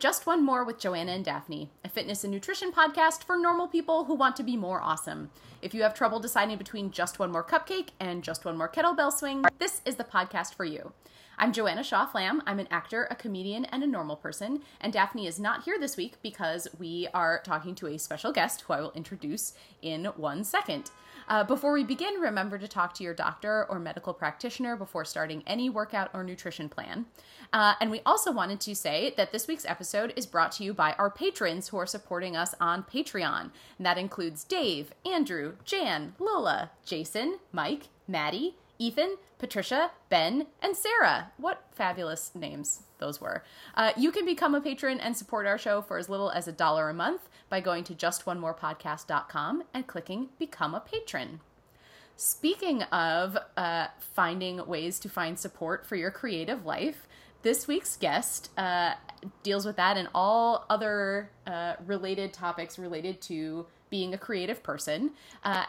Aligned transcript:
Just 0.00 0.24
One 0.24 0.42
More 0.42 0.64
with 0.64 0.78
Joanna 0.78 1.12
and 1.12 1.22
Daphne, 1.22 1.70
a 1.84 1.88
fitness 1.90 2.24
and 2.24 2.32
nutrition 2.32 2.72
podcast 2.72 3.22
for 3.22 3.36
normal 3.36 3.68
people 3.68 4.06
who 4.06 4.14
want 4.14 4.34
to 4.36 4.42
be 4.42 4.56
more 4.56 4.80
awesome. 4.80 5.30
If 5.60 5.74
you 5.74 5.82
have 5.82 5.92
trouble 5.92 6.18
deciding 6.18 6.56
between 6.56 6.90
Just 6.90 7.18
One 7.18 7.30
More 7.30 7.44
Cupcake 7.44 7.90
and 8.00 8.24
Just 8.24 8.46
One 8.46 8.56
More 8.56 8.66
Kettlebell 8.66 9.12
Swing, 9.12 9.44
this 9.58 9.82
is 9.84 9.96
the 9.96 10.04
podcast 10.04 10.54
for 10.54 10.64
you. 10.64 10.94
I'm 11.36 11.52
Joanna 11.52 11.84
Shaw 11.84 12.06
Flam. 12.06 12.42
I'm 12.46 12.58
an 12.58 12.68
actor, 12.70 13.08
a 13.10 13.14
comedian, 13.14 13.66
and 13.66 13.82
a 13.82 13.86
normal 13.86 14.16
person. 14.16 14.62
And 14.80 14.90
Daphne 14.90 15.26
is 15.26 15.38
not 15.38 15.64
here 15.64 15.78
this 15.78 15.98
week 15.98 16.14
because 16.22 16.66
we 16.78 17.06
are 17.12 17.42
talking 17.44 17.74
to 17.74 17.86
a 17.88 17.98
special 17.98 18.32
guest 18.32 18.62
who 18.62 18.72
I 18.72 18.80
will 18.80 18.92
introduce 18.92 19.52
in 19.82 20.06
one 20.16 20.44
second. 20.44 20.90
Uh, 21.28 21.44
before 21.44 21.72
we 21.72 21.84
begin, 21.84 22.14
remember 22.14 22.58
to 22.58 22.66
talk 22.66 22.92
to 22.94 23.04
your 23.04 23.14
doctor 23.14 23.64
or 23.70 23.78
medical 23.78 24.12
practitioner 24.12 24.74
before 24.74 25.04
starting 25.04 25.44
any 25.46 25.70
workout 25.70 26.10
or 26.12 26.24
nutrition 26.24 26.68
plan. 26.68 27.06
Uh, 27.52 27.74
and 27.80 27.90
we 27.90 28.00
also 28.06 28.30
wanted 28.30 28.60
to 28.60 28.74
say 28.74 29.12
that 29.16 29.32
this 29.32 29.48
week's 29.48 29.66
episode 29.66 30.12
is 30.16 30.26
brought 30.26 30.52
to 30.52 30.64
you 30.64 30.72
by 30.72 30.92
our 30.92 31.10
patrons 31.10 31.68
who 31.68 31.76
are 31.76 31.86
supporting 31.86 32.36
us 32.36 32.54
on 32.60 32.84
Patreon. 32.84 33.50
And 33.78 33.86
that 33.86 33.98
includes 33.98 34.44
Dave, 34.44 34.92
Andrew, 35.04 35.54
Jan, 35.64 36.14
Lola, 36.18 36.70
Jason, 36.84 37.38
Mike, 37.52 37.88
Maddie, 38.06 38.56
Ethan, 38.78 39.16
Patricia, 39.38 39.90
Ben, 40.08 40.46
and 40.62 40.76
Sarah. 40.76 41.32
What 41.36 41.64
fabulous 41.72 42.30
names 42.34 42.82
those 42.98 43.20
were. 43.20 43.42
Uh, 43.74 43.92
you 43.96 44.12
can 44.12 44.24
become 44.24 44.54
a 44.54 44.60
patron 44.60 45.00
and 45.00 45.16
support 45.16 45.46
our 45.46 45.58
show 45.58 45.82
for 45.82 45.98
as 45.98 46.08
little 46.08 46.30
as 46.30 46.46
a 46.46 46.52
dollar 46.52 46.88
a 46.88 46.94
month 46.94 47.28
by 47.48 47.60
going 47.60 47.82
to 47.84 47.94
justonemorepodcast.com 47.94 49.64
and 49.74 49.86
clicking 49.86 50.28
Become 50.38 50.74
a 50.74 50.80
Patron. 50.80 51.40
Speaking 52.16 52.82
of 52.84 53.38
uh, 53.56 53.86
finding 53.98 54.66
ways 54.66 54.98
to 55.00 55.08
find 55.08 55.38
support 55.38 55.86
for 55.86 55.96
your 55.96 56.10
creative 56.10 56.66
life, 56.66 57.08
this 57.42 57.66
week's 57.66 57.96
guest 57.96 58.50
uh, 58.58 58.94
deals 59.42 59.64
with 59.66 59.76
that 59.76 59.96
and 59.96 60.08
all 60.14 60.66
other 60.70 61.30
uh, 61.46 61.74
related 61.86 62.32
topics 62.32 62.78
related 62.78 63.20
to 63.22 63.66
being 63.88 64.14
a 64.14 64.18
creative 64.18 64.62
person. 64.62 65.10
Uh, 65.44 65.64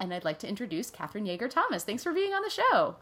and 0.00 0.12
I'd 0.12 0.24
like 0.24 0.38
to 0.40 0.48
introduce 0.48 0.90
Catherine 0.90 1.24
Yeager 1.24 1.48
Thomas. 1.48 1.84
Thanks 1.84 2.02
for 2.02 2.12
being 2.12 2.32
on 2.32 2.42
the 2.42 2.50
show. 2.50 2.96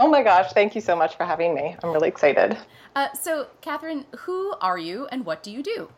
Oh 0.00 0.08
my 0.08 0.22
gosh, 0.22 0.52
thank 0.52 0.74
you 0.74 0.80
so 0.80 0.96
much 0.96 1.16
for 1.16 1.24
having 1.24 1.54
me. 1.54 1.76
I'm 1.82 1.92
really 1.92 2.08
excited. 2.08 2.56
Uh, 2.96 3.12
so, 3.12 3.46
Catherine, 3.60 4.04
who 4.18 4.54
are 4.60 4.78
you 4.78 5.06
and 5.12 5.24
what 5.24 5.42
do 5.42 5.52
you 5.52 5.62
do? 5.62 5.88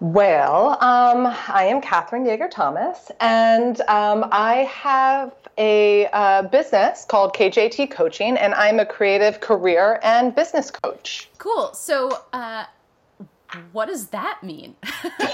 Well, 0.00 0.72
um, 0.82 1.26
I 1.48 1.64
am 1.64 1.80
Catherine 1.80 2.26
Yeager 2.26 2.50
Thomas, 2.50 3.10
and 3.20 3.80
um, 3.82 4.26
I 4.30 4.68
have 4.70 5.32
a 5.58 6.06
uh, 6.12 6.42
business 6.42 7.04
called 7.04 7.34
KJT 7.34 7.90
Coaching, 7.90 8.36
and 8.36 8.54
I'm 8.54 8.80
a 8.80 8.86
creative 8.86 9.40
career 9.40 10.00
and 10.02 10.34
business 10.34 10.70
coach. 10.70 11.28
Cool. 11.38 11.72
So, 11.74 12.10
uh, 12.32 12.64
what 13.72 13.86
does 13.86 14.08
that 14.08 14.42
mean? 14.42 14.74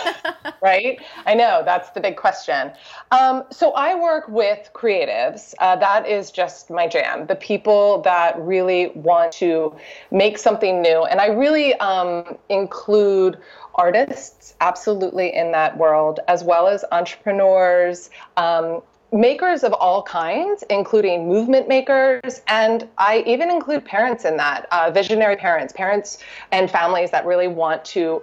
right? 0.62 1.00
I 1.26 1.34
know 1.34 1.62
that's 1.64 1.90
the 1.90 2.00
big 2.00 2.16
question. 2.16 2.72
Um, 3.10 3.44
so 3.50 3.72
I 3.72 3.94
work 3.94 4.28
with 4.28 4.70
creatives. 4.74 5.54
Uh, 5.58 5.76
that 5.76 6.06
is 6.06 6.30
just 6.30 6.70
my 6.70 6.86
jam. 6.86 7.26
The 7.26 7.36
people 7.36 8.02
that 8.02 8.38
really 8.38 8.88
want 8.88 9.32
to 9.32 9.74
make 10.10 10.38
something 10.38 10.82
new, 10.82 11.04
and 11.04 11.20
I 11.20 11.28
really 11.28 11.74
um, 11.76 12.36
include 12.48 13.38
artists 13.74 14.54
absolutely 14.60 15.34
in 15.34 15.52
that 15.52 15.76
world, 15.78 16.20
as 16.28 16.44
well 16.44 16.68
as 16.68 16.84
entrepreneurs, 16.92 18.10
um, 18.36 18.82
makers 19.12 19.64
of 19.64 19.72
all 19.72 20.02
kinds, 20.02 20.62
including 20.70 21.28
movement 21.28 21.68
makers, 21.68 22.42
and 22.46 22.88
I 22.98 23.24
even 23.26 23.50
include 23.50 23.84
parents 23.84 24.24
in 24.24 24.36
that 24.36 24.66
uh, 24.70 24.90
visionary 24.90 25.36
parents, 25.36 25.72
parents 25.72 26.18
and 26.52 26.70
families 26.70 27.10
that 27.10 27.26
really 27.26 27.48
want 27.48 27.84
to 27.86 28.22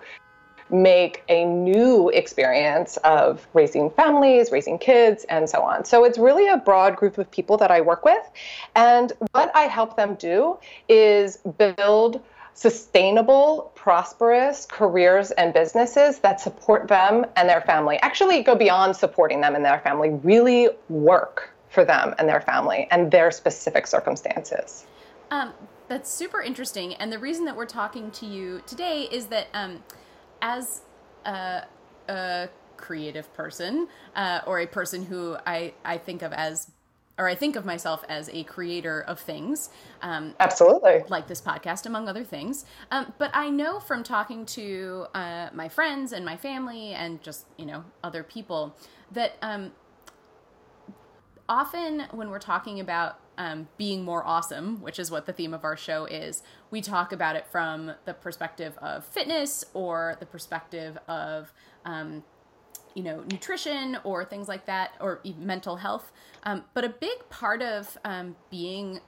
make 0.70 1.24
a 1.30 1.46
new 1.46 2.10
experience 2.10 2.98
of 2.98 3.48
raising 3.54 3.90
families, 3.90 4.52
raising 4.52 4.78
kids, 4.78 5.26
and 5.30 5.50
so 5.50 5.62
on. 5.62 5.86
So 5.86 6.04
it's 6.04 6.18
really 6.18 6.48
a 6.48 6.58
broad 6.58 6.96
group 6.96 7.18
of 7.18 7.30
people 7.32 7.58
that 7.58 7.72
I 7.72 7.82
work 7.82 8.04
with. 8.04 8.24
And 8.76 9.14
what 9.32 9.52
I 9.56 9.64
help 9.64 9.96
them 9.96 10.16
do 10.16 10.58
is 10.90 11.38
build 11.58 12.22
sustainable, 12.58 13.72
prosperous 13.76 14.66
careers 14.66 15.30
and 15.30 15.54
businesses 15.54 16.18
that 16.18 16.42
support 16.42 16.88
them 16.88 17.24
and 17.36 17.48
their 17.48 17.62
family. 17.62 17.98
Actually, 18.02 18.42
go 18.42 18.56
beyond 18.56 18.96
supporting 18.96 19.40
them 19.42 19.54
and 19.54 19.64
their 19.64 19.80
family, 19.82 20.10
really 20.24 20.68
work 20.90 21.54
for 21.70 21.86
them 21.86 22.16
and 22.18 22.28
their 22.28 22.42
family 22.42 22.88
and 22.90 23.12
their 23.12 23.30
specific 23.30 23.86
circumstances. 23.86 24.88
Um, 25.30 25.54
that's 25.88 26.12
super 26.12 26.42
interesting. 26.42 26.96
And 26.96 27.14
the 27.14 27.20
reason 27.20 27.46
that 27.46 27.56
we're 27.56 27.68
talking 27.68 28.10
to 28.10 28.26
you 28.26 28.64
today 28.66 29.08
is 29.12 29.28
that 29.28 29.50
um, 29.54 29.84
as 30.42 30.82
a, 31.26 31.62
a, 32.10 32.50
creative 32.76 33.32
person 33.34 33.88
uh, 34.16 34.40
or 34.46 34.60
a 34.60 34.68
person 34.68 35.04
who 35.04 35.36
I, 35.48 35.74
I 35.84 35.98
think 35.98 36.22
of 36.22 36.32
as 36.32 36.72
or 37.18 37.28
I 37.28 37.36
think 37.36 37.56
of 37.56 37.66
myself 37.66 38.04
as 38.08 38.30
a 38.32 38.44
creator 38.44 39.02
of 39.02 39.20
things. 39.20 39.70
Um, 40.02 40.36
Absolutely. 40.40 41.04
Like 41.10 41.28
this 41.28 41.42
podcast, 41.42 41.86
among 41.86 42.08
other 42.08 42.24
things. 42.24 42.66
Um, 42.92 43.14
but 43.18 43.32
I 43.34 43.50
know 43.50 43.80
from 43.80 44.04
talking 44.04 44.46
to 44.48 45.08
uh, 45.14 45.50
my 45.54 45.68
friends 45.70 46.14
and 46.14 46.26
my 46.26 46.38
family 46.38 46.94
and 46.94 47.22
just, 47.22 47.46
you 47.58 47.66
know, 47.66 47.84
other 48.04 48.24
people 48.24 48.76
that 49.12 49.34
um, 49.42 49.72
often 51.50 52.06
when 52.12 52.30
we're 52.30 52.40
talking 52.40 52.80
about 52.80 53.20
um, 53.38 53.68
being 53.78 54.04
more 54.04 54.26
awesome, 54.26 54.82
which 54.82 55.00
is 55.00 55.12
what 55.12 55.26
the 55.26 55.34
theme 55.34 55.54
of 55.54 55.64
our 55.64 55.78
show 55.78 56.06
is, 56.06 56.42
we 56.72 56.82
talk 56.82 57.12
about 57.12 57.36
it 57.36 57.46
from 57.48 57.94
the 58.06 58.14
perspective 58.14 58.78
of 58.80 59.06
fitness 59.06 59.64
or 59.74 60.18
the 60.20 60.26
perspective 60.26 60.98
of 61.08 61.54
um, 61.86 62.24
you 62.98 63.04
know 63.04 63.24
nutrition 63.32 64.00
or 64.04 64.26
things 64.26 64.48
like 64.48 64.66
that 64.66 64.94
or 65.00 65.22
mental 65.38 65.76
health. 65.76 66.12
Um, 66.44 66.64
but 66.74 66.84
a 66.84 66.90
big 66.90 67.30
part 67.30 67.62
of 67.62 67.96
um, 68.04 68.36
being 68.50 69.02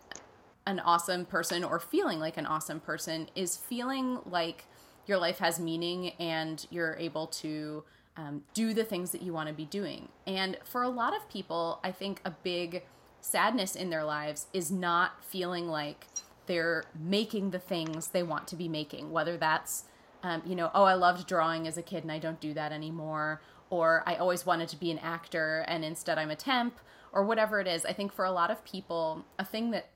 an 0.68 0.80
awesome 0.80 1.26
person 1.26 1.64
or 1.64 1.80
feeling 1.80 2.20
like 2.20 2.38
an 2.38 2.46
awesome 2.46 2.80
person 2.80 3.30
is 3.36 3.58
feeling 3.58 4.20
like 4.26 4.66
your 5.08 5.18
life 5.18 5.40
has 5.40 5.60
meaning 5.60 6.10
and 6.20 6.68
you're 6.70 6.96
able 7.00 7.26
to 7.26 7.84
um, 8.16 8.44
do 8.54 8.76
the 8.76 8.84
things 8.84 9.10
that 9.10 9.24
you 9.24 9.34
want 9.34 9.48
to 9.48 9.56
be 9.56 9.66
doing. 9.66 10.10
And 10.28 10.58
for 10.64 10.84
a 10.84 10.90
lot 10.90 11.16
of 11.16 11.28
people 11.28 11.80
i 11.84 11.92
think 11.92 12.22
a 12.24 12.32
big 12.32 12.84
sadness 13.22 13.76
in 13.76 13.90
their 13.90 14.04
lives 14.04 14.46
is 14.54 14.70
not 14.70 15.24
feeling 15.24 15.68
like 15.68 16.06
they're 16.46 16.84
making 16.96 17.50
the 17.50 17.60
things 17.60 18.10
they 18.10 18.24
want 18.24 18.48
to 18.48 18.56
be 18.56 18.68
making 18.68 19.12
whether 19.12 19.36
that's 19.36 19.86
um, 20.24 20.42
you 20.46 20.56
know, 20.56 20.70
oh, 20.74 20.84
I 20.84 20.96
loved 20.96 21.28
drawing 21.28 21.68
as 21.68 21.78
a 21.78 21.82
kid 21.82 22.04
and 22.04 22.12
I 22.12 22.20
don't 22.20 22.40
do 22.40 22.54
that 22.54 22.72
anymore, 22.72 23.42
or 23.70 24.04
I 24.06 24.16
always 24.16 24.46
wanted 24.46 24.70
to 24.70 24.78
be 24.78 24.92
an 24.92 25.00
actor 25.00 25.66
and 25.68 25.84
instead 25.84 26.18
I'm 26.18 26.32
a 26.32 26.36
temp 26.36 26.80
or 27.12 27.24
whatever 27.24 27.60
it 27.60 27.68
is. 27.68 27.86
I 27.86 27.94
think 27.94 28.12
for 28.12 28.26
a 28.26 28.32
lot 28.32 28.52
of 28.52 28.64
people, 28.66 29.26
a 29.38 29.46
thing 29.46 29.72
that 29.72 29.90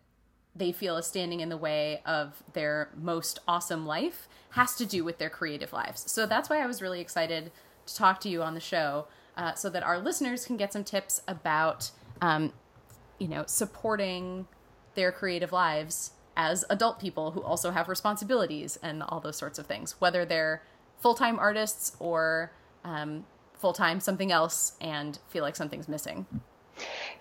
they 0.56 0.72
feel 0.72 0.98
is 0.98 1.08
standing 1.08 1.40
in 1.40 1.50
the 1.50 1.58
way 1.58 2.02
of 2.06 2.44
their 2.54 2.90
most 2.96 3.40
awesome 3.48 3.86
life 3.86 4.28
has 4.52 4.76
to 4.76 4.86
do 4.86 5.04
with 5.04 5.18
their 5.18 5.30
creative 5.30 5.74
lives. 5.74 6.10
So 6.12 6.26
that's 6.26 6.50
why 6.50 6.62
I 6.62 6.68
was 6.68 6.82
really 6.82 7.02
excited 7.02 7.52
to 7.86 7.96
talk 7.96 8.20
to 8.22 8.30
you 8.30 8.44
on 8.44 8.54
the 8.54 8.60
show 8.60 9.08
uh, 9.36 9.54
so 9.54 9.70
that 9.70 9.84
our 9.84 9.98
listeners 9.98 10.46
can 10.46 10.58
get 10.58 10.72
some 10.72 10.84
tips 10.84 11.22
about, 11.28 11.90
um, 12.22 12.54
you 13.18 13.28
know, 13.28 13.44
supporting 13.48 14.48
their 14.94 15.12
creative 15.12 15.52
lives 15.52 16.12
as 16.38 16.66
adult 16.70 17.00
people 17.00 17.32
who 17.32 17.42
also 17.42 17.72
have 17.72 17.88
responsibilities 17.90 18.78
and 18.82 19.02
all 19.04 19.20
those 19.20 19.38
sorts 19.38 19.58
of 19.58 19.66
things, 19.66 19.96
whether 20.00 20.24
they're 20.24 20.62
full 21.00 21.16
time 21.16 21.40
artists 21.40 21.96
or 22.00 22.52
um, 22.84 23.26
full 23.64 23.72
time 23.72 24.02
something 24.02 24.30
else 24.30 24.74
and 24.82 25.20
feel 25.30 25.42
like 25.42 25.56
something's 25.56 25.88
missing. 25.88 26.26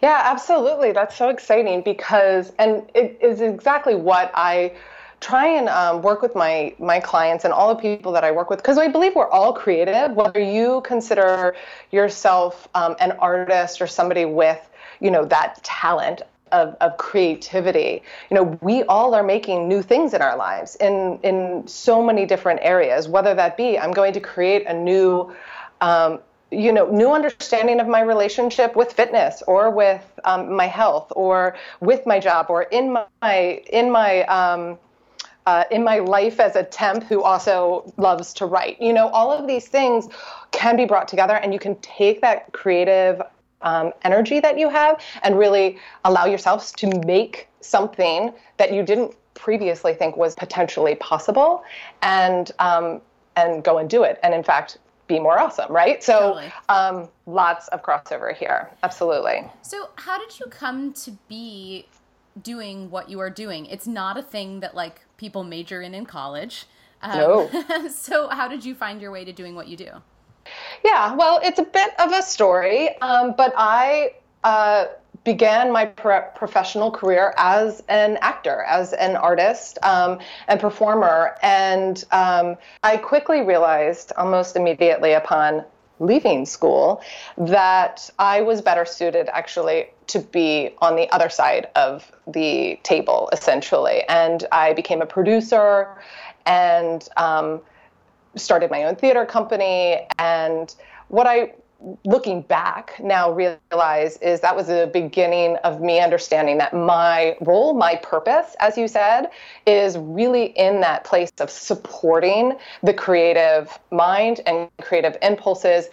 Yeah, 0.03 0.21
absolutely. 0.25 0.91
That's 0.91 1.15
so 1.15 1.29
exciting 1.29 1.83
because, 1.83 2.53
and 2.59 2.91
it 2.97 3.17
is 3.23 3.41
exactly 3.41 3.95
what 3.95 4.33
I 4.35 4.75
try 5.21 5.47
and 5.47 5.69
um, 5.69 6.03
work 6.03 6.21
with 6.21 6.35
my 6.35 6.75
my 6.81 6.99
clients 6.99 7.45
and 7.45 7.55
all 7.55 7.73
the 7.73 7.81
people 7.81 8.11
that 8.11 8.25
I 8.25 8.33
work 8.33 8.51
with 8.51 8.59
because 8.59 8.77
I 8.77 8.89
believe 8.89 9.15
we're 9.15 9.31
all 9.31 9.53
creative. 9.53 10.17
Whether 10.17 10.41
you 10.41 10.81
consider 10.85 11.55
yourself 11.93 12.69
um, 12.75 12.97
an 12.99 13.13
artist 13.13 13.81
or 13.81 13.87
somebody 13.87 14.25
with 14.25 14.69
you 15.01 15.13
know 15.13 15.25
that 15.27 15.63
talent 15.63 16.23
of, 16.51 16.77
of 16.81 16.97
creativity 16.99 18.03
you 18.31 18.35
know 18.37 18.59
we 18.61 18.83
all 18.85 19.15
are 19.15 19.23
making 19.23 19.69
new 19.69 19.81
things 19.81 20.13
in 20.13 20.21
our 20.21 20.37
lives 20.37 20.77
in 20.77 21.19
in 21.23 21.67
so 21.67 22.03
many 22.03 22.27
different 22.27 22.61
areas 22.63 23.09
whether 23.09 23.35
that 23.35 23.57
be 23.57 23.79
i'm 23.79 23.91
going 23.91 24.13
to 24.13 24.21
create 24.21 24.67
a 24.67 24.75
new 24.75 25.35
um, 25.81 26.21
you 26.53 26.73
know 26.73 26.87
new 26.91 27.11
understanding 27.13 27.81
of 27.81 27.89
my 27.89 28.03
relationship 28.03 28.77
with 28.77 28.93
fitness 28.93 29.43
or 29.47 29.71
with 29.71 30.05
um, 30.25 30.55
my 30.55 30.67
health 30.67 31.13
or 31.17 31.57
with 31.81 32.07
my 32.07 32.21
job 32.21 32.47
or 32.49 32.65
in 32.65 32.93
my 32.93 33.63
in 33.73 33.91
my 33.91 34.23
um, 34.25 34.79
uh, 35.47 35.65
in 35.71 35.83
my 35.83 35.99
life 35.99 36.39
as 36.39 36.55
a 36.55 36.63
temp 36.63 37.03
who 37.05 37.23
also 37.23 37.93
loves 37.97 38.33
to 38.35 38.47
write. 38.47 38.81
You 38.81 38.93
know 38.93 39.09
all 39.09 39.33
of 39.33 39.47
these 39.47 39.67
things 39.67 40.09
can 40.51 40.77
be 40.77 40.85
brought 40.85 41.09
together 41.09 41.37
and 41.37 41.53
you 41.53 41.59
can 41.59 41.75
take 41.77 42.21
that 42.21 42.53
creative 42.53 43.23
um, 43.63 43.93
energy 44.03 44.41
that 44.41 44.59
you 44.59 44.69
have 44.69 45.01
and 45.23 45.39
really 45.39 45.79
allow 46.05 46.27
yourselves 46.27 46.73
to 46.73 47.01
make 47.07 47.49
something 47.61 48.33
that 48.59 48.73
you 48.73 48.83
didn't 48.83 49.15
previously 49.35 49.95
think 49.95 50.17
was 50.17 50.35
potentially 50.35 50.95
possible 50.97 51.65
and 52.03 52.53
um, 52.59 53.01
and 53.37 53.65
go 53.65 53.79
and 53.79 53.89
do 53.89 54.03
it. 54.03 54.21
And 54.23 54.35
in 54.35 54.43
fact 54.43 54.79
be 55.13 55.21
more 55.21 55.39
awesome 55.39 55.71
right? 55.71 56.03
So 56.03 56.19
totally. 56.19 56.53
um, 56.69 57.09
lots 57.27 57.69
of 57.69 57.83
crossover 57.83 58.35
here. 58.35 58.71
Absolutely. 58.83 59.45
So 59.63 59.91
how 59.97 60.19
did 60.19 60.39
you 60.39 60.47
come 60.47 60.93
to 60.95 61.13
be 61.29 61.87
doing 62.43 62.91
what 62.91 63.11
you 63.11 63.21
are 63.21 63.31
doing? 63.31 63.67
It's 63.67 63.87
not 63.87 64.17
a 64.17 64.23
thing 64.23 64.61
that 64.61 64.75
like 64.75 65.03
people 65.17 65.45
major 65.45 65.83
in 65.83 65.95
in 65.95 66.07
college. 66.07 66.67
Um, 67.03 67.19
no. 67.19 67.89
so 67.91 68.29
how 68.29 68.49
did 68.49 68.65
you 68.65 68.75
find 68.75 69.01
your 69.01 69.11
way 69.11 69.25
to 69.25 69.33
doing 69.33 69.55
what 69.55 69.69
you 69.69 69.77
do? 69.77 69.91
Yeah 70.85 71.15
well 71.15 71.41
it's 71.43 71.59
a 71.59 71.65
bit 71.65 71.93
of 72.01 72.13
a 72.13 72.23
story 72.23 72.99
um, 73.01 73.35
but 73.37 73.53
i 73.57 74.15
uh, 74.45 74.87
began 75.25 75.73
my 75.73 75.87
pro- 75.87 76.29
professional 76.35 76.91
career 76.91 77.33
as 77.37 77.83
an 77.89 78.19
actor, 78.21 78.63
as 78.63 78.93
an 78.93 79.17
artist 79.17 79.79
um, 79.83 80.19
and 80.49 80.61
performer. 80.61 81.37
And 81.43 82.03
um, 82.11 82.57
I 82.83 82.97
quickly 82.97 83.43
realized 83.43 84.13
almost 84.17 84.57
immediately 84.57 85.13
upon 85.13 85.65
leaving 86.01 86.45
school 86.45 87.01
that 87.39 88.11
I 88.19 88.41
was 88.41 88.61
better 88.61 88.85
suited 88.85 89.29
actually 89.29 89.87
to 90.09 90.19
be 90.19 90.71
on 90.79 90.97
the 90.97 91.09
other 91.13 91.29
side 91.29 91.69
of 91.77 92.11
the 92.27 92.79
table, 92.83 93.29
essentially. 93.33 94.03
And 94.09 94.45
I 94.51 94.73
became 94.73 95.01
a 95.01 95.07
producer 95.07 95.97
and 96.45 97.09
um, 97.17 97.61
started 98.35 98.71
my 98.71 98.83
own 98.85 98.97
theater 98.97 99.25
company. 99.25 100.07
And 100.19 100.75
what 101.09 101.29
I 101.29 101.53
looking 102.05 102.43
back 102.43 102.95
now 103.03 103.31
realize 103.31 104.17
is 104.19 104.41
that 104.41 104.55
was 104.55 104.69
the 104.69 104.89
beginning 104.93 105.57
of 105.65 105.81
me 105.81 106.01
understanding 106.01 106.59
that 106.59 106.73
my 106.73 107.37
role 107.41 107.75
my 107.75 107.97
purpose 107.97 108.55
as 108.61 108.79
you 108.79 108.87
said 108.87 109.27
is 109.67 109.99
really 109.99 110.47
in 110.47 110.81
that 110.81 111.05
place 111.05 111.33
of 111.41 111.51
supporting 111.51 112.57
the 112.83 112.95
creative 112.95 113.79
mind 113.91 114.41
and 114.47 114.69
creative 114.81 115.17
impulses. 115.23 115.89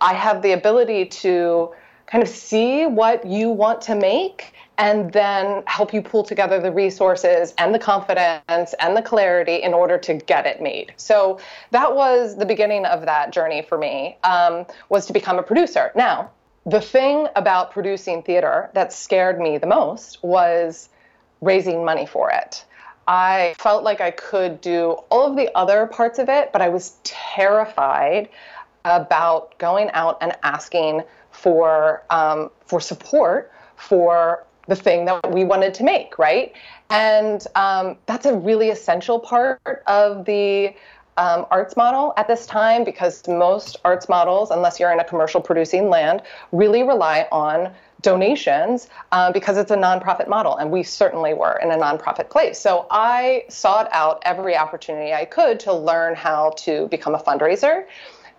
I 0.00 0.14
have 0.14 0.42
the 0.42 0.52
ability 0.52 1.06
to 1.06 1.72
kind 2.12 2.22
of 2.22 2.28
see 2.28 2.84
what 2.84 3.26
you 3.26 3.48
want 3.48 3.80
to 3.80 3.94
make 3.94 4.52
and 4.76 5.10
then 5.14 5.62
help 5.66 5.94
you 5.94 6.02
pull 6.02 6.22
together 6.22 6.60
the 6.60 6.70
resources 6.70 7.54
and 7.56 7.74
the 7.74 7.78
confidence 7.78 8.74
and 8.80 8.94
the 8.94 9.00
clarity 9.00 9.62
in 9.62 9.72
order 9.72 9.96
to 9.96 10.12
get 10.14 10.44
it 10.44 10.60
made. 10.60 10.92
So 10.98 11.40
that 11.70 11.96
was 11.96 12.36
the 12.36 12.44
beginning 12.44 12.84
of 12.84 13.06
that 13.06 13.32
journey 13.32 13.62
for 13.62 13.78
me, 13.78 14.18
um, 14.24 14.66
was 14.90 15.06
to 15.06 15.14
become 15.14 15.38
a 15.38 15.42
producer. 15.42 15.90
Now, 15.94 16.30
the 16.66 16.82
thing 16.82 17.28
about 17.34 17.70
producing 17.70 18.22
theater 18.22 18.68
that 18.74 18.92
scared 18.92 19.40
me 19.40 19.56
the 19.56 19.66
most 19.66 20.22
was 20.22 20.90
raising 21.40 21.82
money 21.82 22.04
for 22.04 22.30
it. 22.30 22.62
I 23.08 23.54
felt 23.58 23.84
like 23.84 24.02
I 24.02 24.10
could 24.10 24.60
do 24.60 24.98
all 25.10 25.30
of 25.30 25.36
the 25.36 25.50
other 25.56 25.86
parts 25.86 26.18
of 26.18 26.28
it, 26.28 26.52
but 26.52 26.60
I 26.60 26.68
was 26.68 26.96
terrified 27.04 28.28
about 28.84 29.56
going 29.58 29.90
out 29.92 30.18
and 30.20 30.36
asking 30.42 31.04
for 31.32 32.02
um, 32.10 32.50
for 32.64 32.80
support 32.80 33.52
for 33.76 34.44
the 34.68 34.76
thing 34.76 35.04
that 35.06 35.32
we 35.32 35.44
wanted 35.44 35.74
to 35.74 35.82
make, 35.82 36.18
right? 36.18 36.52
And 36.88 37.44
um, 37.56 37.96
that's 38.06 38.26
a 38.26 38.34
really 38.34 38.70
essential 38.70 39.18
part 39.18 39.82
of 39.86 40.24
the 40.24 40.74
um, 41.16 41.46
arts 41.50 41.76
model 41.76 42.14
at 42.16 42.28
this 42.28 42.46
time 42.46 42.84
because 42.84 43.26
most 43.28 43.78
arts 43.84 44.08
models, 44.08 44.50
unless 44.50 44.78
you're 44.78 44.92
in 44.92 45.00
a 45.00 45.04
commercial 45.04 45.40
producing 45.40 45.88
land, 45.88 46.22
really 46.52 46.82
rely 46.82 47.26
on 47.32 47.72
donations 48.00 48.88
uh, 49.12 49.30
because 49.32 49.56
it's 49.56 49.70
a 49.70 49.76
nonprofit 49.76 50.28
model, 50.28 50.56
and 50.56 50.70
we 50.70 50.82
certainly 50.82 51.34
were 51.34 51.58
in 51.62 51.70
a 51.70 51.76
nonprofit 51.76 52.30
place. 52.30 52.58
So 52.58 52.86
I 52.90 53.44
sought 53.48 53.88
out 53.92 54.22
every 54.24 54.56
opportunity 54.56 55.12
I 55.12 55.24
could 55.24 55.60
to 55.60 55.72
learn 55.72 56.14
how 56.14 56.50
to 56.58 56.88
become 56.88 57.14
a 57.14 57.18
fundraiser, 57.18 57.86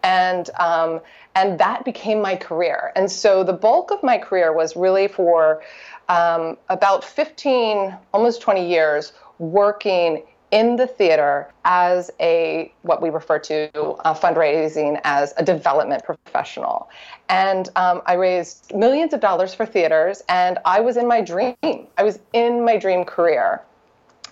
and 0.03 0.49
um, 0.59 0.99
and 1.35 1.59
that 1.59 1.83
became 1.83 2.21
my 2.21 2.35
career. 2.35 2.91
And 2.95 3.11
so 3.11 3.43
the 3.43 3.53
bulk 3.53 3.91
of 3.91 4.03
my 4.03 4.17
career 4.17 4.53
was 4.53 4.75
really 4.75 5.07
for 5.07 5.63
um, 6.09 6.57
about 6.69 7.03
15, 7.03 7.95
almost 8.13 8.41
20 8.41 8.67
years 8.67 9.13
working 9.39 10.23
in 10.53 10.75
the 10.75 10.85
theater 10.85 11.51
as 11.65 12.11
a 12.19 12.71
what 12.83 13.01
we 13.01 13.09
refer 13.09 13.39
to 13.39 13.71
uh, 13.75 14.13
fundraising 14.13 15.01
as 15.03 15.33
a 15.37 15.43
development 15.43 16.03
professional. 16.03 16.89
And 17.27 17.69
um, 17.75 18.03
i 18.05 18.13
raised 18.13 18.71
millions 18.75 19.13
of 19.13 19.19
dollars 19.19 19.55
for 19.55 19.65
theaters 19.65 20.21
and 20.29 20.59
i 20.63 20.79
was 20.79 20.95
in 20.95 21.07
my 21.07 21.21
dream. 21.21 21.55
I 21.97 22.03
was 22.03 22.19
in 22.33 22.63
my 22.63 22.77
dream 22.77 23.03
career. 23.03 23.63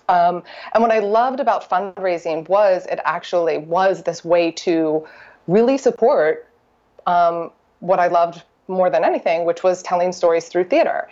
Um, 0.08 0.44
and 0.74 0.80
what 0.80 0.92
i 0.92 1.00
loved 1.00 1.40
about 1.40 1.68
fundraising 1.68 2.48
was 2.48 2.86
it 2.86 3.00
actually 3.04 3.58
was 3.58 4.04
this 4.04 4.24
way 4.24 4.52
to 4.52 5.04
really 5.48 5.76
support 5.76 6.46
um, 7.06 7.50
what 7.80 7.98
i 7.98 8.06
loved 8.06 8.42
more 8.68 8.88
than 8.90 9.04
anything 9.04 9.44
which 9.44 9.62
was 9.62 9.82
telling 9.82 10.12
stories 10.12 10.48
through 10.48 10.64
theater 10.64 11.08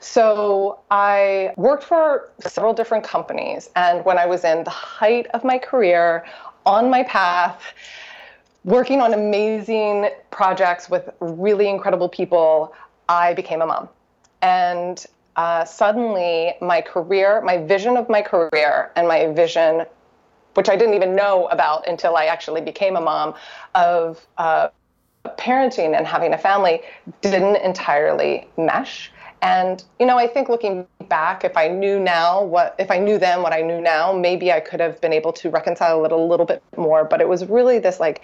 so 0.00 0.78
I 0.90 1.52
worked 1.56 1.82
for 1.82 2.30
several 2.40 2.72
different 2.72 3.04
companies. 3.04 3.68
And 3.74 4.04
when 4.04 4.16
I 4.16 4.26
was 4.26 4.44
in 4.44 4.64
the 4.64 4.70
height 4.70 5.26
of 5.34 5.44
my 5.44 5.58
career, 5.58 6.24
on 6.64 6.88
my 6.90 7.02
path, 7.02 7.62
working 8.64 9.00
on 9.00 9.14
amazing 9.14 10.10
projects 10.30 10.88
with 10.88 11.08
really 11.20 11.68
incredible 11.68 12.08
people, 12.08 12.74
I 13.08 13.34
became 13.34 13.62
a 13.62 13.66
mom. 13.66 13.88
And 14.42 15.04
uh, 15.36 15.64
suddenly, 15.64 16.54
my 16.60 16.80
career, 16.80 17.40
my 17.40 17.58
vision 17.58 17.96
of 17.96 18.08
my 18.08 18.22
career, 18.22 18.92
and 18.96 19.08
my 19.08 19.32
vision, 19.32 19.84
which 20.54 20.68
I 20.68 20.76
didn't 20.76 20.94
even 20.94 21.14
know 21.16 21.46
about 21.48 21.88
until 21.88 22.16
I 22.16 22.26
actually 22.26 22.60
became 22.60 22.96
a 22.96 23.00
mom, 23.00 23.34
of 23.74 24.26
uh, 24.36 24.68
parenting 25.24 25.96
and 25.96 26.06
having 26.06 26.32
a 26.32 26.38
family 26.38 26.82
didn't 27.20 27.56
entirely 27.56 28.48
mesh. 28.56 29.10
And 29.40 29.84
you 30.00 30.06
know, 30.06 30.18
I 30.18 30.26
think 30.26 30.48
looking 30.48 30.86
back, 31.08 31.44
if 31.44 31.56
I 31.56 31.68
knew 31.68 32.00
now 32.00 32.42
what 32.42 32.74
if 32.78 32.90
I 32.90 32.98
knew 32.98 33.18
then 33.18 33.42
what 33.42 33.52
I 33.52 33.62
knew 33.62 33.80
now, 33.80 34.12
maybe 34.12 34.52
I 34.52 34.60
could 34.60 34.80
have 34.80 35.00
been 35.00 35.12
able 35.12 35.32
to 35.34 35.50
reconcile 35.50 36.04
it 36.04 36.12
a 36.12 36.16
little 36.16 36.46
bit 36.46 36.62
more. 36.76 37.04
But 37.04 37.20
it 37.20 37.28
was 37.28 37.46
really 37.46 37.78
this 37.78 38.00
like 38.00 38.22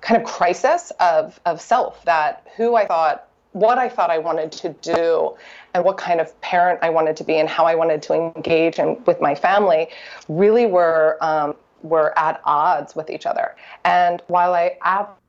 kind 0.00 0.20
of 0.20 0.26
crisis 0.26 0.92
of 1.00 1.40
of 1.46 1.60
self 1.60 2.04
that 2.04 2.46
who 2.56 2.76
I 2.76 2.86
thought 2.86 3.26
what 3.52 3.78
I 3.78 3.88
thought 3.88 4.10
I 4.10 4.18
wanted 4.18 4.52
to 4.52 4.68
do 4.80 5.36
and 5.74 5.84
what 5.84 5.96
kind 5.96 6.20
of 6.20 6.38
parent 6.40 6.78
I 6.82 6.90
wanted 6.90 7.16
to 7.16 7.24
be 7.24 7.36
and 7.36 7.48
how 7.48 7.64
I 7.64 7.74
wanted 7.74 8.02
to 8.02 8.14
engage 8.14 8.78
and 8.78 9.04
with 9.06 9.20
my 9.20 9.34
family 9.34 9.88
really 10.28 10.66
were 10.66 11.18
um, 11.20 11.56
were 11.82 12.16
at 12.18 12.40
odds 12.44 12.94
with 12.94 13.10
each 13.10 13.26
other. 13.26 13.56
And 13.84 14.22
while 14.28 14.54
I 14.54 14.76
absolutely 14.82 15.19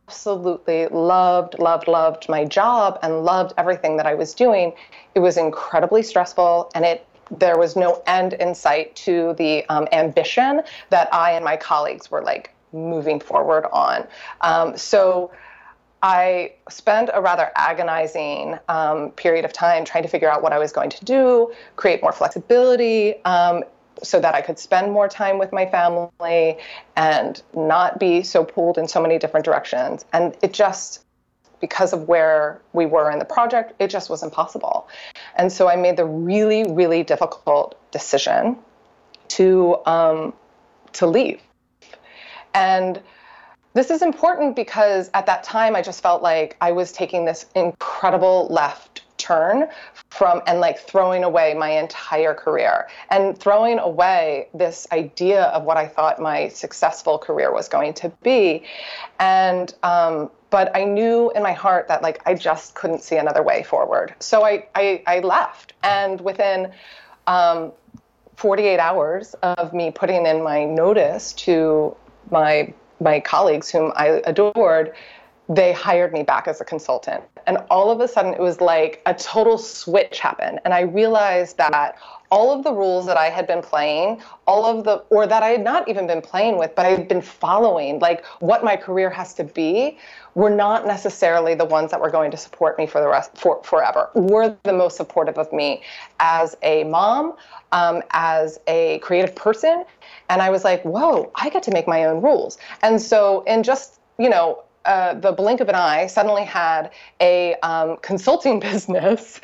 loved, 0.92 1.58
loved, 1.60 1.88
loved 1.88 2.30
my 2.30 2.46
job 2.46 3.00
and 3.02 3.24
loved 3.24 3.54
everything 3.58 3.98
that 3.98 4.06
I 4.06 4.14
was 4.14 4.34
doing, 4.34 4.74
it 5.16 5.20
was 5.20 5.38
incredibly 5.38 6.04
stressful 6.04 6.72
and 6.76 6.86
it 6.86 7.06
there 7.40 7.58
was 7.58 7.76
no 7.78 8.04
end 8.08 8.34
in 8.34 8.54
sight 8.54 8.94
to 8.94 9.34
the 9.38 9.66
um, 9.70 9.88
ambition 9.94 10.62
that 10.90 11.14
I 11.14 11.32
and 11.32 11.46
my 11.46 11.56
colleagues 11.56 12.12
were 12.12 12.22
like 12.22 12.54
moving 12.74 13.20
forward 13.20 13.66
on. 13.72 14.06
Um, 14.42 14.78
so 14.78 15.32
I 16.04 16.54
spent 16.70 17.10
a 17.14 17.22
rather 17.22 17.52
agonizing 17.56 18.58
um, 18.68 19.12
period 19.12 19.46
of 19.46 19.54
time 19.54 19.86
trying 19.86 20.04
to 20.04 20.10
figure 20.10 20.30
out 20.30 20.42
what 20.42 20.52
I 20.52 20.60
was 20.60 20.72
going 20.72 20.90
to 20.90 21.06
do, 21.06 21.54
create 21.76 22.02
more 22.02 22.12
flexibility, 22.12 23.24
um, 23.24 23.64
so 24.04 24.20
that 24.20 24.36
I 24.36 24.42
could 24.42 24.60
spend 24.60 24.92
more 24.92 25.08
time 25.08 25.38
with 25.38 25.52
my 25.52 25.66
family 25.66 26.58
and 26.96 27.42
not 27.56 28.00
be 28.00 28.24
so 28.24 28.44
pulled 28.44 28.78
in 28.78 28.88
so 28.88 29.02
many 29.02 29.18
different 29.18 29.46
directions. 29.46 30.06
And 30.14 30.36
it 30.42 30.54
just, 30.54 31.04
because 31.60 31.94
of 31.94 32.08
where 32.08 32.62
we 32.74 32.86
were 32.86 33.12
in 33.12 33.20
the 33.20 33.26
project, 33.26 33.74
it 33.80 33.90
just 33.90 34.10
was 34.10 34.24
impossible. 34.24 34.88
And 35.36 35.52
so 35.52 35.70
I 35.70 35.76
made 35.76 35.98
the 35.98 36.06
really, 36.06 36.72
really 36.72 37.04
difficult 37.04 37.78
decision 37.92 38.58
to 39.30 39.78
um, 39.86 40.34
to 40.94 41.08
leave. 41.08 41.42
And 42.54 43.02
this 43.74 43.90
is 43.90 44.02
important 44.02 44.56
because 44.56 45.10
at 45.14 45.26
that 45.28 45.44
time 45.44 45.76
I 45.76 45.82
just 45.82 46.02
felt 46.02 46.22
like 46.22 46.58
I 46.60 46.72
was 46.74 46.92
taking 46.92 47.24
this 47.26 47.46
incredible 47.56 48.48
left 48.50 49.04
from 50.10 50.42
and 50.46 50.60
like 50.60 50.78
throwing 50.80 51.24
away 51.24 51.54
my 51.54 51.70
entire 51.70 52.34
career 52.34 52.88
and 53.10 53.38
throwing 53.38 53.80
away 53.80 54.48
this 54.54 54.88
idea 54.92 55.44
of 55.46 55.64
what 55.64 55.78
I 55.78 55.88
thought 55.88 56.22
my 56.22 56.50
successful 56.50 57.18
career 57.18 57.54
was 57.54 57.68
going 57.68 57.94
to 57.96 58.10
be. 58.24 58.64
And, 59.20 59.74
um, 59.84 60.30
but 60.50 60.76
I 60.76 60.84
knew 60.84 61.32
in 61.32 61.44
my 61.44 61.54
heart 61.54 61.88
that 61.88 62.02
like 62.02 62.22
I 62.26 62.34
just 62.34 62.76
couldn't 62.76 63.02
see 63.02 63.16
another 63.16 63.42
way 63.42 63.64
forward. 63.64 64.14
So 64.20 64.46
I, 64.46 64.68
I, 64.76 65.02
I 65.08 65.20
left. 65.20 65.74
And 65.84 66.20
within 66.22 66.72
um, 67.28 67.72
48 68.36 68.80
hours 68.80 69.34
of 69.44 69.74
me 69.74 69.92
putting 69.92 70.26
in 70.26 70.44
my 70.44 70.66
notice 70.66 71.34
to 71.34 71.96
my 72.30 72.74
my 73.02 73.20
colleagues 73.20 73.70
whom 73.70 73.92
I 73.96 74.22
adored, 74.26 74.94
they 75.56 75.74
hired 75.74 76.14
me 76.14 76.24
back 76.24 76.48
as 76.48 76.62
a 76.62 76.66
consultant. 76.66 77.22
And 77.46 77.58
all 77.70 77.92
of 77.92 78.00
a 78.00 78.08
sudden, 78.08 78.34
it 78.34 78.40
was 78.40 78.62
like 78.62 79.02
a 79.06 79.14
total 79.14 79.58
switch 79.58 80.20
happened. 80.20 80.62
And 80.64 80.74
I 80.74 80.82
realized 80.82 81.58
that 81.58 81.98
all 82.30 82.54
of 82.54 82.64
the 82.64 82.72
rules 82.72 83.06
that 83.08 83.18
I 83.18 83.26
had 83.30 83.48
been 83.48 83.62
playing, 83.62 84.22
all 84.48 84.66
of 84.66 84.86
the, 84.86 85.04
or 85.10 85.28
that 85.28 85.44
I 85.44 85.50
had 85.50 85.62
not 85.62 85.90
even 85.90 86.08
been 86.08 86.22
playing 86.22 86.58
with, 86.58 86.74
but 86.74 86.86
I 86.86 86.90
had 86.90 87.10
been 87.10 87.22
following, 87.22 88.00
like 88.00 88.26
what 88.40 88.64
my 88.64 88.78
career 88.78 89.10
has 89.10 89.34
to 89.34 89.44
be, 89.44 89.98
were 90.36 90.50
not 90.50 90.88
necessarily 90.88 91.54
the 91.54 91.66
ones 91.66 91.92
that 91.92 92.00
were 92.00 92.10
going 92.10 92.32
to 92.32 92.38
support 92.38 92.78
me 92.78 92.88
for 92.88 93.02
the 93.02 93.10
rest, 93.10 93.36
for, 93.36 93.62
forever, 93.64 94.10
were 94.16 94.56
the 94.64 94.72
most 94.72 94.96
supportive 94.96 95.38
of 95.38 95.52
me 95.52 95.84
as 96.22 96.56
a 96.64 96.86
mom, 96.86 97.36
um, 97.74 98.02
as 98.12 98.58
a 98.68 99.00
creative 99.00 99.36
person. 99.36 99.84
And 100.30 100.42
I 100.42 100.50
was 100.50 100.64
like, 100.64 100.82
whoa, 100.84 101.30
I 101.36 101.50
get 101.50 101.64
to 101.64 101.72
make 101.72 101.90
my 101.90 102.06
own 102.06 102.22
rules. 102.22 102.58
And 102.84 103.02
so, 103.02 103.42
in 103.42 103.64
just, 103.64 104.00
you 104.18 104.30
know, 104.30 104.64
uh, 104.86 105.14
the 105.14 105.32
blink 105.32 105.60
of 105.60 105.70
an 105.70 105.76
eye, 105.76 106.08
suddenly 106.08 106.44
had 106.44 106.92
a 107.20 107.56
um, 107.62 107.98
consulting 108.02 108.60
business 108.72 109.40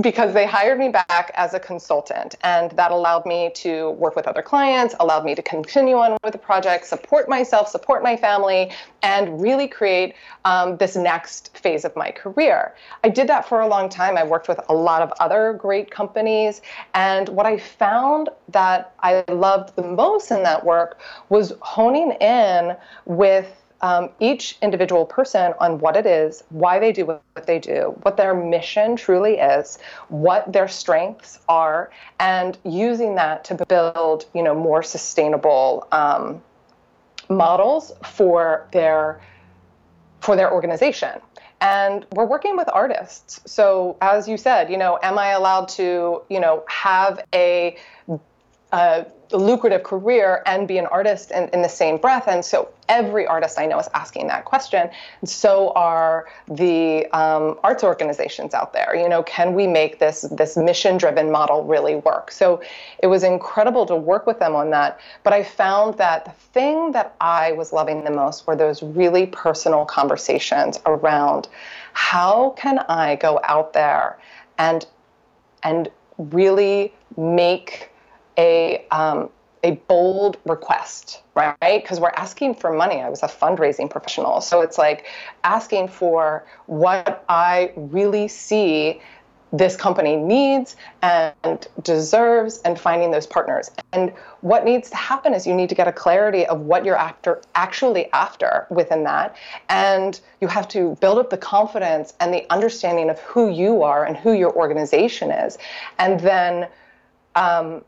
because 0.00 0.32
they 0.32 0.46
hired 0.46 0.78
me 0.78 0.88
back 0.88 1.30
as 1.34 1.54
a 1.54 1.60
consultant. 1.60 2.36
And 2.42 2.70
that 2.72 2.90
allowed 2.90 3.26
me 3.26 3.50
to 3.56 3.90
work 3.90 4.16
with 4.16 4.26
other 4.26 4.42
clients, 4.42 4.94
allowed 5.00 5.24
me 5.24 5.34
to 5.34 5.42
continue 5.42 5.96
on 5.96 6.16
with 6.24 6.32
the 6.32 6.38
project, 6.38 6.86
support 6.86 7.28
myself, 7.28 7.68
support 7.68 8.02
my 8.02 8.16
family, 8.16 8.70
and 9.02 9.40
really 9.40 9.68
create 9.68 10.14
um, 10.44 10.76
this 10.76 10.96
next 10.96 11.56
phase 11.56 11.84
of 11.84 11.94
my 11.96 12.10
career. 12.10 12.74
I 13.04 13.08
did 13.08 13.28
that 13.28 13.48
for 13.48 13.60
a 13.60 13.66
long 13.66 13.88
time. 13.88 14.16
I 14.16 14.24
worked 14.24 14.48
with 14.48 14.60
a 14.68 14.74
lot 14.74 15.02
of 15.02 15.12
other 15.20 15.52
great 15.52 15.90
companies. 15.90 16.62
And 16.94 17.28
what 17.28 17.46
I 17.46 17.58
found 17.58 18.28
that 18.48 18.94
I 19.00 19.24
loved 19.28 19.76
the 19.76 19.82
most 19.82 20.30
in 20.30 20.42
that 20.44 20.64
work 20.64 21.00
was 21.28 21.52
honing 21.60 22.12
in 22.12 22.76
with 23.06 23.61
um, 23.82 24.08
each 24.20 24.56
individual 24.62 25.04
person 25.04 25.54
on 25.58 25.78
what 25.80 25.96
it 25.96 26.06
is, 26.06 26.44
why 26.50 26.78
they 26.78 26.92
do 26.92 27.04
what 27.04 27.46
they 27.46 27.58
do, 27.58 27.94
what 28.02 28.16
their 28.16 28.32
mission 28.32 28.94
truly 28.96 29.38
is, 29.38 29.78
what 30.08 30.52
their 30.52 30.68
strengths 30.68 31.40
are, 31.48 31.90
and 32.20 32.56
using 32.64 33.16
that 33.16 33.44
to 33.44 33.64
build, 33.66 34.26
you 34.34 34.42
know, 34.42 34.54
more 34.54 34.82
sustainable 34.82 35.86
um, 35.90 36.40
models 37.28 37.92
for 38.04 38.66
their 38.72 39.20
for 40.20 40.36
their 40.36 40.52
organization. 40.52 41.20
And 41.60 42.06
we're 42.12 42.26
working 42.26 42.56
with 42.56 42.68
artists. 42.72 43.40
So 43.46 43.96
as 44.00 44.28
you 44.28 44.36
said, 44.36 44.70
you 44.70 44.76
know, 44.76 44.98
am 45.02 45.18
I 45.18 45.30
allowed 45.30 45.68
to, 45.70 46.22
you 46.28 46.40
know, 46.40 46.64
have 46.68 47.24
a, 47.32 47.76
a 48.72 49.06
lucrative 49.32 49.82
career 49.82 50.42
and 50.46 50.68
be 50.68 50.78
an 50.78 50.86
artist 50.86 51.30
in, 51.30 51.48
in 51.50 51.62
the 51.62 51.68
same 51.68 51.96
breath. 51.96 52.28
And 52.28 52.44
so 52.44 52.68
every 52.88 53.26
artist 53.26 53.58
I 53.58 53.66
know 53.66 53.78
is 53.78 53.88
asking 53.94 54.26
that 54.28 54.44
question. 54.44 54.90
And 55.20 55.28
so 55.28 55.72
are 55.74 56.26
the 56.48 57.06
um, 57.16 57.58
arts 57.62 57.84
organizations 57.84 58.54
out 58.54 58.72
there. 58.72 58.94
You 58.94 59.08
know, 59.08 59.22
can 59.22 59.54
we 59.54 59.66
make 59.66 59.98
this 59.98 60.22
this 60.32 60.56
mission 60.56 60.98
driven 60.98 61.30
model 61.30 61.64
really 61.64 61.96
work? 61.96 62.30
So 62.30 62.62
it 63.02 63.06
was 63.06 63.22
incredible 63.22 63.86
to 63.86 63.96
work 63.96 64.26
with 64.26 64.38
them 64.38 64.54
on 64.54 64.70
that. 64.70 65.00
But 65.22 65.32
I 65.32 65.42
found 65.42 65.96
that 65.98 66.24
the 66.24 66.30
thing 66.30 66.92
that 66.92 67.14
I 67.20 67.52
was 67.52 67.72
loving 67.72 68.04
the 68.04 68.10
most 68.10 68.46
were 68.46 68.56
those 68.56 68.82
really 68.82 69.26
personal 69.26 69.84
conversations 69.84 70.80
around 70.86 71.48
how 71.94 72.50
can 72.56 72.78
I 72.80 73.16
go 73.16 73.40
out 73.44 73.72
there 73.72 74.18
and 74.58 74.86
and 75.62 75.90
really 76.18 76.92
make 77.16 77.91
a 78.38 78.84
um, 78.90 79.30
a 79.64 79.72
bold 79.86 80.38
request, 80.44 81.22
right? 81.34 81.56
Because 81.60 82.00
we're 82.00 82.10
asking 82.16 82.54
for 82.54 82.72
money. 82.72 83.00
I 83.00 83.08
was 83.08 83.22
a 83.22 83.28
fundraising 83.28 83.88
professional. 83.88 84.40
So 84.40 84.60
it's 84.60 84.76
like 84.76 85.06
asking 85.44 85.88
for 85.88 86.44
what 86.66 87.24
I 87.28 87.72
really 87.76 88.26
see 88.26 89.00
this 89.52 89.76
company 89.76 90.16
needs 90.16 90.76
and 91.02 91.68
deserves 91.82 92.58
and 92.64 92.80
finding 92.80 93.10
those 93.10 93.26
partners. 93.26 93.70
And 93.92 94.10
what 94.40 94.64
needs 94.64 94.88
to 94.90 94.96
happen 94.96 95.34
is 95.34 95.46
you 95.46 95.54
need 95.54 95.68
to 95.68 95.74
get 95.74 95.86
a 95.86 95.92
clarity 95.92 96.46
of 96.46 96.60
what 96.62 96.86
you're 96.86 96.96
after 96.96 97.42
actually 97.54 98.10
after 98.12 98.66
within 98.70 99.04
that. 99.04 99.36
And 99.68 100.18
you 100.40 100.48
have 100.48 100.68
to 100.68 100.96
build 101.00 101.18
up 101.18 101.28
the 101.28 101.36
confidence 101.36 102.14
and 102.18 102.32
the 102.32 102.50
understanding 102.50 103.10
of 103.10 103.20
who 103.20 103.50
you 103.50 103.82
are 103.82 104.06
and 104.06 104.16
who 104.16 104.32
your 104.32 104.52
organization 104.54 105.30
is. 105.30 105.58
And 105.98 106.18
then 106.20 106.68
um, 107.34 107.84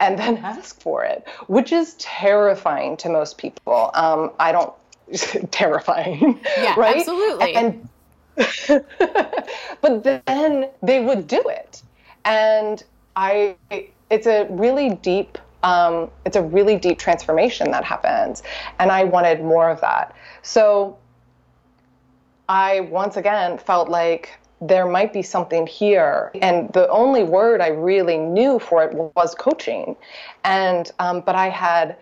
and 0.00 0.18
then 0.18 0.36
ask 0.38 0.80
for 0.80 1.04
it, 1.04 1.26
which 1.46 1.72
is 1.72 1.94
terrifying 1.94 2.96
to 2.98 3.08
most 3.08 3.38
people. 3.38 3.90
Um, 3.94 4.32
I 4.38 4.52
don't, 4.52 4.72
terrifying. 5.50 6.40
Yeah, 6.56 6.74
right? 6.78 6.96
absolutely. 6.96 7.54
And, 7.54 7.88
but 9.80 10.04
then 10.04 10.68
they 10.82 11.00
would 11.00 11.26
do 11.26 11.42
it. 11.48 11.82
And 12.24 12.82
I, 13.16 13.56
it's 14.10 14.26
a 14.26 14.46
really 14.50 14.90
deep, 14.90 15.38
um, 15.62 16.10
it's 16.24 16.36
a 16.36 16.42
really 16.42 16.76
deep 16.76 16.98
transformation 16.98 17.70
that 17.72 17.84
happens. 17.84 18.42
And 18.78 18.92
I 18.92 19.04
wanted 19.04 19.42
more 19.42 19.70
of 19.70 19.80
that. 19.80 20.14
So 20.42 20.96
I 22.48 22.80
once 22.80 23.16
again 23.16 23.58
felt 23.58 23.88
like 23.88 24.38
there 24.60 24.86
might 24.86 25.12
be 25.12 25.22
something 25.22 25.66
here. 25.66 26.30
And 26.42 26.72
the 26.72 26.88
only 26.88 27.22
word 27.22 27.60
I 27.60 27.68
really 27.68 28.18
knew 28.18 28.58
for 28.58 28.82
it 28.82 28.92
was 28.94 29.34
coaching. 29.34 29.96
And, 30.44 30.90
um, 30.98 31.20
but 31.20 31.34
I 31.34 31.48
had 31.48 31.96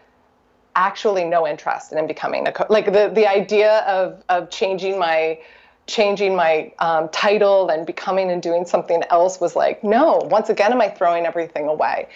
actually 0.74 1.24
no 1.24 1.46
interest 1.46 1.92
in 1.92 2.06
becoming 2.06 2.46
a 2.46 2.52
coach. 2.52 2.68
Like 2.70 2.86
the, 2.86 3.10
the 3.12 3.26
idea 3.26 3.80
of, 3.80 4.22
of 4.28 4.50
changing 4.50 4.98
my, 4.98 5.38
changing 5.86 6.34
my 6.34 6.72
um, 6.78 7.08
title 7.10 7.68
and 7.68 7.86
becoming 7.86 8.30
and 8.30 8.42
doing 8.42 8.64
something 8.64 9.02
else 9.10 9.40
was 9.40 9.54
like, 9.54 9.84
no, 9.84 10.16
once 10.24 10.48
again, 10.48 10.72
am 10.72 10.80
I 10.80 10.88
throwing 10.88 11.26
everything 11.26 11.66
away? 11.68 12.08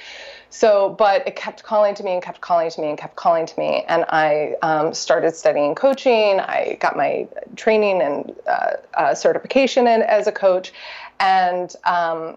So, 0.51 0.91
but 0.99 1.27
it 1.29 1.37
kept 1.37 1.63
calling 1.63 1.95
to 1.95 2.03
me 2.03 2.15
and 2.15 2.23
kept 2.23 2.41
calling 2.41 2.71
to 2.71 2.81
me 2.81 2.89
and 2.89 2.99
kept 2.99 3.15
calling 3.15 3.47
to 3.47 3.59
me. 3.59 3.85
And 3.87 4.05
I 4.09 4.57
um, 4.63 4.93
started 4.93 5.37
studying 5.37 5.77
coaching. 5.77 6.41
I 6.41 6.77
got 6.81 6.97
my 6.97 7.29
training 7.55 8.03
and 8.03 8.35
uh, 8.49 8.73
uh, 8.95 9.15
certification 9.15 9.87
in, 9.87 10.03
as 10.03 10.27
a 10.27 10.33
coach. 10.33 10.73
And 11.21 11.75
um, 11.85 12.37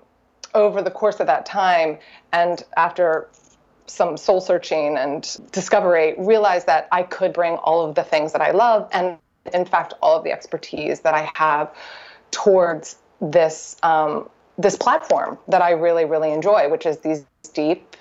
over 0.53 0.83
the 0.83 0.91
course 0.91 1.19
of 1.19 1.25
that 1.27 1.45
time, 1.47 1.97
and 2.31 2.63
after 2.77 3.29
some 3.87 4.15
soul 4.15 4.41
searching 4.41 4.95
and 4.95 5.37
discovery, 5.51 6.13
realized 6.19 6.67
that 6.67 6.87
I 6.91 7.03
could 7.03 7.33
bring 7.33 7.55
all 7.55 7.83
of 7.83 7.95
the 7.95 8.03
things 8.03 8.31
that 8.33 8.41
I 8.41 8.51
love 8.51 8.87
and, 8.91 9.17
in 9.53 9.65
fact, 9.65 9.93
all 10.01 10.17
of 10.17 10.23
the 10.23 10.31
expertise 10.31 10.99
that 11.01 11.15
I 11.15 11.31
have 11.33 11.75
towards 12.29 12.97
this 13.19 13.75
um, 13.81 14.29
this 14.57 14.75
platform 14.75 15.39
that 15.47 15.63
I 15.63 15.71
really, 15.71 16.05
really 16.05 16.31
enjoy, 16.31 16.69
which 16.69 16.85
is 16.85 16.99
these 16.99 17.25
deep 17.53 17.95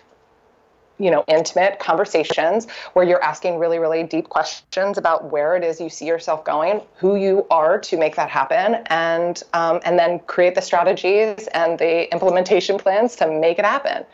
you 0.98 1.10
know 1.10 1.24
intimate 1.28 1.78
conversations 1.78 2.66
where 2.92 3.04
you're 3.04 3.22
asking 3.22 3.58
really 3.58 3.78
really 3.78 4.02
deep 4.02 4.28
questions 4.28 4.98
about 4.98 5.30
where 5.30 5.56
it 5.56 5.64
is 5.64 5.80
you 5.80 5.88
see 5.88 6.06
yourself 6.06 6.44
going 6.44 6.80
who 6.96 7.16
you 7.16 7.46
are 7.50 7.78
to 7.78 7.96
make 7.96 8.16
that 8.16 8.28
happen 8.28 8.82
and 8.86 9.42
um, 9.52 9.80
and 9.84 9.98
then 9.98 10.18
create 10.20 10.54
the 10.54 10.62
strategies 10.62 11.48
and 11.48 11.78
the 11.78 12.10
implementation 12.12 12.78
plans 12.78 13.16
to 13.16 13.30
make 13.30 13.58
it 13.58 13.64
happen. 13.64 14.04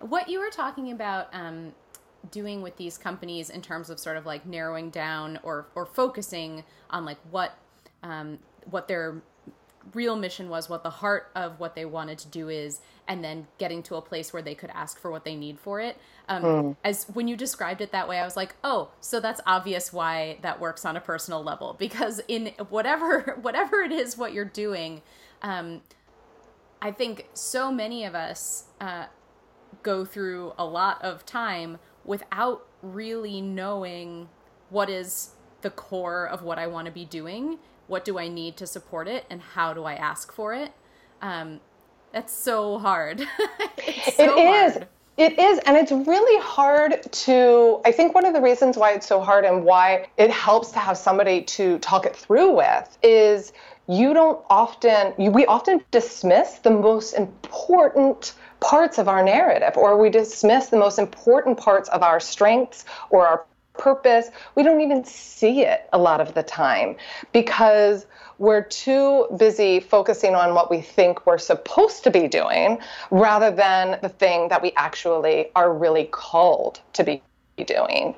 What 0.00 0.28
you 0.28 0.40
were 0.40 0.50
talking 0.50 0.92
about 0.92 1.28
um, 1.32 1.72
doing 2.30 2.62
with 2.62 2.76
these 2.76 2.98
companies 2.98 3.50
in 3.50 3.62
terms 3.62 3.90
of 3.90 3.98
sort 3.98 4.16
of 4.16 4.26
like 4.26 4.46
narrowing 4.46 4.90
down 4.90 5.38
or 5.42 5.66
or 5.74 5.86
focusing 5.86 6.64
on 6.90 7.04
like 7.04 7.18
what 7.30 7.56
um, 8.02 8.38
what 8.70 8.88
their 8.88 9.22
real 9.92 10.16
mission 10.16 10.48
was, 10.48 10.68
what 10.68 10.82
the 10.82 10.90
heart 10.90 11.30
of 11.34 11.60
what 11.60 11.74
they 11.74 11.84
wanted 11.84 12.18
to 12.18 12.28
do 12.28 12.48
is, 12.48 12.80
and 13.06 13.22
then 13.22 13.46
getting 13.58 13.82
to 13.84 13.96
a 13.96 14.02
place 14.02 14.32
where 14.32 14.42
they 14.42 14.54
could 14.54 14.70
ask 14.70 14.98
for 14.98 15.10
what 15.10 15.24
they 15.24 15.34
need 15.34 15.58
for 15.58 15.80
it. 15.80 15.96
Um, 16.28 16.42
mm. 16.42 16.76
As 16.82 17.04
when 17.12 17.28
you 17.28 17.36
described 17.36 17.80
it 17.80 17.92
that 17.92 18.08
way, 18.08 18.18
I 18.18 18.24
was 18.24 18.36
like, 18.36 18.54
oh, 18.64 18.90
so 19.00 19.20
that's 19.20 19.40
obvious 19.46 19.92
why 19.92 20.38
that 20.42 20.60
works 20.60 20.84
on 20.84 20.96
a 20.96 21.00
personal 21.00 21.42
level 21.42 21.74
because 21.78 22.20
in 22.28 22.52
whatever 22.68 23.38
whatever 23.42 23.82
it 23.82 23.92
is 23.92 24.16
what 24.16 24.32
you're 24.32 24.44
doing, 24.44 25.02
um, 25.42 25.82
I 26.80 26.90
think 26.90 27.28
so 27.34 27.72
many 27.72 28.04
of 28.04 28.14
us 28.14 28.64
uh, 28.80 29.06
go 29.82 30.04
through 30.04 30.52
a 30.58 30.64
lot 30.64 31.02
of 31.02 31.24
time 31.24 31.78
without 32.04 32.66
really 32.82 33.40
knowing 33.40 34.28
what 34.68 34.90
is 34.90 35.30
the 35.62 35.70
core 35.70 36.26
of 36.26 36.42
what 36.42 36.58
I 36.58 36.66
want 36.66 36.86
to 36.86 36.92
be 36.92 37.06
doing 37.06 37.58
what 37.86 38.04
do 38.04 38.18
I 38.18 38.28
need 38.28 38.56
to 38.58 38.66
support 38.66 39.08
it 39.08 39.24
and 39.28 39.40
how 39.40 39.74
do 39.74 39.84
I 39.84 39.94
ask 39.94 40.32
for 40.32 40.54
it? 40.54 40.72
Um, 41.20 41.60
that's 42.14 42.32
so 42.32 42.78
hard. 42.78 43.20
it's 43.78 44.16
so 44.16 44.38
it 44.38 44.40
is. 44.40 44.72
Hard. 44.74 44.88
It 45.16 45.38
is, 45.38 45.60
and 45.66 45.76
it's 45.76 45.92
really 45.92 46.40
hard 46.42 47.12
to. 47.12 47.80
I 47.84 47.92
think 47.92 48.14
one 48.14 48.24
of 48.24 48.32
the 48.32 48.40
reasons 48.40 48.76
why 48.76 48.92
it's 48.92 49.06
so 49.06 49.20
hard 49.20 49.44
and 49.44 49.64
why 49.64 50.06
it 50.16 50.30
helps 50.30 50.70
to 50.72 50.78
have 50.78 50.96
somebody 50.96 51.42
to 51.42 51.78
talk 51.80 52.06
it 52.06 52.16
through 52.16 52.56
with 52.56 52.98
is 53.02 53.52
you 53.88 54.14
don't 54.14 54.40
often, 54.48 55.12
you, 55.18 55.30
we 55.30 55.44
often 55.46 55.84
dismiss 55.90 56.58
the 56.58 56.70
most 56.70 57.14
important 57.14 58.34
parts 58.60 58.98
of 58.98 59.08
our 59.08 59.22
narrative, 59.22 59.76
or 59.76 60.00
we 60.00 60.08
dismiss 60.08 60.68
the 60.68 60.78
most 60.78 60.98
important 60.98 61.58
parts 61.58 61.88
of 61.90 62.02
our 62.02 62.18
strengths 62.18 62.84
or 63.10 63.26
our 63.26 63.44
purpose, 63.76 64.28
we 64.54 64.62
don't 64.62 64.80
even 64.80 65.04
see 65.04 65.62
it 65.62 65.88
a 65.92 65.98
lot 65.98 66.20
of 66.20 66.34
the 66.34 66.42
time 66.42 66.96
because 67.32 68.06
we're 68.38 68.62
too 68.62 69.26
busy 69.36 69.80
focusing 69.80 70.34
on 70.34 70.54
what 70.54 70.70
we 70.70 70.80
think 70.80 71.26
we're 71.26 71.38
supposed 71.38 72.02
to 72.04 72.10
be 72.10 72.26
doing 72.26 72.78
rather 73.10 73.50
than 73.50 73.98
the 74.02 74.08
thing 74.08 74.48
that 74.48 74.62
we 74.62 74.72
actually 74.76 75.50
are 75.54 75.72
really 75.72 76.04
called 76.06 76.80
to 76.92 77.04
be 77.04 77.22
doing. 77.66 78.16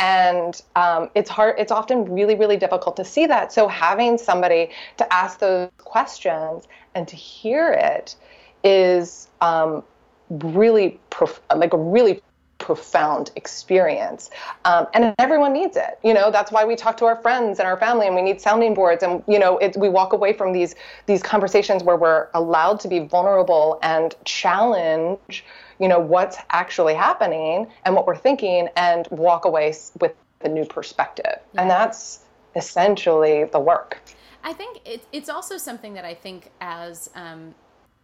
And 0.00 0.60
um, 0.74 1.10
it's 1.14 1.28
hard 1.28 1.56
it's 1.58 1.70
often 1.70 2.10
really 2.10 2.34
really 2.34 2.56
difficult 2.56 2.96
to 2.96 3.04
see 3.04 3.26
that. 3.26 3.52
So 3.52 3.68
having 3.68 4.16
somebody 4.16 4.70
to 4.96 5.12
ask 5.12 5.40
those 5.40 5.68
questions 5.76 6.66
and 6.94 7.06
to 7.06 7.16
hear 7.16 7.70
it 7.70 8.16
is 8.64 9.28
um, 9.42 9.82
really 10.30 10.98
prof- 11.10 11.42
like 11.54 11.74
a 11.74 11.78
really 11.78 12.22
profound 12.68 13.30
experience 13.34 14.28
um, 14.66 14.86
and 14.92 15.14
everyone 15.18 15.54
needs 15.54 15.74
it. 15.74 15.98
You 16.04 16.12
know 16.12 16.30
that's 16.30 16.52
why 16.52 16.66
we 16.66 16.76
talk 16.76 16.98
to 16.98 17.06
our 17.06 17.16
friends 17.16 17.58
and 17.58 17.66
our 17.66 17.78
family 17.78 18.06
and 18.06 18.14
we 18.14 18.20
need 18.20 18.42
sounding 18.42 18.74
boards 18.74 19.02
and 19.02 19.22
you 19.26 19.38
know 19.38 19.56
it, 19.56 19.74
we 19.74 19.88
walk 19.88 20.12
away 20.12 20.34
from 20.34 20.52
these 20.52 20.74
these 21.06 21.22
conversations 21.22 21.82
where 21.82 21.96
we're 21.96 22.28
allowed 22.34 22.78
to 22.80 22.88
be 22.88 22.98
vulnerable 22.98 23.78
and 23.82 24.16
challenge 24.26 25.46
you 25.78 25.88
know 25.88 25.98
what's 25.98 26.36
actually 26.50 26.92
happening 26.92 27.66
and 27.86 27.94
what 27.94 28.06
we're 28.06 28.22
thinking 28.28 28.68
and 28.76 29.08
walk 29.10 29.46
away 29.46 29.74
with 30.02 30.14
a 30.42 30.48
new 30.50 30.66
perspective. 30.66 31.38
Yeah. 31.54 31.62
and 31.62 31.70
that's 31.70 32.26
essentially 32.54 33.44
the 33.44 33.60
work. 33.60 33.98
I 34.44 34.52
think 34.52 34.82
it, 34.84 35.06
it's 35.10 35.30
also 35.30 35.56
something 35.56 35.94
that 35.94 36.04
i 36.04 36.14
think 36.14 36.50
as 36.60 37.08
um, 37.14 37.54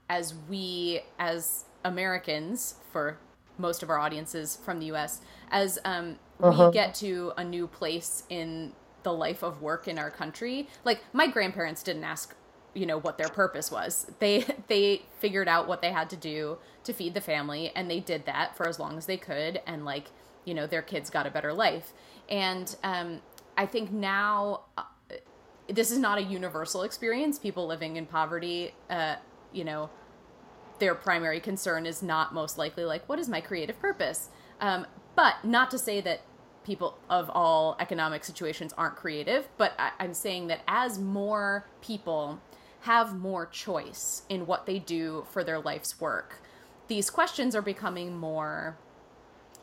as 0.09 0.35
we 0.49 1.03
as 1.19 1.67
americans 1.85 2.77
for 2.93 3.19
most 3.59 3.83
of 3.83 3.91
our 3.91 3.99
audiences 3.99 4.59
from 4.65 4.81
the 4.81 4.87
US, 4.87 5.21
as 5.51 5.79
um, 5.85 6.17
uh-huh. 6.43 6.67
we 6.67 6.73
get 6.73 6.95
to 6.97 7.33
a 7.37 7.45
new 7.45 7.67
place 7.67 8.25
in 8.29 8.73
the 9.03 9.13
life 9.13 9.43
of 9.43 9.63
work 9.63 9.87
in 9.87 9.99
our 9.99 10.11
country. 10.11 10.69
Like 10.85 11.01
my 11.13 11.27
grandparents 11.27 11.83
didn't 11.83 12.05
ask, 12.05 12.35
you 12.75 12.87
know, 12.87 12.99
what 12.99 13.19
their 13.19 13.29
purpose 13.29 13.71
was. 13.71 14.11
They 14.19 14.45
they 14.69 15.03
figured 15.19 15.49
out 15.49 15.69
what 15.69 15.83
they 15.83 15.93
had 15.93 16.11
to 16.11 16.17
do 16.17 16.59
to 16.85 16.93
feed 16.93 17.15
the 17.15 17.21
family, 17.21 17.73
and 17.75 17.91
they 17.91 18.01
did 18.01 18.27
that 18.27 18.57
for 18.57 18.69
as 18.69 18.79
long 18.79 18.99
as 18.99 19.07
they 19.07 19.17
could, 19.17 19.61
and 19.67 19.85
like 19.85 20.11
you 20.45 20.53
know, 20.53 20.67
their 20.67 20.83
kids 20.83 21.09
got 21.09 21.27
a 21.27 21.31
better 21.31 21.55
life. 21.55 21.93
And 22.29 22.75
um, 22.83 23.21
I 23.57 23.67
think 23.67 23.93
now. 23.93 24.65
Uh, 24.77 24.83
this 25.67 25.91
is 25.91 25.99
not 25.99 26.19
a 26.19 26.23
universal 26.23 26.83
experience. 26.83 27.39
People 27.39 27.67
living 27.67 27.97
in 27.97 28.05
poverty, 28.05 28.75
uh, 28.91 29.17
you 29.51 29.65
know, 29.65 29.89
their 30.79 30.95
primary 30.95 31.41
concern 31.41 31.87
is 31.87 32.03
not 32.03 32.35
most 32.35 32.59
likely 32.59 32.85
like, 32.85 33.09
what 33.09 33.19
is 33.19 33.29
my 33.29 33.41
creative 33.41 33.79
purpose? 33.81 34.31
Um, 34.61 34.87
but 35.15 35.45
not 35.45 35.71
to 35.71 35.79
say 35.79 36.01
that 36.01 36.23
people 36.65 36.99
of 37.09 37.31
all 37.31 37.77
economic 37.79 38.25
situations 38.25 38.73
aren't 38.77 38.97
creative, 38.97 39.49
but 39.57 39.75
I, 39.79 39.93
I'm 39.99 40.15
saying 40.15 40.49
that 40.49 40.63
as 40.67 40.99
more 40.99 41.67
people 41.81 42.41
have 42.81 43.19
more 43.19 43.47
choice 43.47 44.23
in 44.29 44.47
what 44.47 44.67
they 44.67 44.79
do 44.79 45.27
for 45.31 45.45
their 45.45 45.61
life's 45.61 46.01
work, 46.01 46.41
these 46.89 47.11
questions 47.11 47.55
are 47.55 47.63
becoming 47.63 48.17
more 48.17 48.77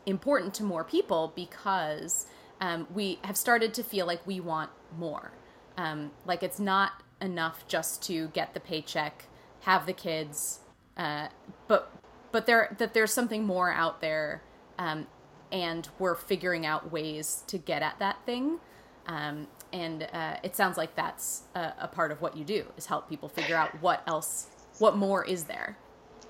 important 0.06 0.54
to 0.54 0.64
more 0.64 0.84
people 0.84 1.32
because 1.36 2.26
um, 2.60 2.86
we 2.92 3.18
have 3.24 3.36
started 3.36 3.74
to 3.74 3.82
feel 3.82 4.06
like 4.06 4.26
we 4.26 4.40
want 4.40 4.70
more. 4.96 5.32
Um, 5.76 6.10
like 6.26 6.42
it's 6.42 6.60
not 6.60 7.02
enough 7.20 7.66
just 7.66 8.02
to 8.04 8.28
get 8.28 8.54
the 8.54 8.60
paycheck, 8.60 9.26
have 9.60 9.86
the 9.86 9.92
kids, 9.92 10.60
uh, 10.96 11.28
but 11.68 11.90
but 12.30 12.46
there 12.46 12.74
that 12.78 12.94
there's 12.94 13.12
something 13.12 13.44
more 13.44 13.70
out 13.70 14.00
there, 14.00 14.42
um, 14.78 15.06
and 15.50 15.88
we're 15.98 16.14
figuring 16.14 16.66
out 16.66 16.92
ways 16.92 17.44
to 17.48 17.58
get 17.58 17.82
at 17.82 17.98
that 17.98 18.24
thing. 18.26 18.58
Um, 19.06 19.46
and 19.72 20.08
uh, 20.12 20.36
it 20.42 20.54
sounds 20.54 20.76
like 20.76 20.94
that's 20.94 21.42
a, 21.54 21.72
a, 21.80 21.88
part 21.88 22.12
of 22.12 22.20
what 22.20 22.36
you 22.36 22.44
do 22.44 22.64
is 22.76 22.86
help 22.86 23.08
people 23.08 23.28
figure 23.28 23.56
out 23.56 23.70
what 23.82 24.02
else, 24.06 24.46
what 24.78 24.96
more 24.96 25.24
is 25.24 25.44
there. 25.44 25.76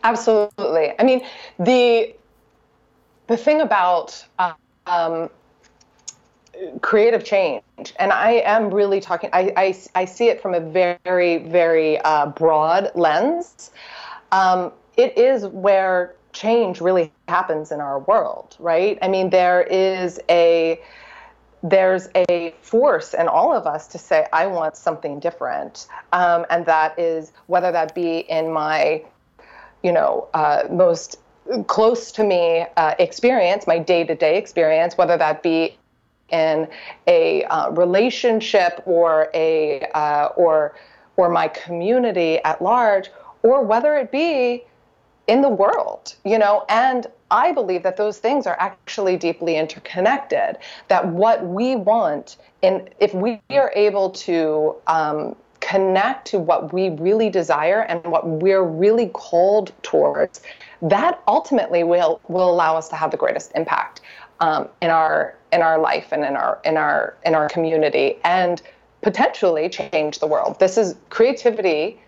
Absolutely. 0.04 0.92
I 0.98 1.04
mean, 1.04 1.22
the 1.58 2.14
the 3.26 3.36
thing 3.36 3.60
about 3.60 4.24
um, 4.86 5.28
creative 6.80 7.24
change 7.24 7.62
and 7.98 8.12
i 8.12 8.32
am 8.44 8.72
really 8.72 9.00
talking 9.00 9.30
i, 9.32 9.52
I, 9.56 9.74
I 9.94 10.04
see 10.04 10.28
it 10.28 10.40
from 10.40 10.54
a 10.54 10.60
very 10.60 11.38
very 11.38 11.98
uh, 12.00 12.26
broad 12.26 12.90
lens 12.94 13.70
um, 14.32 14.72
it 14.96 15.16
is 15.16 15.46
where 15.46 16.14
change 16.32 16.80
really 16.80 17.12
happens 17.28 17.70
in 17.70 17.80
our 17.80 18.00
world, 18.00 18.56
right? 18.58 18.98
I 19.02 19.08
mean, 19.08 19.30
there 19.30 19.62
is 19.62 20.18
a 20.28 20.80
there's 21.62 22.08
a 22.28 22.52
force 22.60 23.14
in 23.14 23.28
all 23.28 23.54
of 23.54 23.68
us 23.68 23.86
to 23.86 23.98
say, 23.98 24.26
I 24.32 24.48
want 24.48 24.76
something 24.76 25.20
different. 25.20 25.86
Um, 26.12 26.44
and 26.50 26.66
that 26.66 26.98
is 26.98 27.30
whether 27.46 27.70
that 27.70 27.94
be 27.94 28.18
in 28.18 28.52
my, 28.52 29.04
you 29.84 29.92
know, 29.92 30.28
uh, 30.34 30.64
most 30.72 31.20
close 31.68 32.10
to 32.12 32.24
me 32.24 32.66
uh, 32.76 32.94
experience, 32.98 33.68
my 33.68 33.78
day 33.78 34.02
to 34.04 34.14
day 34.14 34.38
experience, 34.38 34.98
whether 34.98 35.16
that 35.16 35.44
be 35.44 35.76
in 36.30 36.66
a 37.06 37.44
uh, 37.44 37.70
relationship 37.70 38.82
or 38.84 39.28
a 39.32 39.82
uh, 39.94 40.30
or 40.36 40.74
or 41.16 41.28
my 41.28 41.46
community 41.46 42.38
at 42.42 42.60
large, 42.62 43.10
or 43.42 43.62
whether 43.62 43.96
it 43.96 44.10
be 44.10 44.64
in 45.28 45.40
the 45.40 45.48
world, 45.48 46.14
you 46.24 46.38
know, 46.38 46.64
and 46.68 47.06
I 47.30 47.52
believe 47.52 47.82
that 47.84 47.96
those 47.96 48.18
things 48.18 48.46
are 48.46 48.56
actually 48.58 49.16
deeply 49.16 49.56
interconnected. 49.56 50.58
That 50.88 51.06
what 51.06 51.46
we 51.46 51.76
want, 51.76 52.36
and 52.62 52.90
if 52.98 53.14
we 53.14 53.40
are 53.50 53.72
able 53.74 54.10
to 54.10 54.74
um, 54.86 55.36
connect 55.60 56.26
to 56.26 56.38
what 56.38 56.72
we 56.72 56.90
really 56.90 57.30
desire 57.30 57.82
and 57.82 58.04
what 58.04 58.26
we're 58.26 58.64
really 58.64 59.06
called 59.08 59.72
towards, 59.82 60.42
that 60.82 61.22
ultimately 61.28 61.84
will 61.84 62.20
will 62.28 62.50
allow 62.50 62.76
us 62.76 62.88
to 62.88 62.96
have 62.96 63.10
the 63.12 63.16
greatest 63.16 63.52
impact 63.54 64.00
um, 64.40 64.68
in 64.80 64.90
our 64.90 65.36
in 65.52 65.62
our 65.62 65.78
life 65.78 66.08
and 66.10 66.24
in 66.24 66.36
our 66.36 66.60
in 66.64 66.76
our 66.76 67.16
in 67.24 67.34
our 67.34 67.48
community 67.48 68.18
and 68.24 68.60
potentially 69.02 69.68
change 69.68 70.18
the 70.18 70.26
world. 70.26 70.58
This 70.58 70.76
is 70.76 70.96
creativity 71.10 72.00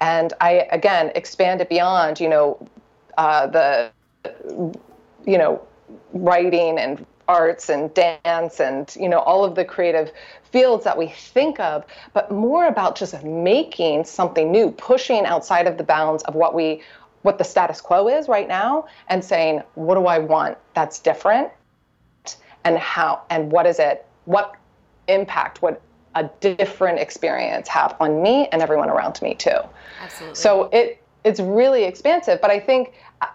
and 0.00 0.32
I 0.40 0.66
again 0.70 1.12
expand 1.14 1.60
it 1.60 1.68
beyond 1.68 2.20
you 2.20 2.28
know 2.28 2.68
uh, 3.18 3.46
the 3.46 3.90
you 5.26 5.38
know 5.38 5.66
writing 6.12 6.78
and 6.78 7.04
arts 7.28 7.68
and 7.68 7.92
dance 7.92 8.60
and 8.60 8.94
you 8.98 9.08
know 9.08 9.18
all 9.20 9.44
of 9.44 9.54
the 9.56 9.64
creative 9.64 10.12
fields 10.50 10.84
that 10.84 10.96
we 10.96 11.08
think 11.08 11.58
of 11.58 11.84
but 12.12 12.30
more 12.30 12.66
about 12.66 12.96
just 12.96 13.20
making 13.24 14.04
something 14.04 14.52
new 14.52 14.70
pushing 14.70 15.26
outside 15.26 15.66
of 15.66 15.76
the 15.76 15.82
bounds 15.82 16.22
of 16.24 16.34
what 16.36 16.54
we 16.54 16.80
what 17.22 17.38
the 17.38 17.44
status 17.44 17.80
quo 17.80 18.06
is 18.06 18.28
right 18.28 18.46
now 18.46 18.86
and 19.08 19.24
saying 19.24 19.60
what 19.74 19.96
do 19.96 20.06
i 20.06 20.18
want 20.18 20.56
that's 20.76 20.98
different? 20.98 21.50
And 22.64 22.76
how 22.76 23.22
and 23.30 23.50
what 23.50 23.66
is 23.66 23.78
it? 23.78 24.04
What 24.26 24.56
impact 25.08 25.62
what 25.62 25.80
a 26.16 26.24
different 26.40 26.98
experience 26.98 27.68
have 27.68 27.94
on 28.00 28.22
me 28.22 28.48
and 28.48 28.62
everyone 28.62 28.88
around 28.88 29.20
me 29.22 29.34
too. 29.34 29.58
Absolutely. 30.00 30.34
So 30.34 30.64
it 30.72 31.02
it's 31.24 31.40
really 31.40 31.84
expansive, 31.84 32.40
but 32.40 32.50
I 32.50 32.58
think 32.58 32.94
uh, 33.20 33.26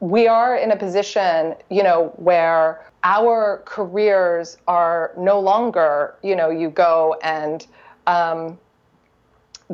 we 0.00 0.28
are 0.28 0.56
in 0.56 0.70
a 0.70 0.76
position, 0.76 1.54
you 1.70 1.82
know, 1.82 2.12
where 2.16 2.84
our 3.04 3.62
careers 3.64 4.58
are 4.66 5.12
no 5.16 5.40
longer, 5.40 6.16
you 6.22 6.36
know, 6.36 6.50
you 6.50 6.68
go 6.68 7.16
and 7.22 7.66
um, 8.06 8.58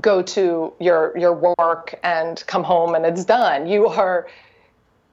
go 0.01 0.23
to 0.23 0.73
your 0.79 1.17
your 1.19 1.55
work 1.59 1.99
and 2.03 2.45
come 2.47 2.63
home 2.63 2.95
and 2.95 3.05
it's 3.05 3.25
done. 3.25 3.67
You 3.67 3.89
are 3.89 4.29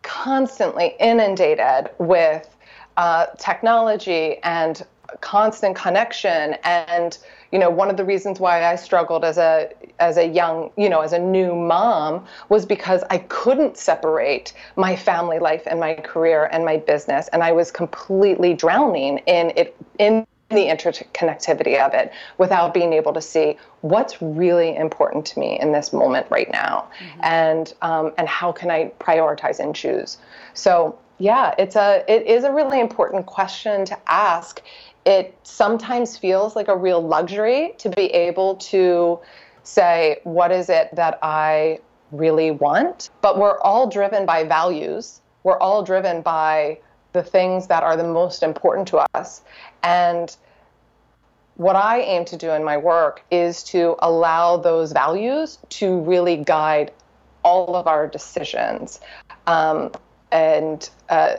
constantly 0.03 0.95
inundated 0.99 1.89
with 1.97 2.55
uh, 2.97 3.27
technology 3.37 4.37
and 4.43 4.85
constant 5.19 5.75
connection. 5.75 6.55
And 6.63 7.17
you 7.51 7.59
know 7.59 7.69
one 7.69 7.89
of 7.89 7.97
the 7.97 8.05
reasons 8.05 8.39
why 8.39 8.65
i 8.65 8.75
struggled 8.75 9.23
as 9.23 9.37
a 9.37 9.69
as 9.99 10.17
a 10.17 10.25
young 10.25 10.71
you 10.77 10.89
know 10.89 11.01
as 11.01 11.13
a 11.13 11.19
new 11.19 11.53
mom 11.53 12.25
was 12.49 12.65
because 12.65 13.03
i 13.09 13.17
couldn't 13.17 13.77
separate 13.77 14.53
my 14.75 14.95
family 14.95 15.39
life 15.39 15.63
and 15.65 15.79
my 15.79 15.93
career 15.95 16.49
and 16.51 16.65
my 16.65 16.77
business. 16.77 17.27
And 17.33 17.43
i 17.43 17.51
was 17.51 17.71
completely 17.71 18.53
drowning 18.53 19.19
in 19.19 19.51
it 19.55 19.75
in 19.99 20.25
the 20.49 20.67
interconnectivity 20.67 21.79
of 21.79 21.93
it 21.93 22.11
without 22.37 22.73
being 22.73 22.91
able 22.91 23.13
to 23.13 23.21
see 23.21 23.57
what's 23.81 24.21
really 24.21 24.75
important 24.75 25.25
to 25.25 25.39
me 25.39 25.57
in 25.61 25.71
this 25.71 25.93
moment 25.93 26.27
right 26.29 26.51
now. 26.51 26.89
Mm-hmm. 26.99 27.19
and 27.23 27.73
um, 27.81 28.11
and 28.17 28.27
how 28.27 28.51
can 28.51 28.71
i 28.71 28.91
prioritize 28.99 29.59
and 29.59 29.75
choose? 29.75 30.17
So 30.53 30.97
yeah 31.19 31.53
it's 31.59 31.75
a 31.75 32.03
it 32.07 32.25
is 32.25 32.43
a 32.43 32.51
really 32.51 32.79
important 32.79 33.27
question 33.27 33.85
to 33.85 33.97
ask 34.07 34.61
it 35.05 35.37
sometimes 35.43 36.17
feels 36.17 36.55
like 36.55 36.67
a 36.67 36.75
real 36.75 37.01
luxury 37.01 37.73
to 37.79 37.89
be 37.89 38.05
able 38.05 38.55
to 38.55 39.19
say, 39.63 40.19
what 40.23 40.51
is 40.51 40.69
it 40.69 40.95
that 40.95 41.19
I 41.21 41.79
really 42.11 42.51
want? 42.51 43.09
But 43.21 43.37
we're 43.37 43.59
all 43.61 43.87
driven 43.87 44.25
by 44.25 44.43
values. 44.43 45.21
We're 45.43 45.59
all 45.59 45.83
driven 45.83 46.21
by 46.21 46.79
the 47.13 47.23
things 47.23 47.67
that 47.67 47.83
are 47.83 47.97
the 47.97 48.03
most 48.03 48.43
important 48.43 48.87
to 48.89 49.05
us. 49.15 49.41
And 49.83 50.35
what 51.55 51.75
I 51.75 52.01
aim 52.01 52.25
to 52.25 52.37
do 52.37 52.51
in 52.51 52.63
my 52.63 52.77
work 52.77 53.23
is 53.29 53.63
to 53.65 53.95
allow 53.99 54.57
those 54.57 54.91
values 54.91 55.57
to 55.69 55.99
really 55.99 56.37
guide 56.37 56.91
all 57.43 57.75
of 57.75 57.87
our 57.87 58.07
decisions. 58.07 58.99
Um, 59.47 59.91
and 60.31 60.89
uh, 61.09 61.37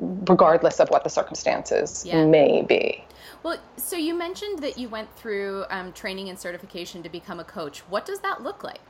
regardless 0.00 0.80
of 0.80 0.88
what 0.88 1.04
the 1.04 1.10
circumstances 1.10 2.04
yeah. 2.06 2.24
may 2.24 2.62
be. 2.62 3.04
Well, 3.42 3.58
so 3.76 3.96
you 3.96 4.14
mentioned 4.14 4.60
that 4.60 4.76
you 4.76 4.88
went 4.88 5.14
through 5.16 5.64
um, 5.70 5.92
training 5.92 6.30
and 6.30 6.38
certification 6.38 7.02
to 7.02 7.08
become 7.08 7.38
a 7.38 7.44
coach. 7.44 7.80
What 7.80 8.04
does 8.04 8.20
that 8.20 8.42
look 8.42 8.64
like? 8.64 8.80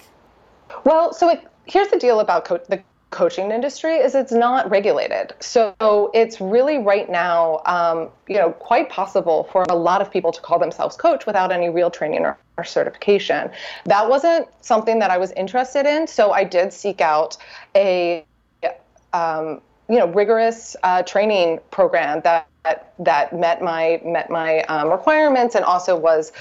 Well, 0.84 1.12
so 1.12 1.28
it, 1.28 1.46
here's 1.66 1.88
the 1.88 1.98
deal 1.98 2.20
about 2.20 2.44
co- 2.44 2.62
the 2.68 2.82
coaching 3.10 3.50
industry 3.50 3.96
is 3.96 4.14
it's 4.14 4.32
not 4.32 4.68
regulated. 4.70 5.32
So 5.40 6.10
it's 6.12 6.40
really 6.40 6.78
right 6.78 7.08
now, 7.08 7.62
um, 7.66 8.08
you 8.28 8.36
know, 8.36 8.50
quite 8.52 8.88
possible 8.88 9.48
for 9.52 9.64
a 9.68 9.76
lot 9.76 10.00
of 10.00 10.10
people 10.10 10.32
to 10.32 10.40
call 10.40 10.58
themselves 10.58 10.96
coach 10.96 11.24
without 11.24 11.52
any 11.52 11.68
real 11.68 11.90
training 11.90 12.24
or, 12.24 12.36
or 12.58 12.64
certification. 12.64 13.50
That 13.84 14.08
wasn't 14.08 14.48
something 14.60 14.98
that 14.98 15.10
I 15.10 15.18
was 15.18 15.32
interested 15.32 15.86
in, 15.86 16.06
so 16.06 16.32
I 16.32 16.44
did 16.44 16.72
seek 16.72 17.00
out 17.00 17.36
a 17.74 18.24
um, 19.16 19.61
you 19.88 19.98
know 19.98 20.09
rigorous 20.09 20.76
uh, 20.83 21.02
training 21.02 21.59
program 21.70 22.20
that 22.22 22.48
that 22.98 23.33
met 23.33 23.62
my 23.62 24.00
met 24.05 24.29
my 24.31 24.62
um, 24.64 24.90
requirements 24.90 25.55
and 25.55 25.64
also 25.64 25.96
was 25.96 26.33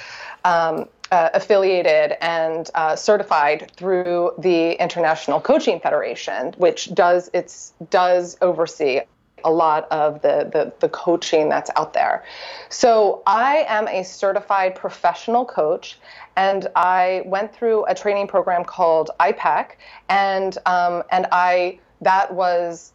um, 0.43 0.85
uh, 1.11 1.29
affiliated 1.33 2.17
and 2.21 2.69
uh, 2.75 2.95
certified 2.95 3.71
through 3.77 4.31
the 4.39 4.71
International 4.81 5.39
Coaching 5.39 5.79
Federation, 5.79 6.53
which 6.57 6.93
does 6.93 7.29
its 7.33 7.73
does 7.89 8.37
oversee 8.41 9.01
a 9.43 9.51
lot 9.51 9.87
of 9.91 10.21
the, 10.23 10.49
the, 10.51 10.73
the 10.79 10.89
coaching 10.89 11.49
that's 11.49 11.69
out 11.75 11.93
there. 11.93 12.23
So 12.69 13.21
I 13.27 13.63
am 13.67 13.87
a 13.87 14.03
certified 14.03 14.73
professional 14.73 15.45
coach, 15.45 15.99
and 16.35 16.67
I 16.75 17.21
went 17.25 17.53
through 17.53 17.85
a 17.85 17.93
training 17.93 18.27
program 18.27 18.65
called 18.65 19.11
iPEC, 19.19 19.73
and 20.09 20.57
um, 20.65 21.03
and 21.11 21.27
I 21.31 21.79
that 22.01 22.33
was 22.33 22.93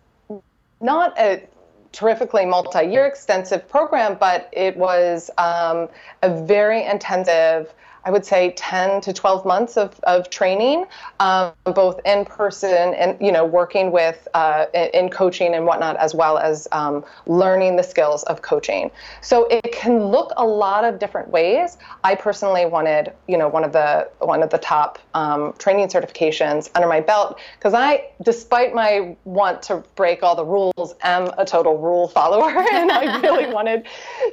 not 0.81 1.19
a 1.19 1.47
terrifically 1.93 2.47
multi-year 2.47 3.07
extensive 3.07 3.69
program, 3.69 4.17
but 4.19 4.49
it 4.53 4.77
was 4.77 5.31
um, 5.39 5.89
a 6.23 6.45
very 6.45 6.85
intensive 6.85 7.73
I 8.05 8.11
would 8.11 8.25
say 8.25 8.53
10 8.57 9.01
to 9.03 9.13
12 9.13 9.45
months 9.45 9.77
of, 9.77 9.99
of 10.05 10.31
training, 10.31 10.87
um, 11.19 11.53
both 11.65 12.01
in 12.05 12.25
person 12.25 12.95
and, 12.95 13.21
you 13.21 13.33
know, 13.33 13.45
working 13.45 13.93
with 13.93 14.27
uh, 14.35 14.67
in 14.75 15.11
coaching 15.11 15.55
and 15.55 15.67
whatnot, 15.67 15.97
as 15.97 16.15
well 16.15 16.39
as 16.39 16.67
um, 16.73 17.05
learning 17.27 17.77
the 17.77 17.83
skills 17.83 18.23
of 18.25 18.43
coaching. 18.43 18.91
So 19.21 19.47
it 19.49 19.73
can 19.73 20.05
look 20.05 20.33
a 20.37 20.47
lot 20.47 20.85
of 20.85 20.99
different 20.99 21.29
ways. 21.31 21.79
I 22.05 22.15
personally 22.15 22.67
wanted, 22.67 23.13
you 23.29 23.37
know, 23.37 23.49
one 23.49 23.65
of 23.65 23.73
the 23.73 24.09
one 24.19 24.43
of 24.43 24.51
the 24.51 24.59
top 24.59 24.99
um, 25.15 25.55
training 25.59 25.89
certifications 25.89 26.71
under 26.75 26.89
my 26.89 27.01
belt 27.01 27.39
because 27.59 27.75
I, 27.75 28.09
despite 28.23 28.75
my 28.75 29.17
want 29.25 29.63
to 29.65 29.85
break 29.95 30.23
all 30.23 30.37
the 30.37 30.45
rules, 30.45 30.95
am 31.03 31.31
a 31.39 31.45
total 31.45 31.79
rule 31.79 32.09
follower, 32.09 32.51
and 32.73 32.91
I 32.91 33.21
really 33.21 33.53
wanted 33.53 33.87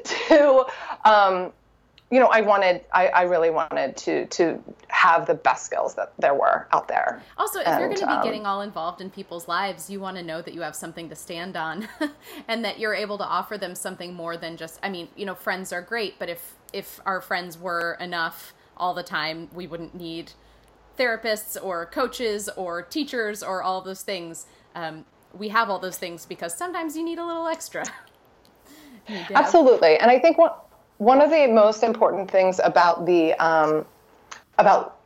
to 0.03 0.65
um, 1.05 1.51
you 2.09 2.21
know, 2.21 2.27
I 2.27 2.39
wanted, 2.39 2.85
I, 2.93 3.07
I 3.07 3.21
really 3.23 3.49
wanted 3.49 3.97
to 3.97 4.25
to 4.27 4.63
have 4.87 5.25
the 5.25 5.33
best 5.33 5.65
skills 5.65 5.93
that 5.95 6.13
there 6.17 6.33
were 6.33 6.67
out 6.71 6.87
there. 6.87 7.21
Also, 7.37 7.59
if 7.59 7.67
and, 7.67 7.79
you're 7.79 7.89
going 7.89 7.99
to 7.99 8.05
be 8.05 8.11
um, 8.11 8.23
getting 8.23 8.45
all 8.45 8.61
involved 8.61 9.01
in 9.01 9.09
people's 9.09 9.47
lives, 9.47 9.89
you 9.89 9.99
want 9.99 10.15
to 10.15 10.23
know 10.23 10.41
that 10.41 10.53
you 10.53 10.61
have 10.61 10.75
something 10.75 11.09
to 11.09 11.15
stand 11.15 11.57
on, 11.57 11.87
and 12.47 12.63
that 12.63 12.79
you're 12.79 12.93
able 12.93 13.17
to 13.17 13.25
offer 13.25 13.57
them 13.57 13.75
something 13.75 14.13
more 14.13 14.37
than 14.37 14.55
just. 14.55 14.79
I 14.81 14.89
mean, 14.89 15.09
you 15.17 15.25
know, 15.25 15.35
friends 15.35 15.73
are 15.73 15.81
great, 15.81 16.17
but 16.17 16.29
if 16.29 16.55
if 16.71 17.01
our 17.05 17.19
friends 17.19 17.57
were 17.57 17.97
enough 17.99 18.53
all 18.77 18.93
the 18.93 19.03
time, 19.03 19.49
we 19.53 19.67
wouldn't 19.67 19.93
need 19.93 20.31
therapists 20.97 21.57
or 21.61 21.85
coaches 21.85 22.49
or 22.55 22.81
teachers 22.81 23.43
or 23.43 23.61
all 23.61 23.81
those 23.81 24.01
things. 24.01 24.45
Um, 24.75 25.03
we 25.33 25.49
have 25.49 25.69
all 25.69 25.79
those 25.79 25.97
things 25.97 26.25
because 26.25 26.55
sometimes 26.55 26.95
you 26.95 27.03
need 27.03 27.19
a 27.19 27.25
little 27.25 27.47
extra. 27.47 27.83
Absolutely, 29.09 29.97
and 29.97 30.09
I 30.09 30.19
think 30.19 30.37
what 30.37 30.66
one 30.97 31.21
of 31.21 31.29
the 31.29 31.47
most 31.47 31.83
important 31.83 32.29
things 32.29 32.59
about 32.63 33.05
the 33.05 33.33
um, 33.35 33.85
about 34.57 34.99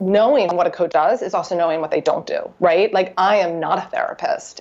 knowing 0.00 0.54
what 0.56 0.66
a 0.66 0.70
coach 0.70 0.92
does 0.92 1.22
is 1.22 1.34
also 1.34 1.56
knowing 1.56 1.80
what 1.80 1.90
they 1.90 2.00
don't 2.00 2.26
do 2.26 2.50
right? 2.60 2.92
Like 2.92 3.14
i 3.16 3.36
am 3.36 3.60
not 3.60 3.78
a 3.78 3.88
therapist. 3.90 4.60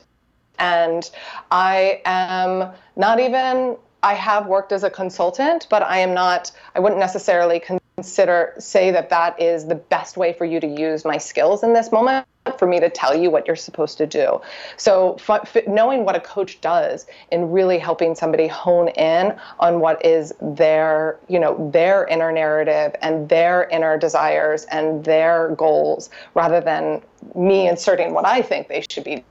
And 0.60 1.10
i 1.52 2.02
am 2.06 2.72
not 2.96 3.20
even 3.20 3.78
i 4.04 4.14
have 4.14 4.48
worked 4.48 4.72
as 4.72 4.84
a 4.84 4.90
consultant 4.90 5.68
but 5.70 5.82
i 5.82 5.98
am 5.98 6.14
not 6.14 6.52
i 6.76 6.80
wouldn't 6.80 7.00
necessarily 7.00 7.60
consider 8.04 8.54
say 8.60 8.92
that 8.92 9.10
that 9.10 9.42
is 9.42 9.68
the 9.68 9.76
best 9.76 10.18
way 10.18 10.34
for 10.34 10.44
you 10.44 10.60
to 10.60 10.68
use 10.68 11.06
my 11.06 11.18
skills 11.18 11.64
in 11.64 11.72
this 11.72 11.90
moment 11.90 12.28
for 12.58 12.68
me 12.68 12.78
to 12.78 12.90
tell 12.90 13.16
you 13.16 13.32
what 13.32 13.48
you're 13.48 13.56
supposed 13.56 13.98
to 13.98 14.06
do. 14.06 14.42
So 14.76 15.16
f- 15.30 15.56
f- 15.56 15.68
knowing 15.68 16.04
what 16.04 16.14
a 16.14 16.20
coach 16.20 16.60
does 16.60 17.06
in 17.32 17.50
really 17.50 17.80
helping 17.80 18.14
somebody 18.14 18.46
hone 18.46 18.90
in 18.90 19.34
on 19.62 19.80
what 19.80 20.06
is 20.06 20.34
their, 20.42 21.18
you 21.30 21.40
know, 21.40 21.72
their 21.72 22.06
inner 22.08 22.34
narrative 22.34 22.94
and 23.02 23.30
their 23.30 23.70
inner 23.70 23.98
desires 23.98 24.66
and 24.66 25.06
their 25.06 25.56
goals 25.56 26.10
rather 26.34 26.60
than 26.60 27.02
me 27.36 27.70
inserting 27.70 28.14
what 28.14 28.26
I 28.26 28.42
think 28.42 28.68
they 28.68 28.84
should 28.90 29.06
be 29.06 29.24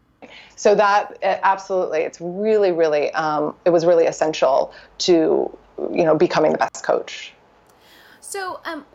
so 0.57 0.75
that 0.75 1.19
absolutely 1.23 2.01
it's 2.01 2.19
really 2.21 2.73
really 2.73 3.13
um, 3.13 3.55
it 3.67 3.71
was 3.71 3.85
really 3.85 4.07
essential 4.07 4.73
to 4.97 5.51
you 5.93 6.05
know 6.05 6.17
becoming 6.17 6.53
the 6.53 6.59
best 6.59 6.85
coach 6.85 7.35
so 8.33 8.61
um, 8.65 8.87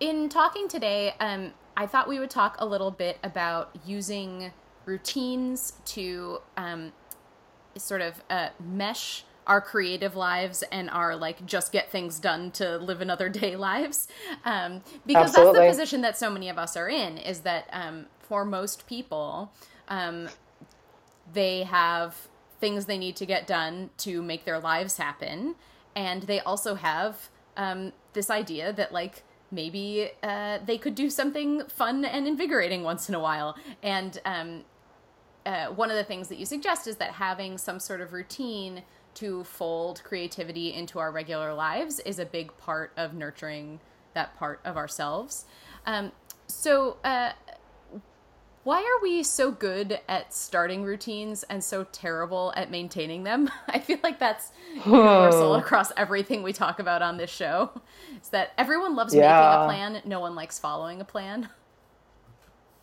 in 0.00 0.30
talking 0.30 0.66
today 0.66 1.14
um, 1.20 1.52
I 1.76 1.86
thought 1.86 2.08
we 2.08 2.18
would 2.18 2.30
talk 2.30 2.56
a 2.58 2.64
little 2.64 2.90
bit 2.90 3.18
about 3.22 3.70
using 3.84 4.52
routines 4.86 5.74
to 5.86 6.38
um, 6.56 6.92
sort 7.76 8.00
of 8.00 8.22
uh, 8.30 8.48
mesh 8.58 9.24
our 9.46 9.60
creative 9.60 10.16
lives 10.16 10.62
and 10.72 10.88
our 10.88 11.14
like 11.14 11.44
just 11.44 11.72
get 11.72 11.90
things 11.90 12.18
done 12.18 12.50
to 12.52 12.78
live 12.78 13.02
another 13.02 13.28
day 13.28 13.54
lives 13.70 14.08
um, 14.46 14.80
because 15.04 15.28
Absolutely. 15.28 15.52
that's 15.52 15.64
the 15.66 15.70
position 15.70 16.00
that 16.00 16.16
so 16.16 16.30
many 16.30 16.48
of 16.48 16.56
us 16.56 16.74
are 16.74 16.88
in 16.88 17.18
is 17.18 17.40
that 17.40 17.68
um, 17.70 18.06
for 18.18 18.46
most 18.46 18.86
people 18.86 19.52
um, 19.88 20.26
they 21.34 21.64
have 21.64 22.28
things 22.60 22.86
they 22.86 22.98
need 22.98 23.16
to 23.16 23.26
get 23.26 23.46
done 23.46 23.90
to 23.98 24.22
make 24.22 24.46
their 24.46 24.58
lives 24.58 24.96
happen 24.96 25.54
and 25.94 26.22
they 26.22 26.40
also 26.40 26.76
have 26.76 27.28
um, 27.58 27.92
this 28.12 28.30
idea 28.30 28.72
that 28.72 28.92
like 28.92 29.22
maybe 29.50 30.10
uh, 30.22 30.58
they 30.64 30.78
could 30.78 30.94
do 30.94 31.10
something 31.10 31.62
fun 31.68 32.04
and 32.04 32.26
invigorating 32.26 32.82
once 32.82 33.08
in 33.08 33.14
a 33.14 33.20
while. 33.20 33.56
And 33.82 34.20
um, 34.24 34.64
uh, 35.44 35.66
one 35.66 35.90
of 35.90 35.96
the 35.96 36.04
things 36.04 36.28
that 36.28 36.38
you 36.38 36.46
suggest 36.46 36.86
is 36.86 36.96
that 36.96 37.12
having 37.12 37.58
some 37.58 37.78
sort 37.78 38.00
of 38.00 38.12
routine 38.12 38.82
to 39.14 39.44
fold 39.44 40.02
creativity 40.04 40.72
into 40.72 40.98
our 40.98 41.12
regular 41.12 41.52
lives 41.52 42.00
is 42.00 42.18
a 42.18 42.24
big 42.24 42.56
part 42.56 42.92
of 42.96 43.12
nurturing 43.12 43.80
that 44.14 44.36
part 44.36 44.60
of 44.64 44.76
ourselves. 44.76 45.44
Um, 45.84 46.12
so, 46.46 46.96
uh, 47.04 47.32
why 48.64 48.78
are 48.78 49.02
we 49.02 49.22
so 49.22 49.50
good 49.50 49.98
at 50.08 50.32
starting 50.32 50.84
routines 50.84 51.42
and 51.44 51.62
so 51.62 51.84
terrible 51.84 52.52
at 52.56 52.70
maintaining 52.70 53.24
them? 53.24 53.50
I 53.68 53.78
feel 53.78 53.98
like 54.02 54.18
that's 54.18 54.52
universal 54.74 55.56
across 55.56 55.90
everything 55.96 56.42
we 56.42 56.52
talk 56.52 56.78
about 56.78 57.02
on 57.02 57.16
this 57.16 57.30
show. 57.30 57.70
Is 58.20 58.28
that 58.28 58.52
everyone 58.56 58.94
loves 58.94 59.14
yeah. 59.14 59.22
making 59.22 59.62
a 59.62 59.66
plan, 59.66 60.02
no 60.04 60.20
one 60.20 60.34
likes 60.34 60.58
following 60.58 61.00
a 61.00 61.04
plan. 61.04 61.48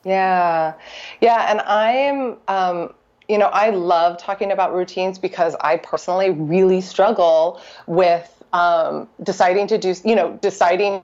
Yeah. 0.03 0.73
Yeah, 1.21 1.51
and 1.51 1.61
I'm 1.61 2.37
um 2.47 2.93
you 3.29 3.37
know, 3.37 3.49
I 3.53 3.69
love 3.69 4.17
talking 4.17 4.51
about 4.51 4.73
routines 4.73 5.19
because 5.19 5.55
I 5.61 5.77
personally 5.77 6.31
really 6.31 6.81
struggle 6.81 7.61
with 7.85 8.43
um, 8.53 9.07
deciding 9.21 9.67
to 9.67 9.77
do, 9.77 9.93
you 10.03 10.15
know, 10.15 10.37
deciding 10.41 11.03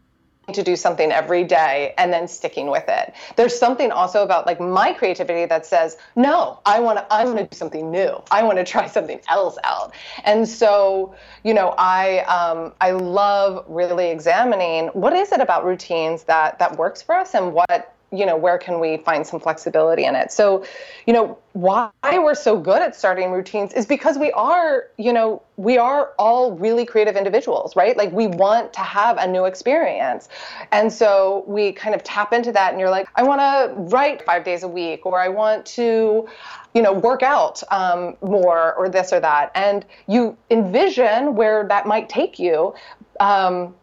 to 0.54 0.64
do 0.64 0.76
something 0.76 1.12
every 1.12 1.44
day 1.44 1.94
and 1.98 2.14
then 2.14 2.28
sticking 2.28 2.70
with 2.70 2.86
it. 2.88 3.14
There's 3.36 3.58
something 3.58 3.92
also 3.92 4.24
about 4.24 4.46
like 4.46 4.60
my 4.60 4.94
creativity 4.94 5.46
that 5.46 5.66
says, 5.66 5.98
no, 6.16 6.60
I 6.66 6.80
want 6.80 7.00
to 7.00 7.14
I 7.14 7.26
want 7.26 7.38
to 7.38 7.46
do 7.46 7.56
something 7.56 7.90
new. 7.92 8.22
I 8.32 8.44
want 8.44 8.58
to 8.58 8.64
try 8.76 8.88
something 8.88 9.20
else 9.28 9.58
out. 9.64 9.94
And 10.24 10.48
so, 10.48 11.16
you 11.44 11.54
know, 11.54 11.74
I 11.78 12.20
um, 12.20 12.74
I 12.82 12.92
love 12.92 13.66
really 13.68 14.10
examining 14.10 14.88
what 14.90 15.14
is 15.14 15.32
it 15.32 15.42
about 15.42 15.66
routines 15.66 16.24
that 16.24 16.60
that 16.60 16.78
works 16.78 17.02
for 17.02 17.16
us 17.16 17.34
and 17.34 17.54
what 17.54 17.95
you 18.12 18.26
know 18.26 18.38
where 18.38 18.58
can 18.58 18.80
we 18.80 18.98
find 18.98 19.26
some 19.26 19.39
flexibility 19.39 20.06
in 20.06 20.15
it? 20.15 20.32
So 20.32 20.65
you 21.06 21.13
know 21.13 21.38
why 21.54 21.89
we're 22.04 22.36
so 22.36 22.60
good 22.60 22.82
at 22.82 22.96
starting 22.96 23.32
routines 23.32 23.74
is 23.74 23.86
because 23.86 24.18
we 24.18 24.32
are 24.34 24.88
you 24.98 25.13
know 25.13 25.41
we 25.58 25.78
are 25.78 26.13
all 26.20 26.54
really 26.54 26.86
creative 26.86 27.15
individuals 27.15 27.76
right? 27.76 27.96
Like 27.98 28.12
we 28.12 28.28
want 28.28 28.74
to 28.74 28.82
have 28.82 29.18
a 29.18 29.28
new 29.28 29.46
experience. 29.46 30.30
And 30.72 30.91
so 30.91 31.44
we 31.48 31.72
kind 31.72 31.96
of 31.96 32.04
tap 32.04 32.34
into 32.34 32.52
that 32.52 32.72
and 32.72 32.80
you're 32.80 32.89
like 32.89 33.08
i 33.15 33.24
want 33.24 33.39
to 33.41 33.96
write 33.96 34.24
five 34.24 34.44
days 34.44 34.63
a 34.63 34.68
week 34.68 35.06
or 35.06 35.20
i 35.20 35.28
want 35.28 35.65
to 35.65 36.28
you 36.76 36.82
know 36.82 36.94
work 36.94 37.24
out 37.24 37.63
um, 37.72 38.15
more 38.22 38.74
or 38.76 38.89
this 38.89 39.12
or 39.13 39.20
that. 39.22 39.52
And 39.56 39.86
you 40.08 40.38
envision 40.52 41.36
where 41.36 41.68
that 41.68 41.88
might 41.88 42.10
take 42.10 42.38
you 42.38 42.76
um, 43.20 43.74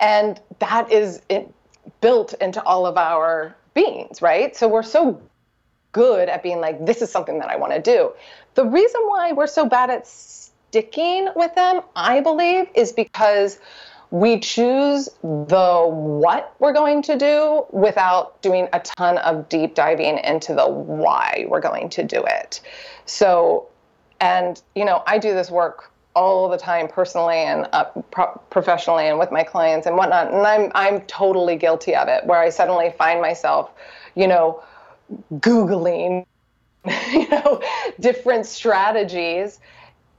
and 0.00 0.40
that 0.60 0.90
is 0.90 1.20
it, 1.28 1.52
built 2.06 2.34
into 2.34 2.62
all 2.62 2.86
of 2.86 2.96
our 2.96 3.56
beings, 3.74 4.22
right? 4.22 4.54
So 4.54 4.68
we're 4.68 4.84
so 4.84 5.20
good 5.90 6.28
at 6.28 6.40
being 6.40 6.60
like, 6.60 6.86
this 6.86 7.02
is 7.02 7.10
something 7.10 7.40
that 7.40 7.48
I 7.48 7.56
want 7.56 7.72
to 7.72 7.82
do. 7.82 8.12
The 8.54 8.64
reason 8.64 9.00
why 9.06 9.32
we're 9.32 9.48
so 9.48 9.66
bad 9.66 9.90
at 9.90 10.06
sticking 10.06 11.30
with 11.34 11.52
them, 11.56 11.80
I 11.96 12.20
believe, 12.20 12.68
is 12.76 12.92
because 12.92 13.58
we 14.12 14.38
choose 14.38 15.08
the 15.24 15.84
what 15.88 16.54
we're 16.60 16.72
going 16.72 17.02
to 17.02 17.18
do 17.18 17.66
without 17.72 18.40
doing 18.40 18.68
a 18.72 18.78
ton 18.78 19.18
of 19.18 19.48
deep 19.48 19.74
diving 19.74 20.18
into 20.18 20.54
the 20.54 20.68
why 20.68 21.46
we're 21.48 21.60
going 21.60 21.88
to 21.88 22.04
do 22.04 22.22
it. 22.24 22.60
So, 23.06 23.66
and, 24.20 24.62
you 24.76 24.84
know, 24.84 25.02
I 25.08 25.18
do 25.18 25.34
this 25.34 25.50
work 25.50 25.90
all 26.16 26.48
the 26.48 26.56
time 26.56 26.88
personally 26.88 27.36
and 27.36 27.68
uh, 27.72 27.84
pro- 28.10 28.40
professionally 28.50 29.06
and 29.06 29.18
with 29.18 29.30
my 29.30 29.42
clients 29.42 29.86
and 29.86 29.96
whatnot 29.96 30.32
and 30.32 30.46
i'm 30.46 30.72
i'm 30.74 31.00
totally 31.02 31.56
guilty 31.56 31.94
of 31.94 32.08
it 32.08 32.24
where 32.24 32.40
i 32.40 32.48
suddenly 32.48 32.92
find 32.96 33.20
myself 33.20 33.70
you 34.14 34.26
know 34.26 34.64
googling 35.34 36.24
you 37.12 37.28
know 37.28 37.60
different 38.00 38.46
strategies 38.46 39.60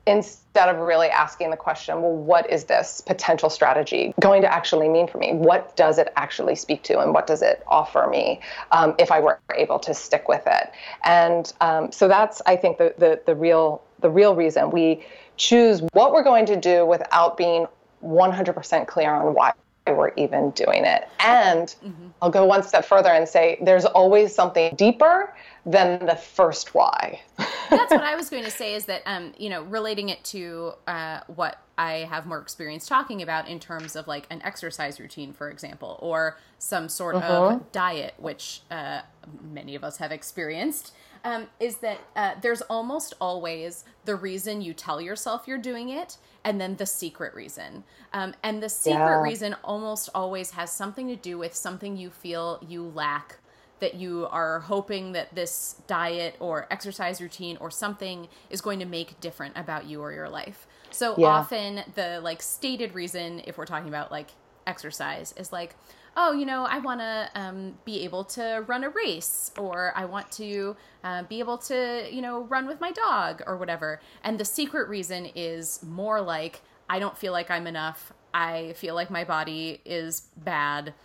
instead 0.05 0.69
of 0.69 0.77
really 0.77 1.07
asking 1.07 1.49
the 1.49 1.57
question 1.57 2.01
well 2.01 2.13
what 2.13 2.49
is 2.49 2.63
this 2.65 3.01
potential 3.01 3.49
strategy 3.49 4.13
going 4.21 4.41
to 4.41 4.51
actually 4.51 4.87
mean 4.87 5.05
for 5.05 5.17
me? 5.17 5.33
What 5.33 5.75
does 5.75 5.97
it 5.97 6.13
actually 6.15 6.55
speak 6.55 6.83
to 6.83 6.99
and 6.99 7.13
what 7.13 7.27
does 7.27 7.41
it 7.41 7.61
offer 7.67 8.07
me 8.09 8.39
um, 8.71 8.95
if 8.97 9.11
i 9.11 9.19
were 9.19 9.39
able 9.55 9.79
to 9.79 9.93
stick 9.93 10.29
with 10.29 10.43
it? 10.45 10.71
And 11.03 11.51
um, 11.59 11.91
so 11.91 12.07
that's 12.07 12.41
i 12.45 12.55
think 12.55 12.77
the, 12.77 12.93
the 12.97 13.21
the 13.25 13.35
real 13.35 13.81
the 13.99 14.09
real 14.09 14.35
reason 14.35 14.71
we 14.71 15.03
choose 15.37 15.81
what 15.93 16.11
we're 16.11 16.23
going 16.23 16.45
to 16.47 16.55
do 16.55 16.85
without 16.85 17.37
being 17.37 17.67
100% 18.03 18.87
clear 18.87 19.13
on 19.13 19.33
why 19.33 19.53
we're 19.87 20.11
even 20.17 20.51
doing 20.51 20.83
it. 20.83 21.07
And 21.19 21.67
mm-hmm. 21.83 22.07
I'll 22.21 22.29
go 22.29 22.45
one 22.45 22.63
step 22.63 22.85
further 22.85 23.09
and 23.09 23.27
say 23.27 23.57
there's 23.61 23.85
always 23.85 24.33
something 24.33 24.75
deeper 24.75 25.33
than 25.65 26.05
the 26.05 26.15
first 26.15 26.73
why. 26.73 27.21
That's 27.69 27.91
what 27.91 28.03
I 28.03 28.15
was 28.15 28.29
going 28.31 28.43
to 28.43 28.51
say 28.51 28.73
is 28.73 28.85
that, 28.85 29.01
um, 29.05 29.33
you 29.37 29.49
know, 29.49 29.63
relating 29.63 30.09
it 30.09 30.23
to 30.25 30.73
uh, 30.87 31.21
what 31.27 31.61
I 31.77 32.07
have 32.09 32.25
more 32.25 32.39
experience 32.39 32.87
talking 32.87 33.21
about 33.21 33.47
in 33.47 33.59
terms 33.59 33.95
of 33.95 34.07
like 34.07 34.25
an 34.29 34.41
exercise 34.43 34.99
routine, 34.99 35.33
for 35.33 35.49
example, 35.49 35.99
or 36.01 36.37
some 36.57 36.89
sort 36.89 37.15
of 37.15 37.71
diet, 37.71 38.15
which 38.17 38.61
uh, 38.71 39.01
many 39.41 39.75
of 39.75 39.83
us 39.83 39.97
have 39.97 40.11
experienced 40.11 40.93
um, 41.23 41.47
is 41.59 41.77
that 41.77 41.99
uh, 42.15 42.35
there's 42.41 42.61
almost 42.63 43.13
always 43.19 43.83
the 44.05 44.15
reason 44.15 44.61
you 44.61 44.73
tell 44.73 45.01
yourself 45.01 45.47
you're 45.47 45.57
doing 45.57 45.89
it 45.89 46.17
and 46.43 46.59
then 46.59 46.75
the 46.77 46.85
secret 46.85 47.33
reason. 47.33 47.83
Um, 48.13 48.33
and 48.43 48.61
the 48.61 48.69
secret 48.69 48.99
yeah. 48.99 49.21
reason 49.21 49.55
almost 49.63 50.09
always 50.15 50.51
has 50.51 50.71
something 50.71 51.07
to 51.07 51.15
do 51.15 51.37
with 51.37 51.53
something 51.53 51.97
you 51.97 52.09
feel 52.09 52.63
you 52.67 52.83
lack 52.83 53.39
that 53.79 53.95
you 53.95 54.27
are 54.31 54.61
hoping 54.61 55.11
that 55.11 55.33
this 55.35 55.81
diet 55.85 56.35
or 56.39 56.67
exercise 56.71 57.21
routine 57.21 57.57
or 57.57 57.69
something 57.69 58.27
is 58.49 58.61
going 58.61 58.79
to 58.79 58.85
make 58.85 59.19
different 59.19 59.55
about 59.57 59.85
you 59.85 60.01
or 60.01 60.11
your 60.11 60.29
life. 60.29 60.67
So 60.89 61.15
yeah. 61.17 61.27
often 61.27 61.81
the 61.95 62.19
like 62.21 62.41
stated 62.41 62.95
reason 62.95 63.41
if 63.45 63.57
we're 63.57 63.65
talking 63.65 63.89
about 63.89 64.11
like 64.11 64.31
exercise 64.65 65.33
is 65.37 65.51
like 65.51 65.75
oh, 66.19 66.33
you 66.33 66.47
know, 66.47 66.65
I 66.65 66.79
want 66.79 66.99
to 66.99 67.29
um, 67.35 67.77
be 67.85 68.03
able 68.03 68.23
to 68.23 68.63
run 68.65 68.83
a 68.83 68.89
race, 68.89 69.51
or 69.57 69.93
I 69.95 70.05
want 70.05 70.31
to 70.33 70.75
uh, 71.03 71.23
be 71.23 71.37
able 71.37 71.59
to, 71.59 72.09
you 72.11 72.23
know, 72.23 72.41
run 72.45 72.67
with 72.67 72.81
my 72.81 72.91
dog, 72.91 73.43
or 73.45 73.55
whatever. 73.55 74.01
And 74.23 74.39
the 74.39 74.43
secret 74.43 74.89
reason 74.89 75.27
is 75.35 75.81
more 75.83 76.19
like, 76.19 76.61
I 76.89 76.97
don't 76.97 77.15
feel 77.15 77.31
like 77.33 77.51
I'm 77.51 77.67
enough. 77.67 78.11
I 78.33 78.73
feel 78.77 78.95
like 78.95 79.11
my 79.11 79.25
body 79.25 79.79
is 79.85 80.23
bad. 80.35 80.95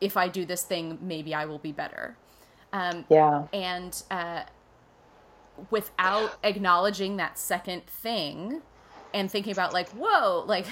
If 0.00 0.16
I 0.16 0.28
do 0.28 0.44
this 0.44 0.62
thing, 0.62 0.98
maybe 1.02 1.34
I 1.34 1.46
will 1.46 1.58
be 1.58 1.72
better. 1.72 2.16
Um, 2.72 3.04
yeah. 3.08 3.46
And 3.52 4.00
uh, 4.10 4.44
without 5.70 6.38
acknowledging 6.44 7.16
that 7.16 7.38
second 7.38 7.86
thing 7.86 8.62
and 9.12 9.30
thinking 9.30 9.52
about, 9.52 9.72
like, 9.72 9.88
whoa, 9.90 10.44
like, 10.46 10.66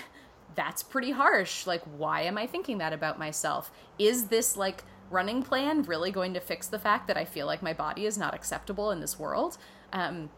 that's 0.55 0.83
pretty 0.83 1.11
harsh. 1.11 1.67
Like, 1.67 1.83
why 1.97 2.23
am 2.23 2.39
I 2.39 2.47
thinking 2.47 2.79
that 2.79 2.93
about 2.93 3.19
myself? 3.19 3.71
Is 3.99 4.27
this 4.27 4.57
like 4.57 4.85
running 5.11 5.43
plan 5.43 5.83
really 5.83 6.11
going 6.11 6.35
to 6.35 6.41
fix 6.41 6.67
the 6.67 6.79
fact 6.79 7.07
that 7.09 7.17
I 7.17 7.25
feel 7.25 7.47
like 7.47 7.63
my 7.63 7.73
body 7.73 8.07
is 8.07 8.17
not 8.17 8.35
acceptable 8.35 8.91
in 8.91 9.01
this 9.01 9.19
world? 9.19 9.59
Um, 9.93 10.31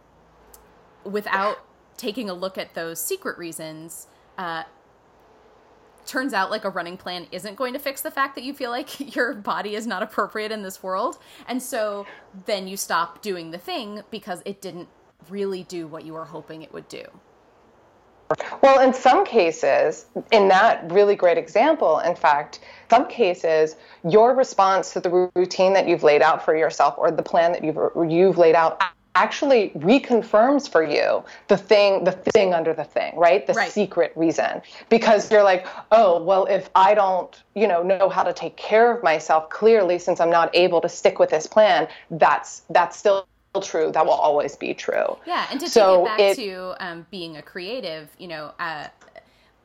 without 1.05 1.65
taking 1.97 2.29
a 2.29 2.35
look 2.35 2.59
at 2.59 2.75
those 2.75 3.01
secret 3.01 3.39
reasons, 3.39 4.09
uh, 4.37 4.65
turns 6.07 6.35
out 6.35 6.51
like 6.51 6.65
a 6.65 6.71
running 6.71 6.97
plan 6.97 7.27
isn't 7.33 7.57
going 7.57 7.73
to 7.73 7.79
fix 7.79 8.03
the 8.03 8.11
fact 8.11 8.35
that 8.35 8.45
you 8.45 8.53
feel 8.53 8.71
like 8.71 9.15
your 9.15 9.35
body 9.35 9.75
is 9.75 9.87
not 9.87 10.03
appropriate 10.03 10.53
in 10.53 10.63
this 10.63 10.83
world. 10.83 11.19
And 11.47 11.63
so 11.63 12.07
then 12.47 12.69
you 12.69 12.77
stop 12.77 13.23
doing 13.23 13.51
the 13.51 13.59
thing 13.59 14.03
because 14.11 14.43
it 14.45 14.61
didn't 14.61 14.89
really 15.31 15.63
do 15.63 15.87
what 15.87 16.05
you 16.05 16.13
were 16.13 16.27
hoping 16.27 16.63
it 16.63 16.73
would 16.73 16.89
do. 16.89 17.05
Well, 18.63 18.81
in 18.81 18.93
some 18.93 19.25
cases, 19.25 20.07
in 20.31 20.49
that 20.49 20.91
really 20.91 21.17
great 21.17 21.39
example, 21.39 21.99
in 22.01 22.17
fact, 22.17 22.61
some 22.91 23.07
cases, 23.09 23.77
your 24.09 24.35
response 24.35 24.93
to 24.93 25.01
the 25.01 25.31
routine 25.35 25.73
that 25.75 25.89
you've 25.89 26.03
laid 26.03 26.23
out 26.23 26.45
for 26.45 26.57
yourself 26.57 26.95
or 26.97 27.11
the 27.11 27.23
plan 27.23 27.53
that 27.53 27.65
you've 27.65 27.79
you've 28.11 28.39
laid 28.39 28.55
out 28.55 28.81
actually 29.17 29.71
reconfirms 29.77 30.69
for 30.69 30.83
you 30.83 31.23
the 31.47 31.57
thing 31.57 32.03
the 32.03 32.13
thing 32.13 32.53
under 32.53 32.75
the 32.75 32.85
thing 32.85 33.17
right? 33.17 33.47
The 33.47 33.53
right. 33.53 33.71
secret 33.71 34.13
reason. 34.17 34.61
Because 34.89 35.31
you're 35.31 35.45
like 35.45 35.67
oh 35.93 36.23
well 36.23 36.47
if 36.47 36.69
i 36.75 36.95
don't 36.95 37.43
you 37.55 37.69
know 37.69 37.83
know 37.83 38.09
how 38.09 38.23
to 38.25 38.33
take 38.33 38.57
care 38.57 38.93
of 38.93 39.03
myself 39.03 39.51
clearly 39.51 39.99
since 39.99 40.21
i'm 40.21 40.31
not 40.31 40.51
able 40.55 40.81
to 40.81 40.89
stick 40.89 41.19
with 41.19 41.31
this 41.31 41.47
plan 41.47 41.87
that's 42.11 42.63
that's 42.71 42.97
still 42.97 43.27
true. 43.61 43.93
That 43.93 44.05
will 44.05 44.13
always 44.13 44.57
be 44.57 44.75
true. 44.75 45.17
Yeah 45.27 45.47
and 45.51 45.61
to 45.61 45.69
so 45.69 45.97
take 45.97 45.99
it 45.99 46.05
back 46.05 46.21
it, 46.21 46.37
to 46.37 46.85
um, 46.85 47.07
being 47.11 47.37
a 47.37 47.43
creative 47.43 48.09
you 48.19 48.29
know 48.29 48.53
uh, 48.59 48.89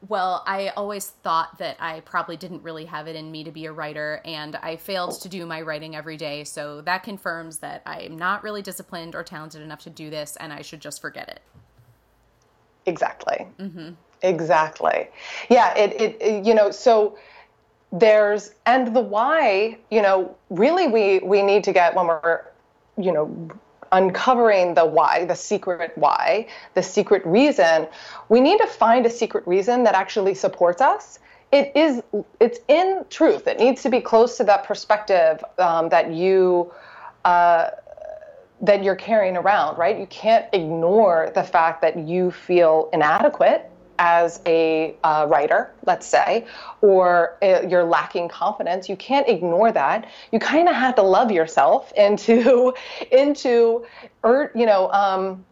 well 0.07 0.43
i 0.47 0.69
always 0.69 1.07
thought 1.07 1.57
that 1.57 1.75
i 1.79 1.99
probably 2.01 2.37
didn't 2.37 2.63
really 2.63 2.85
have 2.85 3.07
it 3.07 3.15
in 3.15 3.29
me 3.31 3.43
to 3.43 3.51
be 3.51 3.65
a 3.65 3.71
writer 3.71 4.21
and 4.23 4.55
i 4.57 4.75
failed 4.75 5.19
to 5.19 5.27
do 5.27 5.45
my 5.45 5.61
writing 5.61 5.95
every 5.95 6.15
day. 6.17 6.43
So 6.43 6.81
that 6.81 7.03
confirms 7.03 7.57
that 7.59 7.81
i'm 7.85 8.17
not 8.17 8.43
really 8.43 8.61
disciplined 8.61 9.15
or 9.15 9.23
talented 9.23 9.61
enough 9.61 9.81
to 9.83 9.89
do 9.89 10.09
this 10.09 10.37
and 10.37 10.53
i 10.53 10.61
should 10.61 10.79
just 10.79 11.01
forget 11.01 11.27
it. 11.29 11.41
Exactly. 12.85 13.47
Mm-hmm. 13.59 13.89
exactly. 14.21 15.09
Yeah 15.49 15.75
it, 15.77 16.01
it, 16.01 16.21
it 16.21 16.45
you 16.45 16.53
know 16.53 16.71
so 16.71 17.17
there's 17.91 18.53
and 18.67 18.95
the 18.95 19.01
why 19.01 19.77
you 19.89 20.01
know 20.01 20.35
really 20.49 20.87
we 20.87 21.19
we 21.19 21.41
need 21.41 21.63
to 21.63 21.73
get 21.73 21.95
when 21.95 22.07
we're 22.07 22.41
you 22.97 23.11
know 23.11 23.49
uncovering 23.91 24.73
the 24.73 24.85
why, 24.85 25.25
the 25.25 25.35
secret 25.35 25.91
why, 25.95 26.47
the 26.73 26.83
secret 26.83 27.25
reason, 27.25 27.87
we 28.29 28.39
need 28.41 28.59
to 28.59 28.67
find 28.67 29.05
a 29.05 29.09
secret 29.09 29.45
reason 29.47 29.83
that 29.83 29.95
actually 29.95 30.33
supports 30.33 30.81
us. 30.81 31.19
It 31.51 31.71
is, 31.75 32.03
it's 32.39 32.59
in 32.67 33.05
truth. 33.09 33.47
It 33.47 33.59
needs 33.59 33.81
to 33.83 33.89
be 33.89 34.01
close 34.01 34.37
to 34.37 34.43
that 34.43 34.63
perspective 34.63 35.43
um, 35.57 35.89
that 35.89 36.11
you, 36.11 36.71
uh, 37.25 37.69
that 38.61 38.83
you're 38.83 38.95
carrying 38.95 39.37
around, 39.37 39.77
right? 39.77 39.97
You 39.97 40.07
can't 40.07 40.45
ignore 40.53 41.31
the 41.33 41.43
fact 41.43 41.81
that 41.81 41.97
you 41.97 42.29
feel 42.29 42.89
inadequate 42.93 43.69
as 43.99 44.41
a 44.45 44.95
uh, 45.03 45.27
writer, 45.29 45.71
let's 45.85 46.07
say, 46.07 46.47
or 46.81 47.37
uh, 47.43 47.61
you're 47.67 47.83
lacking 47.83 48.29
confidence, 48.29 48.89
you 48.89 48.95
can't 48.95 49.27
ignore 49.27 49.71
that. 49.73 50.09
You 50.31 50.39
kind 50.39 50.69
of 50.69 50.75
have 50.75 50.95
to 50.95 51.03
love 51.03 51.31
yourself 51.31 51.91
into, 51.97 52.73
into, 53.11 53.85
er, 54.23 54.51
you 54.55 54.65
know, 54.65 54.91
um, 54.91 55.45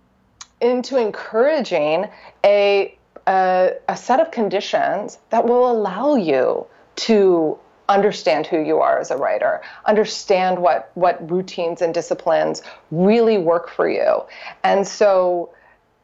into 0.62 0.98
encouraging 0.98 2.08
a, 2.44 2.98
a 3.28 3.74
a 3.90 3.98
set 3.98 4.20
of 4.20 4.32
conditions 4.32 5.20
that 5.30 5.46
will 5.46 5.70
allow 5.70 6.16
you 6.16 6.66
to 6.96 7.60
understand 7.90 8.48
who 8.48 8.60
you 8.60 8.80
are 8.80 8.98
as 9.00 9.12
a 9.12 9.18
writer, 9.18 9.62
understand 9.86 10.58
what 10.58 10.90
what 10.96 11.30
routines 11.30 11.82
and 11.82 11.94
disciplines 11.94 12.64
really 12.90 13.38
work 13.38 13.70
for 13.70 13.88
you, 13.88 14.24
and 14.64 14.88
so 14.88 15.54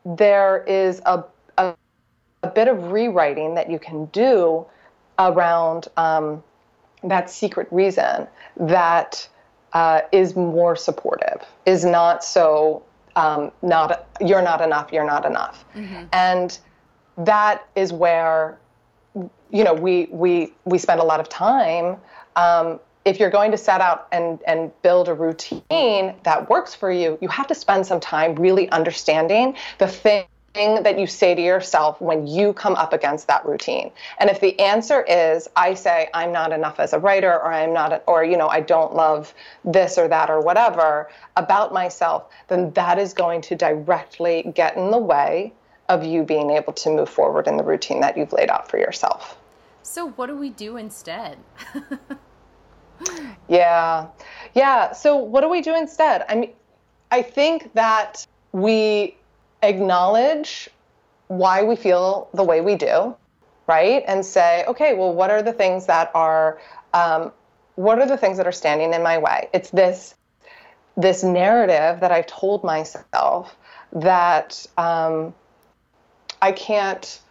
there 0.06 0.64
is 0.66 1.02
a 1.06 1.24
a 2.44 2.50
bit 2.50 2.68
of 2.68 2.92
rewriting 2.92 3.56
that 3.56 3.70
you 3.70 3.80
can 3.80 4.06
do 4.06 4.66
around 5.18 5.88
um, 5.98 6.44
that 7.04 7.30
secret 7.30 7.68
reason 7.72 8.28
that 8.58 9.28
uh, 9.74 10.02
is 10.12 10.36
more 10.36 10.76
supportive, 10.76 11.42
is 11.66 11.84
not 11.84 12.24
so 12.24 12.84
um, 13.16 13.52
not 13.62 14.08
you're 14.22 14.42
not 14.42 14.62
enough, 14.62 14.92
you're 14.92 15.06
not 15.06 15.26
enough, 15.26 15.66
mm-hmm. 15.76 16.04
and 16.14 16.60
that 17.18 17.68
is 17.76 17.94
where 17.94 18.58
you 19.52 19.64
know 19.64 19.74
we 19.74 20.08
we 20.12 20.54
we 20.66 20.78
spend 20.78 21.00
a 21.00 21.04
lot 21.04 21.20
of 21.20 21.30
time. 21.30 21.98
Um, 22.36 22.80
if 23.06 23.20
you're 23.20 23.30
going 23.30 23.52
to 23.52 23.58
set 23.58 23.82
out 23.82 24.08
and 24.12 24.40
and 24.48 24.72
build 24.82 25.10
a 25.10 25.14
routine 25.14 26.16
that 26.24 26.50
works 26.50 26.76
for 26.76 26.92
you, 26.92 27.18
you 27.22 27.28
have 27.28 27.48
to 27.48 27.56
spend 27.56 27.86
some 27.86 28.00
time 28.00 28.36
really 28.36 28.70
understanding 28.70 29.56
the 29.80 29.88
thing 29.88 30.26
that 30.54 31.00
you 31.00 31.08
say 31.08 31.34
to 31.34 31.42
yourself 31.42 32.00
when 32.00 32.28
you 32.28 32.54
come 32.54 32.76
up 32.76 32.94
against 32.94 33.26
that 33.26 33.44
routine. 33.44 33.92
And 34.20 34.30
if 34.30 34.40
the 34.40 34.60
answer 34.60 35.02
is 35.02 35.50
I 35.56 35.74
say 35.74 36.10
I'm 36.14 36.32
not 36.32 36.52
enough 36.52 36.80
as 36.80 36.94
a 36.94 37.00
writer 37.00 37.34
or 37.34 37.52
I'm 37.52 37.74
not 37.74 37.92
a, 37.92 37.98
or 38.06 38.24
you 38.24 38.38
know 38.38 38.48
I 38.48 38.60
don't 38.60 38.94
love 38.94 39.34
this 39.66 39.98
or 39.98 40.08
that 40.10 40.30
or 40.30 40.42
whatever 40.42 41.10
about 41.38 41.74
myself, 41.74 42.26
then 42.50 42.72
that 42.74 43.00
is 43.00 43.14
going 43.14 43.42
to 43.42 43.56
directly 43.56 44.52
get 44.54 44.78
in 44.78 44.92
the 44.92 44.98
way 45.00 45.54
of 45.90 46.04
you 46.04 46.22
being 46.22 46.52
able 46.52 46.74
to 46.74 46.90
move 46.92 47.10
forward 47.10 47.48
in 47.48 47.58
the 47.58 47.64
routine 47.64 48.00
that 48.02 48.16
you've 48.16 48.32
laid 48.32 48.52
out 48.52 48.70
for 48.70 48.78
yourself. 48.78 49.38
So 49.82 50.10
what 50.12 50.28
do 50.28 50.38
we 50.38 50.52
do 50.52 50.78
instead? 50.78 51.40
yeah. 53.48 54.06
Yeah, 54.54 54.92
so 54.92 55.18
what 55.18 55.42
do 55.42 55.50
we 55.50 55.62
do 55.62 55.76
instead? 55.76 56.26
I 56.30 56.36
mean 56.36 56.54
I 57.10 57.24
think 57.24 57.74
that 57.74 58.28
we 58.52 59.18
acknowledge 59.64 60.70
why 61.28 61.64
we 61.64 61.76
feel 61.76 62.30
the 62.34 62.44
way 62.44 62.62
we 62.62 62.76
do, 62.76 63.16
right? 63.68 64.04
And 64.08 64.26
say, 64.26 64.66
okay, 64.68 64.94
well, 64.94 65.14
what 65.14 65.32
are 65.32 65.42
the 65.42 65.54
things 65.54 65.86
that 65.88 66.12
are, 66.14 66.60
um, 66.94 67.32
what 67.76 68.00
are 68.00 68.06
the 68.06 68.18
things 68.18 68.38
that 68.38 68.46
are 68.46 68.52
standing 68.52 68.94
in 68.94 69.02
my 69.02 69.18
way? 69.18 69.50
It's 69.54 69.70
this, 69.72 70.16
this 70.96 71.24
narrative 71.24 72.00
that 72.02 72.12
I've 72.12 72.28
told 72.28 72.64
myself 72.64 73.56
that 73.94 74.66
um, 74.78 75.34
I 76.42 76.52
can't 76.52 77.22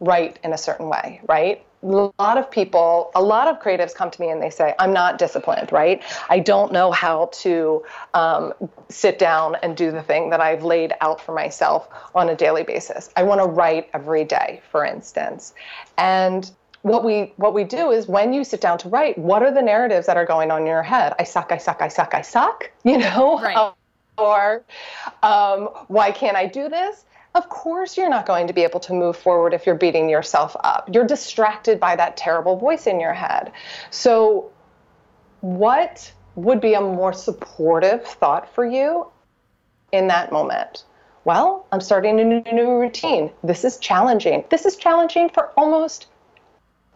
write 0.00 0.38
in 0.44 0.52
a 0.52 0.58
certain 0.58 0.88
way, 0.88 1.20
right? 1.28 1.64
A 1.82 1.86
lot 2.18 2.38
of 2.38 2.50
people, 2.50 3.10
a 3.14 3.22
lot 3.22 3.46
of 3.46 3.60
creatives 3.60 3.94
come 3.94 4.10
to 4.10 4.20
me 4.20 4.30
and 4.30 4.42
they 4.42 4.50
say, 4.50 4.74
I'm 4.78 4.92
not 4.92 5.18
disciplined, 5.18 5.70
right? 5.72 6.02
I 6.28 6.40
don't 6.40 6.72
know 6.72 6.90
how 6.90 7.30
to 7.34 7.84
um, 8.14 8.52
sit 8.88 9.18
down 9.18 9.56
and 9.62 9.76
do 9.76 9.90
the 9.90 10.02
thing 10.02 10.30
that 10.30 10.40
I've 10.40 10.64
laid 10.64 10.92
out 11.00 11.20
for 11.20 11.32
myself 11.32 11.88
on 12.14 12.28
a 12.28 12.34
daily 12.34 12.64
basis. 12.64 13.10
I 13.16 13.22
want 13.22 13.40
to 13.40 13.46
write 13.46 13.88
every 13.94 14.24
day, 14.24 14.60
for 14.70 14.84
instance. 14.84 15.54
And 15.96 16.50
what 16.82 17.04
we 17.04 17.32
what 17.36 17.54
we 17.54 17.64
do 17.64 17.90
is 17.90 18.06
when 18.06 18.32
you 18.32 18.44
sit 18.44 18.60
down 18.60 18.78
to 18.78 18.88
write, 18.88 19.18
what 19.18 19.42
are 19.42 19.52
the 19.52 19.62
narratives 19.62 20.06
that 20.06 20.16
are 20.16 20.26
going 20.26 20.50
on 20.50 20.62
in 20.62 20.66
your 20.66 20.82
head? 20.82 21.14
I 21.18 21.24
suck, 21.24 21.52
I 21.52 21.58
suck, 21.58 21.82
I 21.82 21.88
suck, 21.88 22.14
I 22.14 22.22
suck, 22.22 22.70
you 22.84 22.98
know? 22.98 23.40
Right. 23.40 23.72
or 24.16 24.64
um, 25.22 25.68
why 25.86 26.10
can't 26.10 26.36
I 26.36 26.46
do 26.46 26.68
this? 26.68 27.04
Of 27.38 27.48
course 27.48 27.96
you're 27.96 28.10
not 28.10 28.26
going 28.26 28.48
to 28.48 28.52
be 28.52 28.64
able 28.64 28.80
to 28.80 28.92
move 28.92 29.16
forward 29.16 29.54
if 29.54 29.64
you're 29.64 29.76
beating 29.76 30.08
yourself 30.08 30.56
up. 30.64 30.90
You're 30.92 31.06
distracted 31.06 31.78
by 31.78 31.94
that 31.94 32.16
terrible 32.16 32.56
voice 32.56 32.86
in 32.88 32.98
your 32.98 33.14
head. 33.14 33.52
So, 33.90 34.50
what 35.40 36.12
would 36.34 36.60
be 36.60 36.74
a 36.74 36.80
more 36.80 37.12
supportive 37.12 38.04
thought 38.04 38.52
for 38.54 38.66
you 38.66 39.06
in 39.92 40.08
that 40.08 40.32
moment? 40.32 40.84
Well, 41.24 41.66
I'm 41.70 41.80
starting 41.80 42.18
a 42.18 42.24
new, 42.24 42.42
new 42.52 42.80
routine. 42.80 43.30
This 43.44 43.64
is 43.64 43.78
challenging. 43.78 44.44
This 44.50 44.66
is 44.66 44.76
challenging 44.76 45.28
for 45.28 45.50
almost 45.56 46.08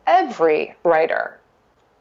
every 0.08 0.74
writer, 0.82 1.38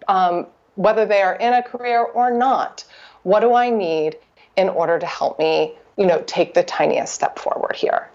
um, 0.08 0.48
whether 0.76 1.06
they 1.06 1.22
are 1.22 1.36
in 1.36 1.54
a 1.54 1.62
career 1.62 2.02
or 2.02 2.32
not. 2.32 2.86
What 3.22 3.42
do 3.42 3.54
I 3.54 3.70
need 3.70 4.18
in 4.58 4.68
order 4.68 4.98
to 4.98 5.06
help 5.06 5.38
me 5.38 5.76
you 5.98 6.06
know, 6.06 6.24
take 6.28 6.54
the 6.54 6.64
tiniest 6.64 7.14
step 7.14 7.38
forward 7.38 7.76
here. 7.76 8.10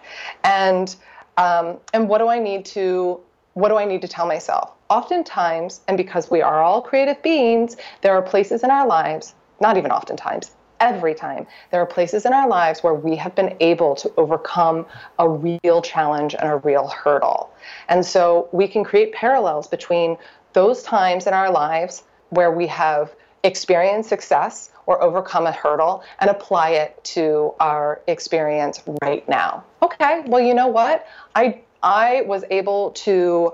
And 0.44 0.94
um, 1.36 1.78
and 1.92 2.08
what 2.08 2.18
do 2.18 2.28
I 2.28 2.38
need 2.38 2.64
to 2.66 3.20
what 3.54 3.70
do 3.70 3.76
I 3.76 3.86
need 3.86 4.02
to 4.02 4.08
tell 4.08 4.26
myself? 4.26 4.72
Oftentimes, 4.90 5.80
and 5.88 5.96
because 5.96 6.30
we 6.30 6.42
are 6.42 6.62
all 6.62 6.82
creative 6.82 7.22
beings, 7.22 7.76
there 8.02 8.14
are 8.14 8.22
places 8.22 8.62
in 8.62 8.70
our 8.70 8.86
lives, 8.86 9.34
not 9.60 9.78
even 9.78 9.90
oftentimes, 9.90 10.50
every 10.78 11.14
time, 11.14 11.46
there 11.70 11.80
are 11.80 11.86
places 11.86 12.26
in 12.26 12.34
our 12.34 12.46
lives 12.46 12.82
where 12.82 12.92
we 12.92 13.16
have 13.16 13.34
been 13.34 13.56
able 13.60 13.94
to 13.96 14.12
overcome 14.18 14.84
a 15.18 15.26
real 15.26 15.80
challenge 15.80 16.34
and 16.34 16.50
a 16.50 16.56
real 16.56 16.88
hurdle. 16.88 17.50
And 17.88 18.04
so 18.04 18.50
we 18.52 18.68
can 18.68 18.84
create 18.84 19.14
parallels 19.14 19.66
between 19.66 20.18
those 20.52 20.82
times 20.82 21.26
in 21.26 21.32
our 21.32 21.50
lives 21.50 22.02
where 22.28 22.50
we 22.50 22.66
have 22.66 23.15
experienced 23.46 24.08
success 24.08 24.70
or 24.86 25.02
overcome 25.02 25.46
a 25.46 25.52
hurdle 25.52 26.02
and 26.20 26.28
apply 26.30 26.70
it 26.70 27.02
to 27.04 27.54
our 27.60 28.02
experience 28.06 28.82
right 29.02 29.26
now. 29.28 29.64
Okay, 29.82 30.22
well, 30.26 30.40
you 30.40 30.54
know 30.54 30.68
what? 30.68 31.06
I 31.34 31.60
I 31.82 32.22
was 32.22 32.44
able 32.50 32.90
to 32.92 33.52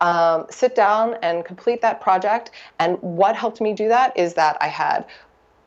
um, 0.00 0.46
sit 0.50 0.74
down 0.74 1.16
and 1.22 1.44
complete 1.44 1.82
that 1.82 2.00
project. 2.00 2.50
And 2.78 3.00
what 3.00 3.36
helped 3.36 3.60
me 3.60 3.74
do 3.74 3.88
that 3.88 4.16
is 4.18 4.34
that 4.34 4.56
I 4.60 4.68
had, 4.68 5.06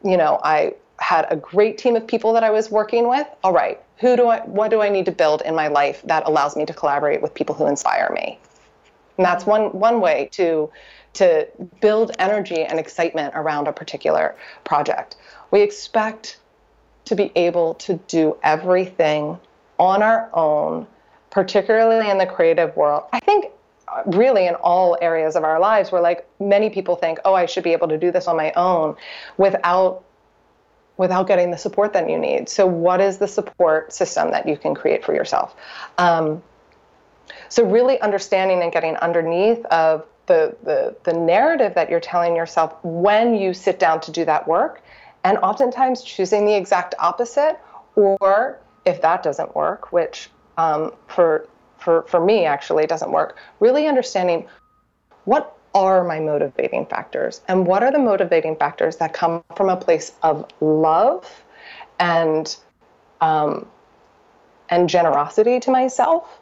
you 0.03 0.17
know, 0.17 0.39
I 0.43 0.73
had 0.99 1.27
a 1.29 1.35
great 1.35 1.77
team 1.77 1.95
of 1.95 2.05
people 2.07 2.33
that 2.33 2.43
I 2.43 2.49
was 2.49 2.69
working 2.71 3.07
with. 3.07 3.27
All 3.43 3.53
right, 3.53 3.81
who 3.97 4.15
do 4.15 4.27
I, 4.27 4.39
what 4.41 4.69
do 4.69 4.81
I 4.81 4.89
need 4.89 5.05
to 5.05 5.11
build 5.11 5.41
in 5.43 5.55
my 5.55 5.67
life 5.67 6.01
that 6.05 6.27
allows 6.27 6.55
me 6.55 6.65
to 6.65 6.73
collaborate 6.73 7.21
with 7.21 7.33
people 7.33 7.55
who 7.55 7.67
inspire 7.67 8.11
me? 8.13 8.39
And 9.17 9.25
that's 9.25 9.45
one 9.45 9.71
one 9.79 10.01
way 10.01 10.29
to 10.33 10.71
to 11.13 11.47
build 11.81 12.11
energy 12.19 12.63
and 12.63 12.79
excitement 12.79 13.33
around 13.35 13.67
a 13.67 13.73
particular 13.73 14.35
project. 14.63 15.15
We 15.51 15.61
expect 15.61 16.39
to 17.05 17.15
be 17.15 17.31
able 17.35 17.75
to 17.75 17.95
do 18.07 18.37
everything 18.43 19.37
on 19.77 20.01
our 20.01 20.29
own, 20.33 20.87
particularly 21.29 22.09
in 22.09 22.17
the 22.17 22.25
creative 22.25 22.75
world. 22.75 23.03
I 23.11 23.19
think 23.19 23.47
uh, 23.87 24.03
really 24.07 24.47
in 24.47 24.55
all 24.55 24.97
areas 25.01 25.35
of 25.35 25.43
our 25.43 25.59
lives 25.59 25.91
where 25.91 26.01
like 26.01 26.27
many 26.39 26.69
people 26.69 26.95
think, 26.95 27.19
"Oh, 27.25 27.33
I 27.33 27.45
should 27.45 27.63
be 27.63 27.73
able 27.73 27.89
to 27.89 27.97
do 27.97 28.11
this 28.11 28.27
on 28.27 28.37
my 28.37 28.51
own 28.53 28.95
without 29.37 30.03
without 30.95 31.27
getting 31.27 31.51
the 31.51 31.57
support 31.57 31.93
that 31.93 32.09
you 32.09 32.17
need." 32.17 32.49
So 32.49 32.65
what 32.65 33.01
is 33.01 33.17
the 33.17 33.27
support 33.27 33.91
system 33.93 34.31
that 34.31 34.47
you 34.47 34.57
can 34.57 34.73
create 34.73 35.03
for 35.03 35.13
yourself? 35.13 35.55
Um, 35.97 36.41
so 37.49 37.63
really 37.65 37.99
understanding 38.01 38.61
and 38.63 38.71
getting 38.71 38.95
underneath 38.97 39.63
of 39.65 40.05
the, 40.25 40.55
the, 40.63 40.95
the 41.03 41.13
narrative 41.13 41.73
that 41.75 41.89
you're 41.89 41.99
telling 41.99 42.35
yourself 42.35 42.75
when 42.83 43.35
you 43.35 43.53
sit 43.53 43.79
down 43.79 43.99
to 44.01 44.11
do 44.11 44.25
that 44.25 44.47
work, 44.47 44.81
and 45.23 45.37
oftentimes 45.39 46.03
choosing 46.03 46.45
the 46.45 46.55
exact 46.55 46.95
opposite, 46.99 47.59
or 47.95 48.59
if 48.85 49.01
that 49.01 49.23
doesn't 49.23 49.55
work, 49.55 49.91
which 49.91 50.29
um, 50.57 50.93
for, 51.07 51.47
for, 51.77 52.03
for 52.03 52.23
me 52.23 52.45
actually 52.45 52.85
doesn't 52.85 53.11
work, 53.11 53.37
really 53.59 53.87
understanding 53.87 54.47
what 55.25 55.57
are 55.73 56.03
my 56.03 56.19
motivating 56.19 56.85
factors 56.85 57.41
and 57.47 57.65
what 57.65 57.83
are 57.83 57.91
the 57.91 57.99
motivating 57.99 58.55
factors 58.55 58.97
that 58.97 59.13
come 59.13 59.43
from 59.55 59.69
a 59.69 59.77
place 59.77 60.11
of 60.21 60.47
love 60.61 61.43
and 61.99 62.57
um, 63.21 63.65
and 64.69 64.89
generosity 64.89 65.59
to 65.59 65.71
myself 65.71 66.41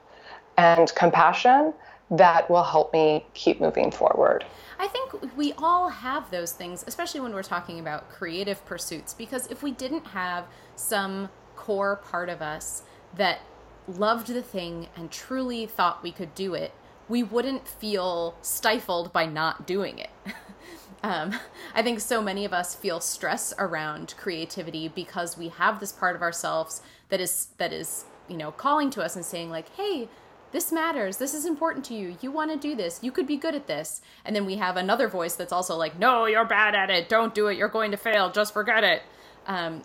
and 0.58 0.94
compassion 0.96 1.74
that 2.12 2.50
will 2.50 2.64
help 2.64 2.92
me 2.92 3.26
keep 3.34 3.62
moving 3.62 3.90
forward. 3.90 4.46
I 4.78 4.88
think 4.88 5.36
we 5.38 5.54
all 5.58 5.90
have 5.90 6.30
those 6.30 6.52
things, 6.52 6.84
especially 6.86 7.22
when 7.22 7.34
we're 7.34 7.42
talking 7.42 7.80
about 7.80 8.10
creative 8.10 8.64
pursuits, 8.66 9.14
because 9.14 9.48
if 9.48 9.64
we 9.64 9.72
didn't 9.72 10.08
have 10.08 10.46
some 10.76 11.30
core 11.56 11.96
part 11.96 12.28
of 12.28 12.42
us 12.42 12.84
that 13.16 13.40
loved 13.88 14.28
the 14.28 14.42
thing 14.42 14.88
and 14.96 15.10
truly 15.10 15.66
thought 15.66 16.04
we 16.04 16.12
could 16.12 16.36
do 16.36 16.54
it, 16.54 16.74
we 17.08 17.24
wouldn't 17.24 17.68
feel 17.68 18.36
stifled 18.42 19.14
by 19.14 19.26
not 19.26 19.66
doing 19.66 20.00
it. 20.00 20.10
um, 21.04 21.34
I 21.74 21.82
think 21.82 22.00
so 22.00 22.22
many 22.22 22.44
of 22.44 22.54
us 22.54 22.76
feel 22.76 23.00
stress 23.00 23.54
around 23.58 24.16
creativity 24.18 24.88
because 24.88 25.38
we 25.38 25.50
have 25.50 25.80
this 25.80 25.92
part 25.92 26.16
of 26.16 26.22
ourselves 26.22 26.82
that 27.10 27.20
is 27.20 27.48
that 27.58 27.74
is 27.74 28.06
you 28.28 28.38
know 28.38 28.52
calling 28.52 28.90
to 28.92 29.04
us 29.04 29.16
and 29.16 29.26
saying 29.26 29.50
like, 29.50 29.70
"Hey, 29.76 30.08
this 30.52 30.72
matters. 30.72 31.18
This 31.18 31.34
is 31.34 31.46
important 31.46 31.86
to 31.86 31.94
you. 31.94 32.18
You 32.22 32.32
want 32.32 32.52
to 32.52 32.58
do 32.58 32.76
this. 32.76 33.00
You 33.02 33.12
could 33.12 33.28
be 33.28 33.38
good 33.38 33.56
at 33.56 33.68
this. 33.68 34.02
And 34.26 34.36
then 34.36 34.46
we 34.46 34.58
have 34.58 34.78
another 34.78 35.08
voice 35.08 35.36
that's 35.36 35.54
also 35.54 35.76
like, 35.76 35.98
no, 35.98 36.26
you're 36.26 36.46
bad 36.46 36.76
at 36.76 36.90
it. 36.90 37.10
Don't 37.10 37.34
do 37.34 37.48
it. 37.48 37.58
You're 37.58 37.70
going 37.70 37.92
to 37.92 37.98
fail. 37.98 38.32
Just 38.32 38.54
forget 38.54 38.84
it. 38.84 39.02
Um, 39.48 39.82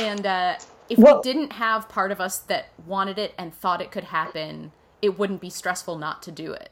and 0.00 0.26
uh, 0.26 0.56
if 0.88 0.98
we 0.98 1.14
didn't 1.22 1.52
have 1.52 1.88
part 1.88 2.10
of 2.10 2.20
us 2.20 2.38
that 2.38 2.70
wanted 2.86 3.18
it 3.18 3.34
and 3.38 3.54
thought 3.54 3.80
it 3.80 3.90
could 3.90 4.04
happen, 4.04 4.72
it 5.00 5.18
wouldn't 5.18 5.40
be 5.40 5.50
stressful 5.50 5.96
not 5.96 6.22
to 6.24 6.32
do 6.32 6.52
it. 6.52 6.70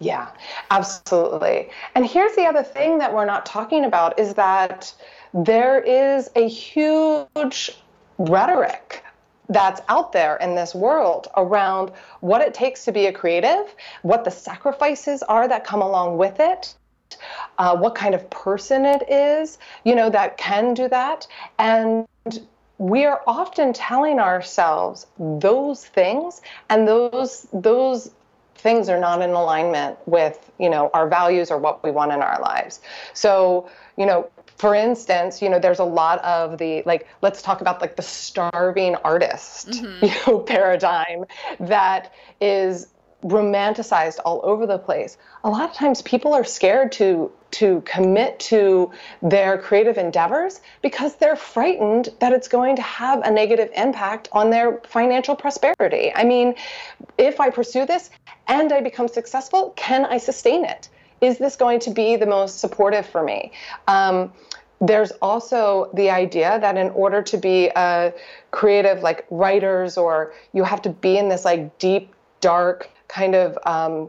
Yeah, 0.00 0.30
absolutely. 0.70 1.68
And 1.94 2.06
here's 2.06 2.34
the 2.34 2.46
other 2.46 2.62
thing 2.62 2.98
that 2.98 3.14
we're 3.14 3.26
not 3.26 3.44
talking 3.44 3.84
about 3.84 4.18
is 4.18 4.34
that 4.34 4.92
there 5.34 5.80
is 5.80 6.30
a 6.34 6.48
huge 6.48 7.78
rhetoric 8.18 9.04
that's 9.50 9.80
out 9.88 10.12
there 10.12 10.36
in 10.36 10.54
this 10.54 10.74
world 10.74 11.28
around 11.36 11.90
what 12.20 12.40
it 12.40 12.54
takes 12.54 12.84
to 12.84 12.92
be 12.92 13.06
a 13.06 13.12
creative, 13.12 13.74
what 14.02 14.24
the 14.24 14.30
sacrifices 14.30 15.22
are 15.24 15.48
that 15.48 15.64
come 15.64 15.82
along 15.82 16.16
with 16.16 16.40
it, 16.40 16.74
uh, 17.58 17.76
what 17.76 17.94
kind 17.94 18.14
of 18.14 18.30
person 18.30 18.84
it 18.84 19.02
is, 19.10 19.58
you 19.84 19.94
know, 19.94 20.08
that 20.08 20.38
can 20.38 20.72
do 20.72 20.88
that. 20.88 21.26
And 21.58 22.06
we 22.78 23.04
are 23.04 23.20
often 23.26 23.72
telling 23.72 24.18
ourselves 24.18 25.06
those 25.18 25.84
things, 25.84 26.40
and 26.70 26.88
those 26.88 27.46
those 27.52 28.10
things 28.54 28.88
are 28.88 28.98
not 28.98 29.20
in 29.20 29.30
alignment 29.30 29.98
with 30.06 30.50
you 30.58 30.70
know 30.70 30.90
our 30.94 31.06
values 31.06 31.50
or 31.50 31.58
what 31.58 31.82
we 31.84 31.90
want 31.90 32.12
in 32.12 32.22
our 32.22 32.40
lives. 32.40 32.80
So 33.12 33.68
you 33.98 34.06
know, 34.06 34.30
for 34.60 34.74
instance, 34.74 35.40
you 35.40 35.48
know, 35.48 35.58
there's 35.58 35.78
a 35.78 35.84
lot 35.84 36.22
of 36.22 36.58
the 36.58 36.82
like, 36.84 37.08
let's 37.22 37.40
talk 37.40 37.62
about 37.62 37.80
like 37.80 37.96
the 37.96 38.02
starving 38.02 38.94
artist, 38.96 39.70
mm-hmm. 39.70 40.04
you 40.04 40.12
know, 40.26 40.40
paradigm 40.40 41.24
that 41.60 42.12
is 42.42 42.88
romanticized 43.24 44.18
all 44.26 44.42
over 44.44 44.66
the 44.66 44.76
place. 44.76 45.16
A 45.44 45.48
lot 45.48 45.70
of 45.70 45.74
times 45.74 46.02
people 46.02 46.34
are 46.34 46.44
scared 46.44 46.92
to 46.92 47.32
to 47.52 47.80
commit 47.86 48.38
to 48.38 48.90
their 49.22 49.56
creative 49.56 49.96
endeavors 49.96 50.60
because 50.82 51.16
they're 51.16 51.36
frightened 51.36 52.10
that 52.18 52.34
it's 52.34 52.46
going 52.46 52.76
to 52.76 52.82
have 52.82 53.22
a 53.22 53.30
negative 53.30 53.70
impact 53.74 54.28
on 54.32 54.50
their 54.50 54.78
financial 54.86 55.34
prosperity. 55.34 56.12
I 56.14 56.24
mean, 56.24 56.54
if 57.16 57.40
I 57.40 57.48
pursue 57.48 57.86
this 57.86 58.10
and 58.46 58.70
I 58.74 58.82
become 58.82 59.08
successful, 59.08 59.72
can 59.74 60.04
I 60.04 60.18
sustain 60.18 60.66
it? 60.66 60.90
Is 61.20 61.38
this 61.38 61.56
going 61.56 61.80
to 61.80 61.90
be 61.90 62.16
the 62.16 62.26
most 62.26 62.60
supportive 62.60 63.06
for 63.06 63.22
me? 63.22 63.52
Um, 63.88 64.32
there's 64.80 65.10
also 65.22 65.90
the 65.94 66.10
idea 66.10 66.58
that 66.60 66.76
in 66.76 66.88
order 66.90 67.22
to 67.22 67.36
be 67.36 67.70
a 67.76 68.12
creative 68.50 69.02
like 69.02 69.26
writers 69.30 69.98
or 69.98 70.32
you 70.52 70.64
have 70.64 70.80
to 70.82 70.88
be 70.88 71.18
in 71.18 71.28
this 71.28 71.44
like 71.44 71.78
deep 71.78 72.14
dark 72.40 72.88
kind 73.08 73.34
of 73.34 73.58
um, 73.66 74.08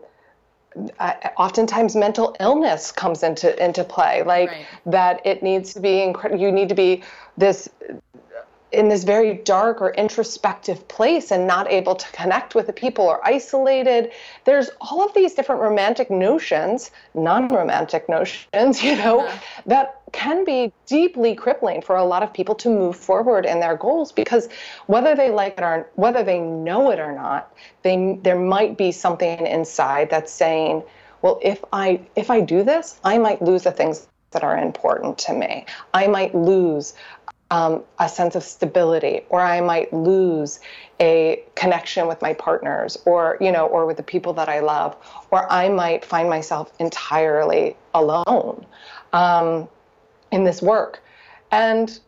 uh, 1.00 1.14
oftentimes 1.38 1.96
mental 1.96 2.36
illness 2.40 2.92
comes 2.92 3.24
into 3.24 3.64
into 3.64 3.84
play 3.84 4.24
like 4.24 4.50
right. 4.50 4.66
that 4.86 5.26
it 5.26 5.44
needs 5.44 5.74
to 5.74 5.82
be 5.82 5.96
incre- 5.96 6.40
you 6.40 6.50
need 6.52 6.70
to 6.70 6.76
be 6.76 7.04
this 7.38 7.68
in 8.72 8.90
this 8.90 9.04
very 9.04 9.36
dark 9.36 9.82
or 9.82 9.92
introspective 9.92 10.88
place 10.88 11.32
and 11.32 11.46
not 11.46 11.70
able 11.70 11.96
to 11.96 12.08
connect 12.12 12.56
with 12.56 12.68
the 12.68 12.74
people 12.74 13.06
or 13.06 13.26
isolated 13.26 14.12
there's 14.46 14.70
all 14.80 15.04
of 15.04 15.14
these 15.14 15.34
different 15.34 15.62
romantic 15.62 16.10
notions 16.10 16.92
non-romantic 17.14 18.08
notions 18.08 18.84
you 18.84 18.96
know 18.96 19.26
yeah. 19.26 19.40
that 19.66 20.02
can 20.12 20.44
be 20.44 20.72
deeply 20.86 21.36
crippling 21.36 21.82
for 21.82 21.96
a 21.96 22.04
lot 22.04 22.24
of 22.24 22.34
people 22.34 22.56
to 22.56 22.70
move 22.70 22.96
forward 22.96 23.46
in 23.46 23.60
their 23.60 23.76
goals 23.76 24.12
because 24.12 24.50
whether 24.88 25.16
they 25.16 25.30
like 25.30 25.58
it 25.58 25.64
or 25.64 25.90
whether 25.96 26.24
they 26.24 26.40
know 26.40 26.92
it 26.92 27.00
or 27.00 27.12
not, 27.12 27.56
they 27.84 28.20
there 28.24 28.40
might 28.40 28.78
be 28.78 28.92
something 28.92 29.46
inside 29.46 30.10
that's 30.10 30.32
saying, 30.32 30.84
well, 31.22 31.40
if 31.42 31.64
I 31.72 32.02
if 32.16 32.30
I 32.30 32.42
do 32.42 32.64
this, 32.64 33.00
I 33.04 33.18
might 33.18 33.42
lose 33.42 33.64
the 33.64 33.72
things 33.72 34.08
that 34.32 34.44
are 34.44 34.58
important 34.58 35.18
to 35.20 35.34
me. 35.34 35.66
I 35.94 36.08
might 36.08 36.34
lose 36.34 36.94
um, 37.52 37.84
a 38.00 38.10
sense 38.10 38.36
of 38.36 38.44
stability, 38.44 39.22
or 39.30 39.42
I 39.42 39.62
might 39.62 39.94
lose 39.94 40.60
a 41.00 41.44
connection 41.56 42.08
with 42.08 42.20
my 42.22 42.34
partners, 42.34 42.98
or 43.06 43.38
you 43.40 43.52
know, 43.52 43.68
or 43.68 43.86
with 43.86 43.98
the 43.98 44.04
people 44.04 44.34
that 44.34 44.50
I 44.50 44.62
love, 44.62 44.96
or 45.30 45.52
I 45.52 45.70
might 45.70 46.04
find 46.04 46.28
myself 46.30 46.72
entirely 46.80 47.78
alone. 47.94 48.66
Um, 49.14 49.68
in 50.32 50.44
this 50.46 50.62
work 50.62 51.04
and 51.52 52.00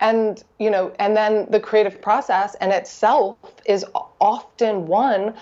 and 0.00 0.44
you 0.58 0.70
know 0.70 0.94
and 0.98 1.16
then 1.16 1.46
the 1.50 1.60
creative 1.60 2.00
process 2.00 2.54
in 2.60 2.70
itself 2.70 3.36
is 3.64 3.84
often 4.20 4.86
one 4.86 5.34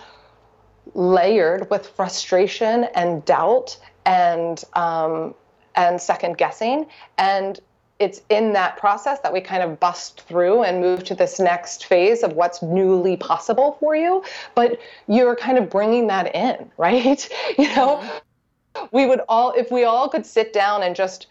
layered 0.94 1.68
with 1.70 1.86
frustration 1.86 2.84
and 2.94 3.24
doubt 3.24 3.78
and 4.06 4.64
um, 4.74 5.34
and 5.74 6.00
second 6.00 6.38
guessing 6.38 6.86
and 7.18 7.60
it's 8.02 8.20
in 8.30 8.52
that 8.54 8.76
process 8.78 9.20
that 9.20 9.32
we 9.32 9.40
kind 9.40 9.62
of 9.62 9.78
bust 9.78 10.22
through 10.22 10.64
and 10.64 10.80
move 10.80 11.04
to 11.04 11.14
this 11.14 11.38
next 11.38 11.86
phase 11.86 12.24
of 12.24 12.32
what's 12.32 12.60
newly 12.60 13.16
possible 13.16 13.76
for 13.78 13.94
you. 13.94 14.24
But 14.56 14.80
you're 15.06 15.36
kind 15.36 15.56
of 15.56 15.70
bringing 15.70 16.08
that 16.08 16.34
in 16.34 16.68
right? 16.76 17.28
You 17.56 17.68
know 17.76 18.02
mm-hmm. 18.02 18.86
we 18.90 19.06
would 19.06 19.20
all 19.28 19.52
if 19.52 19.70
we 19.70 19.84
all 19.84 20.08
could 20.08 20.26
sit 20.26 20.52
down 20.52 20.82
and 20.82 20.96
just 20.96 21.28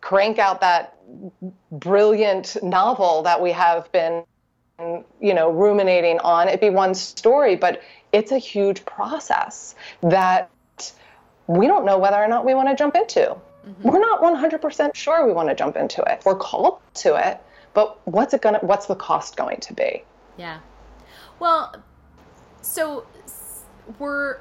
crank 0.00 0.38
out 0.38 0.60
that 0.60 0.96
brilliant 1.70 2.56
novel 2.62 3.22
that 3.22 3.40
we 3.40 3.52
have 3.52 3.90
been 3.92 4.24
you 5.20 5.34
know 5.34 5.50
ruminating 5.50 6.18
on 6.20 6.46
it'd 6.46 6.60
be 6.60 6.70
one 6.70 6.94
story 6.94 7.56
but 7.56 7.82
it's 8.12 8.30
a 8.30 8.38
huge 8.38 8.84
process 8.84 9.74
that 10.02 10.50
we 11.48 11.66
don't 11.66 11.84
know 11.84 11.98
whether 11.98 12.16
or 12.16 12.28
not 12.28 12.44
we 12.44 12.54
want 12.54 12.68
to 12.68 12.76
jump 12.76 12.94
into 12.94 13.36
mm-hmm. 13.68 13.88
we're 13.88 13.98
not 14.00 14.22
100% 14.22 14.94
sure 14.94 15.26
we 15.26 15.32
want 15.32 15.48
to 15.48 15.54
jump 15.54 15.76
into 15.76 16.02
it. 16.02 16.22
We're 16.24 16.36
called 16.36 16.80
to 16.94 17.16
it 17.16 17.40
but 17.78 18.04
what's 18.08 18.34
it 18.34 18.42
gonna 18.42 18.58
what's 18.58 18.86
the 18.86 18.96
cost 18.96 19.36
going 19.36 19.60
to 19.60 19.72
be? 19.72 20.02
Yeah. 20.36 20.58
Well 21.38 21.76
so 22.60 23.06
we're 24.00 24.40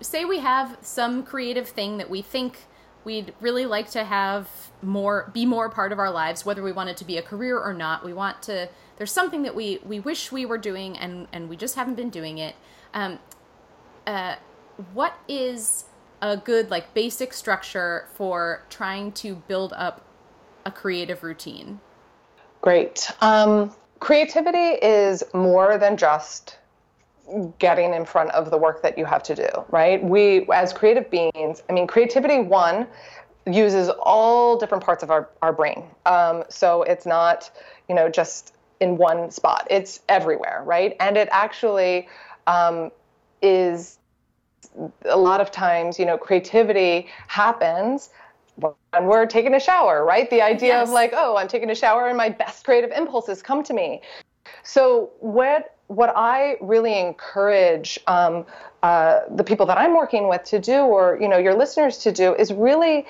say 0.00 0.24
we 0.24 0.38
have 0.38 0.78
some 0.80 1.22
creative 1.22 1.68
thing 1.68 1.98
that 1.98 2.08
we 2.08 2.22
think 2.22 2.66
we'd 3.04 3.34
really 3.38 3.66
like 3.66 3.90
to 3.90 4.04
have 4.04 4.48
more 4.80 5.30
be 5.34 5.44
more 5.44 5.68
part 5.68 5.92
of 5.92 5.98
our 5.98 6.10
lives 6.10 6.46
whether 6.46 6.62
we 6.62 6.72
want 6.72 6.88
it 6.88 6.96
to 6.96 7.04
be 7.04 7.18
a 7.18 7.22
career 7.22 7.58
or 7.58 7.74
not. 7.74 8.02
We 8.02 8.14
want 8.14 8.42
to 8.44 8.70
there's 8.96 9.12
something 9.12 9.42
that 9.42 9.54
we 9.54 9.80
we 9.84 10.00
wish 10.00 10.32
we 10.32 10.46
were 10.46 10.58
doing 10.58 10.96
and 10.96 11.28
and 11.32 11.48
we 11.50 11.56
just 11.56 11.74
haven't 11.74 11.96
been 11.96 12.10
doing 12.10 12.38
it. 12.38 12.54
Um 12.94 13.18
uh 14.06 14.36
what 14.94 15.18
is 15.28 15.84
a 16.22 16.36
good 16.36 16.70
like 16.70 16.92
basic 16.94 17.32
structure 17.32 18.06
for 18.14 18.64
trying 18.70 19.12
to 19.12 19.34
build 19.34 19.72
up 19.74 20.04
a 20.64 20.70
creative 20.70 21.22
routine 21.22 21.80
great 22.60 23.10
um 23.20 23.72
creativity 24.00 24.78
is 24.82 25.22
more 25.34 25.78
than 25.78 25.96
just 25.96 26.58
getting 27.58 27.94
in 27.94 28.04
front 28.04 28.30
of 28.30 28.50
the 28.50 28.58
work 28.58 28.82
that 28.82 28.98
you 28.98 29.04
have 29.04 29.22
to 29.22 29.34
do, 29.34 29.48
right? 29.70 30.02
We, 30.02 30.48
as 30.52 30.72
creative 30.72 31.10
beings, 31.10 31.62
I 31.68 31.72
mean, 31.72 31.86
creativity, 31.86 32.40
one, 32.40 32.86
uses 33.46 33.88
all 34.00 34.58
different 34.58 34.84
parts 34.84 35.02
of 35.02 35.10
our, 35.10 35.28
our 35.42 35.52
brain. 35.52 35.84
Um, 36.06 36.44
so 36.48 36.82
it's 36.82 37.06
not, 37.06 37.50
you 37.88 37.94
know, 37.94 38.08
just 38.08 38.54
in 38.80 38.96
one 38.96 39.30
spot, 39.30 39.66
it's 39.70 40.00
everywhere, 40.08 40.62
right? 40.64 40.96
And 41.00 41.16
it 41.16 41.28
actually 41.30 42.08
um, 42.46 42.90
is 43.42 43.98
a 45.04 45.16
lot 45.16 45.40
of 45.40 45.50
times, 45.50 45.98
you 45.98 46.06
know, 46.06 46.16
creativity 46.16 47.08
happens 47.26 48.10
when 48.56 48.74
we're 49.02 49.26
taking 49.26 49.54
a 49.54 49.60
shower, 49.60 50.04
right? 50.04 50.28
The 50.30 50.42
idea 50.42 50.74
yes. 50.74 50.88
of 50.88 50.94
like, 50.94 51.12
oh, 51.14 51.36
I'm 51.36 51.48
taking 51.48 51.70
a 51.70 51.74
shower 51.74 52.08
and 52.08 52.16
my 52.16 52.28
best 52.28 52.64
creative 52.64 52.90
impulses 52.90 53.42
come 53.42 53.62
to 53.64 53.74
me. 53.74 54.02
So 54.62 55.10
what 55.20 55.76
what 55.86 56.12
I 56.14 56.56
really 56.60 57.00
encourage 57.00 57.98
um, 58.06 58.46
uh, 58.84 59.20
the 59.34 59.42
people 59.42 59.66
that 59.66 59.76
I'm 59.76 59.96
working 59.96 60.28
with 60.28 60.44
to 60.44 60.60
do, 60.60 60.82
or 60.82 61.18
you 61.20 61.28
know, 61.28 61.38
your 61.38 61.54
listeners 61.54 61.98
to 61.98 62.12
do, 62.12 62.34
is 62.34 62.52
really 62.52 63.06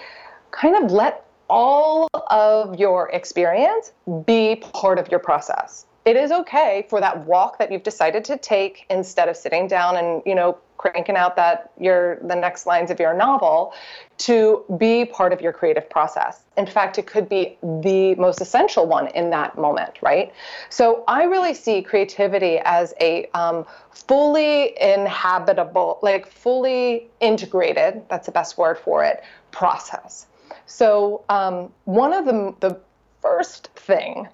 kind 0.51 0.83
of 0.83 0.91
let 0.91 1.27
all 1.51 2.09
of 2.31 2.79
your 2.79 3.11
experience 3.11 3.93
be 4.25 4.57
part 4.57 4.99
of 4.99 5.09
your 5.11 5.21
process. 5.21 5.85
It 6.07 6.17
is 6.17 6.33
okay 6.33 6.87
for 6.89 7.01
that 7.01 7.27
walk 7.27 7.59
that 7.59 7.71
you've 7.71 7.83
decided 7.83 8.25
to 8.25 8.39
take 8.39 8.87
instead 8.89 9.29
of 9.29 9.37
sitting 9.37 9.67
down 9.67 9.97
and 9.97 10.23
you 10.25 10.35
know 10.35 10.57
cranking 10.81 11.15
out 11.15 11.37
that 11.37 11.73
your 11.79 12.17
the 12.23 12.35
next 12.35 12.65
lines 12.65 12.91
of 12.91 12.99
your 12.99 13.13
novel 13.13 13.75
to 14.17 14.65
be 14.79 15.05
part 15.05 15.31
of 15.31 15.41
your 15.43 15.53
creative 15.53 15.89
process. 15.91 16.41
In 16.57 16.67
fact, 16.67 16.97
it 16.99 17.07
could 17.07 17.29
be 17.29 17.59
the 17.63 18.15
most 18.15 18.41
essential 18.41 18.87
one 18.87 19.09
in 19.09 19.29
that 19.31 19.59
moment, 19.59 19.99
right? 20.01 20.33
So 20.71 21.05
I 21.07 21.25
really 21.25 21.53
see 21.53 21.83
creativity 21.83 22.61
as 22.65 22.95
a 22.99 23.27
um, 23.35 23.67
fully 23.91 24.75
inhabitable, 24.81 25.99
like 26.01 26.27
fully 26.27 27.09
integrated, 27.21 28.03
that's 28.09 28.25
the 28.25 28.33
best 28.33 28.57
word 28.57 28.79
for 28.79 29.05
it, 29.05 29.23
process. 29.51 30.27
So 30.65 31.25
um, 31.29 31.71
one 31.85 32.15
of 32.15 32.25
the, 32.25 32.55
the 32.61 32.81
first 33.21 33.69
thing 33.77 34.29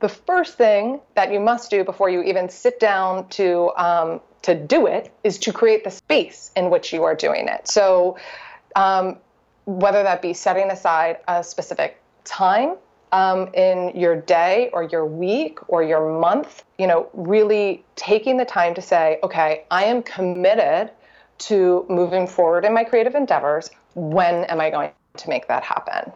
the 0.00 0.08
first 0.10 0.58
thing 0.58 1.00
that 1.14 1.32
you 1.32 1.40
must 1.40 1.70
do 1.70 1.82
before 1.82 2.10
you 2.10 2.22
even 2.24 2.46
sit 2.50 2.78
down 2.78 3.26
to 3.28 3.70
um, 3.76 4.20
to 4.44 4.54
do 4.54 4.86
it 4.86 5.12
is 5.24 5.38
to 5.38 5.52
create 5.52 5.84
the 5.84 5.90
space 5.90 6.50
in 6.54 6.70
which 6.70 6.92
you 6.92 7.02
are 7.04 7.14
doing 7.14 7.48
it. 7.48 7.66
So, 7.68 8.18
um, 8.76 9.18
whether 9.64 10.02
that 10.02 10.20
be 10.20 10.34
setting 10.34 10.70
aside 10.70 11.18
a 11.26 11.42
specific 11.42 12.00
time 12.24 12.76
um, 13.12 13.48
in 13.54 13.92
your 13.94 14.16
day 14.16 14.68
or 14.72 14.82
your 14.82 15.06
week 15.06 15.58
or 15.68 15.82
your 15.82 16.20
month, 16.20 16.64
you 16.78 16.86
know, 16.86 17.08
really 17.14 17.84
taking 17.96 18.36
the 18.36 18.44
time 18.44 18.74
to 18.74 18.82
say, 18.82 19.18
okay, 19.22 19.64
I 19.70 19.84
am 19.84 20.02
committed 20.02 20.90
to 21.38 21.86
moving 21.88 22.26
forward 22.26 22.64
in 22.64 22.74
my 22.74 22.84
creative 22.84 23.14
endeavors. 23.14 23.70
When 23.94 24.44
am 24.44 24.60
I 24.60 24.70
going 24.70 24.90
to 25.16 25.28
make 25.28 25.48
that 25.48 25.62
happen? 25.62 26.12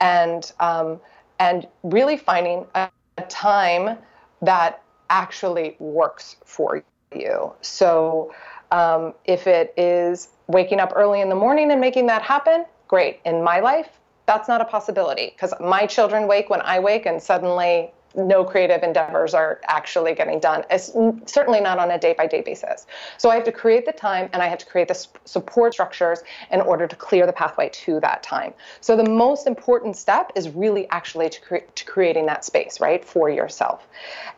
And 0.00 0.50
um, 0.60 1.00
and 1.38 1.66
really 1.82 2.16
finding 2.16 2.66
a, 2.74 2.90
a 3.16 3.22
time 3.22 3.96
that 4.42 4.82
actually 5.08 5.76
works 5.78 6.36
for 6.44 6.82
you. 7.16 7.52
So 7.60 8.34
um, 8.70 9.14
if 9.24 9.46
it 9.46 9.74
is 9.76 10.28
waking 10.46 10.80
up 10.80 10.92
early 10.94 11.20
in 11.20 11.28
the 11.28 11.34
morning 11.34 11.70
and 11.70 11.80
making 11.80 12.06
that 12.06 12.22
happen, 12.22 12.64
great. 12.88 13.20
In 13.24 13.42
my 13.42 13.60
life, 13.60 13.88
that's 14.26 14.48
not 14.48 14.60
a 14.60 14.64
possibility 14.64 15.32
because 15.34 15.52
my 15.60 15.86
children 15.86 16.26
wake 16.26 16.48
when 16.48 16.62
I 16.62 16.78
wake, 16.78 17.06
and 17.06 17.22
suddenly 17.22 17.92
no 18.14 18.44
creative 18.44 18.82
endeavors 18.82 19.34
are 19.34 19.60
actually 19.64 20.14
getting 20.14 20.38
done. 20.38 20.64
It's 20.70 20.92
certainly 21.26 21.60
not 21.60 21.78
on 21.78 21.90
a 21.90 21.98
day 21.98 22.14
by 22.16 22.26
day 22.26 22.42
basis. 22.42 22.86
So 23.18 23.30
I 23.30 23.34
have 23.34 23.44
to 23.44 23.52
create 23.52 23.86
the 23.86 23.92
time 23.92 24.28
and 24.32 24.42
I 24.42 24.48
have 24.48 24.58
to 24.58 24.66
create 24.66 24.88
the 24.88 25.06
support 25.24 25.72
structures 25.72 26.22
in 26.50 26.60
order 26.60 26.86
to 26.86 26.96
clear 26.96 27.26
the 27.26 27.32
pathway 27.32 27.70
to 27.70 28.00
that 28.00 28.22
time. 28.22 28.52
So 28.80 28.96
the 28.96 29.08
most 29.08 29.46
important 29.46 29.96
step 29.96 30.32
is 30.34 30.50
really 30.50 30.88
actually 30.90 31.30
to, 31.30 31.40
cre- 31.40 31.70
to 31.74 31.84
creating 31.84 32.26
that 32.26 32.44
space, 32.44 32.80
right, 32.80 33.04
for 33.04 33.30
yourself. 33.30 33.86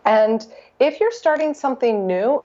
And 0.05 0.47
if 0.81 1.01
you're 1.01 1.13
starting 1.13 1.55
something 1.55 2.07
new, 2.07 2.45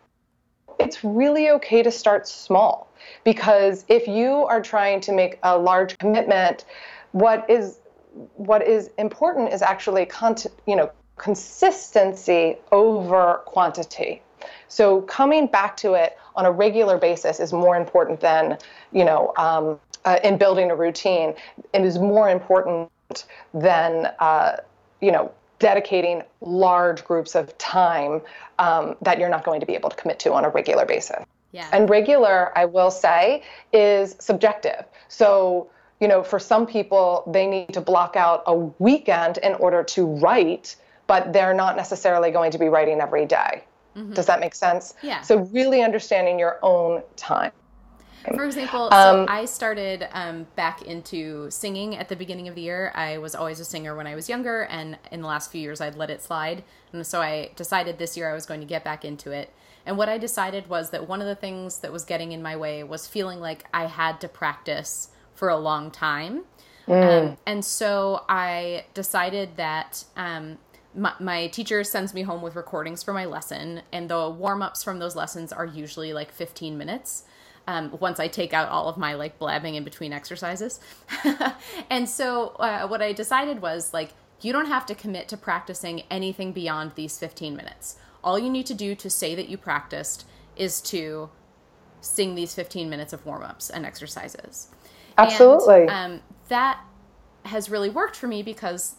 it's 0.79 1.03
really 1.03 1.49
okay 1.49 1.83
to 1.83 1.91
start 1.91 2.27
small 2.27 2.89
because 3.23 3.85
if 3.87 4.07
you 4.07 4.45
are 4.45 4.61
trying 4.61 5.01
to 5.01 5.11
make 5.11 5.39
a 5.43 5.57
large 5.57 5.97
commitment, 5.97 6.65
what 7.11 7.49
is 7.49 7.79
what 8.35 8.65
is 8.67 8.89
important 8.97 9.53
is 9.53 9.61
actually 9.61 10.05
cont- 10.05 10.47
you 10.65 10.75
know 10.75 10.91
consistency 11.17 12.57
over 12.71 13.41
quantity. 13.45 14.21
So 14.67 15.01
coming 15.01 15.47
back 15.47 15.75
to 15.77 15.93
it 15.93 16.17
on 16.35 16.45
a 16.45 16.51
regular 16.51 16.97
basis 16.97 17.39
is 17.39 17.51
more 17.51 17.75
important 17.75 18.19
than 18.21 18.57
you 18.91 19.05
know 19.05 19.33
um, 19.37 19.79
uh, 20.05 20.19
in 20.23 20.37
building 20.37 20.71
a 20.71 20.75
routine. 20.75 21.33
It 21.73 21.81
is 21.81 21.99
more 21.99 22.29
important 22.29 22.89
than 23.53 24.11
uh, 24.19 24.57
you 25.01 25.11
know 25.11 25.31
dedicating 25.59 26.23
large 26.41 27.03
groups 27.03 27.35
of 27.35 27.55
time 27.57 28.21
um, 28.57 28.95
that 29.01 29.19
you're 29.19 29.29
not 29.29 29.43
going 29.43 29.59
to 29.59 29.65
be 29.65 29.75
able 29.75 29.89
to 29.89 29.95
commit 29.95 30.19
to 30.19 30.33
on 30.33 30.45
a 30.45 30.49
regular 30.49 30.85
basis. 30.85 31.23
Yeah. 31.51 31.67
And 31.71 31.89
regular, 31.89 32.57
I 32.57 32.65
will 32.65 32.91
say, 32.91 33.43
is 33.73 34.15
subjective. 34.19 34.85
So, 35.07 35.69
you 35.99 36.07
know, 36.07 36.23
for 36.23 36.39
some 36.39 36.65
people, 36.65 37.23
they 37.27 37.47
need 37.47 37.73
to 37.73 37.81
block 37.81 38.15
out 38.15 38.43
a 38.45 38.55
weekend 38.55 39.37
in 39.39 39.53
order 39.55 39.83
to 39.83 40.05
write, 40.05 40.75
but 41.07 41.33
they're 41.33 41.53
not 41.53 41.75
necessarily 41.75 42.31
going 42.31 42.51
to 42.51 42.57
be 42.57 42.69
writing 42.69 43.01
every 43.01 43.25
day. 43.25 43.63
Mm-hmm. 43.95 44.13
Does 44.13 44.27
that 44.27 44.39
make 44.39 44.53
sense? 44.53 44.93
Yeah. 45.01 45.21
So, 45.21 45.39
really 45.51 45.81
understanding 45.81 46.37
your 46.37 46.59
own 46.61 47.01
time. 47.15 47.51
For 48.25 48.45
example, 48.45 48.89
so 48.91 49.21
um, 49.21 49.25
I 49.29 49.45
started 49.45 50.07
um, 50.11 50.45
back 50.55 50.81
into 50.81 51.49
singing 51.49 51.95
at 51.95 52.09
the 52.09 52.15
beginning 52.15 52.47
of 52.47 52.55
the 52.55 52.61
year. 52.61 52.91
I 52.93 53.17
was 53.17 53.33
always 53.33 53.59
a 53.59 53.65
singer 53.65 53.95
when 53.95 54.07
I 54.07 54.15
was 54.15 54.27
younger, 54.27 54.63
and 54.63 54.97
in 55.11 55.21
the 55.21 55.27
last 55.27 55.51
few 55.51 55.61
years, 55.61 55.79
I'd 55.79 55.95
let 55.95 56.09
it 56.09 56.21
slide. 56.21 56.63
And 56.91 57.05
so 57.05 57.21
I 57.21 57.51
decided 57.55 57.97
this 57.97 58.17
year 58.17 58.29
I 58.29 58.33
was 58.33 58.45
going 58.45 58.59
to 58.59 58.65
get 58.65 58.83
back 58.83 59.05
into 59.05 59.31
it. 59.31 59.53
And 59.85 59.97
what 59.97 60.09
I 60.09 60.17
decided 60.17 60.67
was 60.67 60.89
that 60.89 61.07
one 61.07 61.21
of 61.21 61.27
the 61.27 61.35
things 61.35 61.79
that 61.79 61.93
was 61.93 62.03
getting 62.03 62.31
in 62.31 62.41
my 62.41 62.55
way 62.55 62.83
was 62.83 63.07
feeling 63.07 63.39
like 63.39 63.65
I 63.73 63.85
had 63.85 64.19
to 64.21 64.27
practice 64.27 65.09
for 65.33 65.49
a 65.49 65.57
long 65.57 65.89
time. 65.89 66.43
Mm. 66.87 67.29
Um, 67.29 67.37
and 67.45 67.63
so 67.63 68.25
I 68.27 68.85
decided 68.93 69.55
that 69.55 70.03
um, 70.17 70.57
my, 70.95 71.13
my, 71.19 71.47
teacher 71.47 71.83
sends 71.83 72.13
me 72.13 72.23
home 72.23 72.41
with 72.41 72.55
recordings 72.55 73.03
for 73.03 73.13
my 73.13 73.25
lesson, 73.25 73.83
and 73.93 74.09
the 74.09 74.29
warm 74.29 74.61
ups 74.61 74.83
from 74.83 74.99
those 74.99 75.15
lessons 75.15 75.53
are 75.53 75.65
usually 75.65 76.13
like 76.13 76.31
15 76.31 76.77
minutes 76.77 77.23
um, 77.67 77.95
once 77.99 78.19
I 78.19 78.27
take 78.27 78.53
out 78.53 78.69
all 78.69 78.89
of 78.89 78.97
my 78.97 79.13
like 79.13 79.37
blabbing 79.39 79.75
in 79.75 79.83
between 79.83 80.13
exercises. 80.13 80.79
and 81.89 82.09
so 82.09 82.49
uh, 82.59 82.87
what 82.87 83.01
I 83.01 83.13
decided 83.13 83.61
was 83.61 83.93
like, 83.93 84.13
you 84.41 84.53
don't 84.53 84.67
have 84.67 84.85
to 84.87 84.95
commit 84.95 85.27
to 85.29 85.37
practicing 85.37 86.03
anything 86.09 86.53
beyond 86.53 86.93
these 86.95 87.17
15 87.17 87.55
minutes. 87.55 87.97
All 88.23 88.39
you 88.39 88.49
need 88.49 88.65
to 88.67 88.73
do 88.73 88.95
to 88.95 89.09
say 89.09 89.35
that 89.35 89.49
you 89.49 89.57
practiced 89.57 90.25
is 90.55 90.81
to 90.81 91.29
sing 92.01 92.35
these 92.35 92.53
15 92.53 92.89
minutes 92.89 93.13
of 93.13 93.25
warm 93.25 93.43
ups 93.43 93.69
and 93.69 93.85
exercises. 93.85 94.69
Absolutely. 95.17 95.81
And, 95.81 95.89
um, 95.89 96.21
that 96.47 96.83
has 97.45 97.69
really 97.69 97.89
worked 97.89 98.15
for 98.15 98.27
me 98.27 98.41
because, 98.41 98.95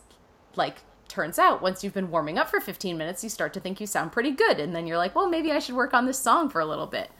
like, 0.57 0.79
turns 1.09 1.39
out 1.39 1.61
once 1.61 1.83
you've 1.83 1.95
been 1.95 2.11
warming 2.11 2.39
up 2.39 2.49
for 2.49 2.61
15 2.61 2.97
minutes, 2.97 3.25
you 3.25 3.31
start 3.31 3.53
to 3.55 3.61
think 3.61 3.81
you 3.81 3.87
sound 3.87 4.13
pretty 4.13 4.31
good. 4.31 4.61
And 4.61 4.75
then 4.75 4.87
you're 4.87 4.99
like, 4.99 5.15
well, 5.15 5.29
maybe 5.29 5.51
I 5.51 5.59
should 5.59 5.75
work 5.75 5.93
on 5.93 6.07
this 6.07 6.19
song 6.19 6.49
for 6.49 6.61
a 6.61 6.67
little 6.67 6.87
bit. 6.87 7.11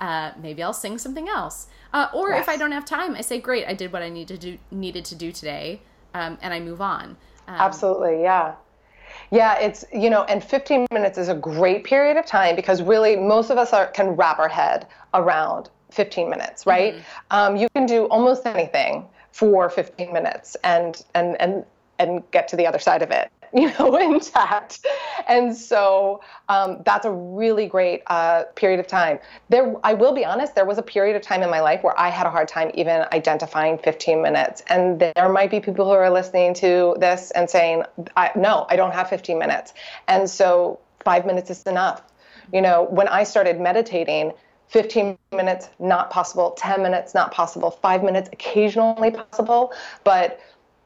Uh, 0.00 0.32
maybe 0.40 0.62
I'll 0.62 0.72
sing 0.72 0.98
something 0.98 1.28
else. 1.28 1.66
Uh, 1.92 2.08
or 2.14 2.30
yes. 2.30 2.42
if 2.42 2.48
I 2.48 2.56
don't 2.56 2.72
have 2.72 2.84
time, 2.84 3.14
I 3.14 3.20
say, 3.20 3.38
"Great, 3.38 3.66
I 3.66 3.74
did 3.74 3.92
what 3.92 4.02
I 4.02 4.08
needed 4.08 4.40
to 4.40 4.52
do, 4.52 4.58
needed 4.70 5.04
to 5.06 5.14
do 5.14 5.30
today," 5.30 5.82
um, 6.14 6.38
and 6.40 6.54
I 6.54 6.60
move 6.60 6.80
on. 6.80 7.16
Um, 7.46 7.56
Absolutely, 7.58 8.22
yeah. 8.22 8.54
Yeah, 9.30 9.58
it's 9.58 9.84
you 9.92 10.08
know, 10.08 10.24
and 10.24 10.42
15 10.42 10.86
minutes 10.92 11.18
is 11.18 11.28
a 11.28 11.34
great 11.34 11.84
period 11.84 12.16
of 12.16 12.26
time 12.26 12.56
because 12.56 12.80
really 12.80 13.16
most 13.16 13.50
of 13.50 13.58
us 13.58 13.72
are, 13.72 13.88
can 13.88 14.10
wrap 14.10 14.38
our 14.38 14.48
head 14.48 14.86
around 15.14 15.68
15 15.90 16.30
minutes, 16.30 16.66
right? 16.66 16.94
Mm-hmm. 16.94 17.36
Um, 17.36 17.56
you 17.56 17.68
can 17.74 17.86
do 17.86 18.06
almost 18.06 18.46
anything 18.46 19.06
for 19.32 19.68
15 19.68 20.12
minutes 20.12 20.56
and 20.64 21.04
and 21.14 21.40
and 21.40 21.64
and 21.98 22.28
get 22.30 22.48
to 22.48 22.56
the 22.56 22.66
other 22.66 22.78
side 22.78 23.02
of 23.02 23.10
it 23.10 23.30
you 23.54 23.72
know, 23.78 23.96
intact. 23.96 24.86
And 25.26 25.56
so 25.56 26.20
um, 26.48 26.82
that's 26.84 27.04
a 27.04 27.10
really 27.10 27.66
great 27.66 28.02
uh, 28.06 28.44
period 28.54 28.78
of 28.78 28.86
time. 28.86 29.18
There, 29.48 29.74
I 29.82 29.94
will 29.94 30.12
be 30.12 30.24
honest, 30.24 30.54
there 30.54 30.64
was 30.64 30.78
a 30.78 30.82
period 30.82 31.16
of 31.16 31.22
time 31.22 31.42
in 31.42 31.50
my 31.50 31.60
life 31.60 31.82
where 31.82 31.98
I 31.98 32.10
had 32.10 32.26
a 32.26 32.30
hard 32.30 32.46
time 32.46 32.70
even 32.74 33.04
identifying 33.12 33.78
15 33.78 34.22
minutes. 34.22 34.62
And 34.68 35.00
there 35.00 35.28
might 35.28 35.50
be 35.50 35.58
people 35.58 35.84
who 35.84 35.92
are 35.92 36.10
listening 36.10 36.54
to 36.54 36.96
this 37.00 37.32
and 37.32 37.50
saying, 37.50 37.82
I, 38.16 38.30
no, 38.36 38.66
I 38.68 38.76
don't 38.76 38.92
have 38.92 39.08
15 39.08 39.38
minutes. 39.38 39.74
And 40.06 40.30
so 40.30 40.78
five 41.04 41.26
minutes 41.26 41.50
is 41.50 41.62
enough. 41.64 42.02
You 42.52 42.62
know, 42.62 42.84
when 42.90 43.08
I 43.08 43.24
started 43.24 43.60
meditating, 43.60 44.32
15 44.68 45.18
minutes 45.32 45.68
not 45.80 46.10
possible 46.10 46.52
10 46.52 46.80
minutes 46.80 47.12
not 47.12 47.32
possible 47.32 47.72
5 47.72 48.04
minutes 48.04 48.30
occasionally 48.32 49.10
possible 49.10 49.72
but 50.04 50.38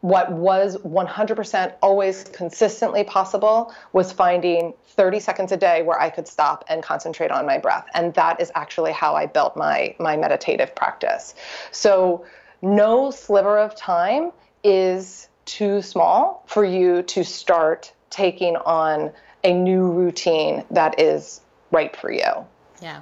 what 0.05 0.31
was 0.31 0.77
100% 0.77 1.75
always 1.81 2.25
consistently 2.25 3.05
possible 3.05 3.73
was 3.95 4.13
finding 4.13 4.75
30 4.89 5.19
seconds 5.19 5.51
a 5.51 5.57
day 5.57 5.81
where 5.81 5.99
I 5.99 6.11
could 6.11 6.29
stop 6.29 6.63
and 6.69 6.83
concentrate 6.83 7.31
on 7.31 7.47
my 7.47 7.57
breath. 7.57 7.87
And 7.95 8.13
that 8.13 8.39
is 8.39 8.53
actually 8.55 8.93
how 8.93 9.15
I 9.15 9.25
built 9.25 9.57
my, 9.57 9.97
my 9.99 10.19
meditative 10.19 10.75
practice. 10.75 11.35
So, 11.71 12.27
no 12.61 13.11
sliver 13.11 13.57
of 13.57 13.75
time 13.77 14.33
is 14.63 15.29
too 15.47 15.81
small 15.81 16.45
for 16.49 16.67
you 16.67 17.03
to 17.05 17.25
start 17.25 17.91
taking 18.11 18.57
on 18.57 19.11
a 19.43 19.55
new 19.55 19.91
routine 19.91 20.67
that 20.71 21.01
is 21.01 21.41
right 21.71 21.97
for 21.97 22.13
you. 22.13 22.45
Yeah. 22.83 23.01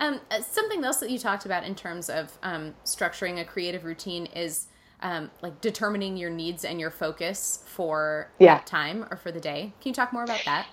Um, 0.00 0.22
uh, 0.30 0.40
something 0.40 0.84
else 0.84 0.96
that 1.00 1.10
you 1.10 1.18
talked 1.18 1.44
about 1.44 1.64
in 1.64 1.74
terms 1.74 2.08
of 2.08 2.38
um, 2.42 2.74
structuring 2.86 3.42
a 3.42 3.44
creative 3.44 3.84
routine 3.84 4.24
is 4.24 4.68
um, 5.04 5.30
like 5.42 5.60
determining 5.60 6.16
your 6.16 6.30
needs 6.30 6.64
and 6.64 6.80
your 6.80 6.90
focus 6.90 7.62
for 7.66 8.30
yeah. 8.40 8.56
that 8.56 8.66
time 8.66 9.06
or 9.10 9.16
for 9.16 9.30
the 9.30 9.38
day. 9.38 9.74
Can 9.80 9.90
you 9.90 9.94
talk 9.94 10.12
more 10.12 10.24
about 10.24 10.40
that? 10.46 10.66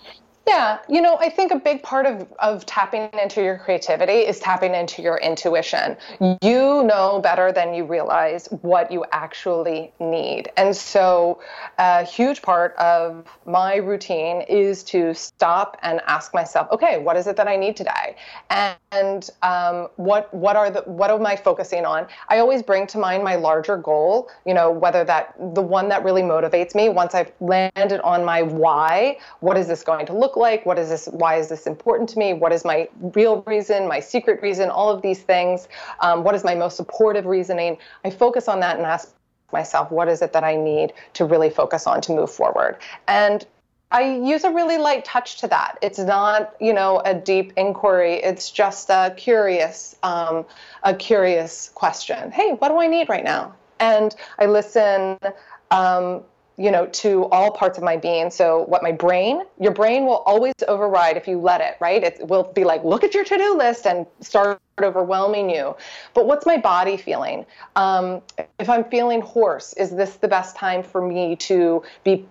Yeah, 0.51 0.79
you 0.89 1.01
know, 1.01 1.17
I 1.17 1.29
think 1.29 1.53
a 1.53 1.59
big 1.59 1.81
part 1.81 2.05
of, 2.05 2.27
of 2.39 2.65
tapping 2.65 3.09
into 3.21 3.41
your 3.41 3.57
creativity 3.57 4.27
is 4.31 4.39
tapping 4.39 4.75
into 4.75 5.01
your 5.01 5.17
intuition. 5.19 5.95
You 6.41 6.83
know 6.83 7.21
better 7.23 7.53
than 7.53 7.73
you 7.73 7.85
realize 7.85 8.47
what 8.61 8.91
you 8.91 9.05
actually 9.13 9.93
need. 9.99 10.51
And 10.57 10.75
so, 10.75 11.39
a 11.77 12.03
huge 12.03 12.41
part 12.41 12.75
of 12.75 13.25
my 13.45 13.75
routine 13.75 14.41
is 14.41 14.83
to 14.85 15.13
stop 15.13 15.77
and 15.83 16.01
ask 16.05 16.33
myself, 16.33 16.67
okay, 16.71 16.97
what 16.97 17.15
is 17.15 17.27
it 17.27 17.37
that 17.37 17.47
I 17.47 17.55
need 17.55 17.77
today? 17.77 18.17
And 18.49 19.29
um, 19.43 19.87
what 19.95 20.33
what 20.33 20.57
are 20.57 20.69
the 20.69 20.81
what 20.81 21.11
am 21.11 21.25
I 21.25 21.37
focusing 21.37 21.85
on? 21.85 22.07
I 22.27 22.39
always 22.39 22.61
bring 22.61 22.87
to 22.87 22.97
mind 22.97 23.23
my 23.23 23.35
larger 23.35 23.77
goal, 23.77 24.29
you 24.45 24.53
know, 24.53 24.69
whether 24.69 25.05
that 25.05 25.33
the 25.55 25.61
one 25.61 25.87
that 25.89 26.03
really 26.03 26.23
motivates 26.23 26.75
me 26.75 26.89
once 26.89 27.15
I've 27.15 27.31
landed 27.39 28.01
on 28.01 28.25
my 28.25 28.41
why, 28.41 29.17
what 29.39 29.57
is 29.57 29.67
this 29.69 29.83
going 29.83 30.05
to 30.07 30.13
look 30.13 30.31
look 30.31 30.40
like? 30.41 30.65
What 30.65 30.77
is 30.77 30.89
this? 30.89 31.07
Why 31.07 31.37
is 31.37 31.47
this 31.47 31.67
important 31.67 32.09
to 32.09 32.19
me? 32.19 32.33
What 32.33 32.51
is 32.51 32.65
my 32.65 32.89
real 32.99 33.43
reason, 33.47 33.87
my 33.87 33.99
secret 34.01 34.41
reason? 34.41 34.69
All 34.69 34.89
of 34.89 35.01
these 35.01 35.21
things. 35.21 35.69
Um, 36.01 36.23
what 36.23 36.35
is 36.35 36.43
my 36.43 36.55
most 36.55 36.75
supportive 36.75 37.25
reasoning? 37.25 37.77
I 38.03 38.09
focus 38.09 38.47
on 38.47 38.59
that 38.59 38.77
and 38.77 38.85
ask 38.85 39.13
myself, 39.53 39.91
what 39.91 40.07
is 40.07 40.21
it 40.21 40.33
that 40.33 40.43
I 40.43 40.55
need 40.55 40.93
to 41.13 41.25
really 41.25 41.49
focus 41.49 41.87
on 41.87 42.01
to 42.01 42.11
move 42.11 42.31
forward? 42.31 42.77
And 43.07 43.45
I 43.91 44.03
use 44.03 44.45
a 44.45 44.51
really 44.51 44.77
light 44.77 45.03
touch 45.03 45.37
to 45.41 45.47
that. 45.49 45.77
It's 45.81 45.99
not, 45.99 46.55
you 46.61 46.73
know, 46.73 47.01
a 47.03 47.13
deep 47.13 47.51
inquiry. 47.57 48.15
It's 48.15 48.49
just 48.49 48.89
a 48.89 49.13
curious, 49.17 49.97
um, 50.01 50.45
a 50.83 50.95
curious 50.95 51.69
question. 51.75 52.31
Hey, 52.31 52.53
what 52.53 52.69
do 52.69 52.79
I 52.79 52.87
need 52.87 53.09
right 53.09 53.23
now? 53.23 53.53
And 53.81 54.15
I 54.39 54.45
listen 54.45 55.17
um, 55.71 56.23
you 56.61 56.69
know, 56.69 56.85
to 56.85 57.25
all 57.25 57.49
parts 57.49 57.77
of 57.77 57.83
my 57.83 57.97
being. 57.97 58.29
So, 58.29 58.63
what 58.65 58.83
my 58.83 58.91
brain, 58.91 59.41
your 59.59 59.71
brain 59.71 60.05
will 60.05 60.23
always 60.27 60.53
override 60.67 61.17
if 61.17 61.27
you 61.27 61.39
let 61.39 61.59
it, 61.59 61.77
right? 61.79 62.03
It 62.03 62.27
will 62.27 62.43
be 62.43 62.63
like, 62.63 62.83
look 62.83 63.03
at 63.03 63.13
your 63.13 63.23
to 63.23 63.37
do 63.37 63.57
list 63.57 63.87
and 63.87 64.05
start 64.19 64.61
overwhelming 64.81 65.49
you. 65.49 65.75
But 66.13 66.27
what's 66.27 66.45
my 66.45 66.57
body 66.57 66.97
feeling? 66.97 67.45
Um, 67.75 68.21
if 68.59 68.69
I'm 68.69 68.83
feeling 68.85 69.21
hoarse, 69.21 69.73
is 69.73 69.91
this 69.91 70.15
the 70.17 70.27
best 70.27 70.55
time 70.55 70.83
for 70.83 71.05
me 71.05 71.35
to 71.37 71.83
be 72.03 72.25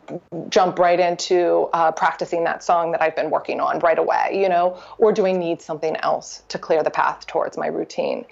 jump 0.49 0.79
right 0.79 1.01
into 1.01 1.69
uh, 1.73 1.91
practicing 1.93 2.45
that 2.45 2.63
song 2.63 2.93
that 2.93 3.03
I've 3.03 3.17
been 3.17 3.31
working 3.31 3.61
on 3.61 3.81
right 3.81 3.99
away? 3.99 4.31
You 4.41 4.49
know, 4.49 4.81
or 4.99 5.13
do 5.13 5.27
I 5.27 5.33
need 5.33 5.61
something 5.61 5.97
else 5.97 6.43
to 6.49 6.59
clear 6.59 6.83
the 6.83 6.91
path 6.91 7.27
towards 7.27 7.57
my 7.57 7.67
routine? 7.67 8.25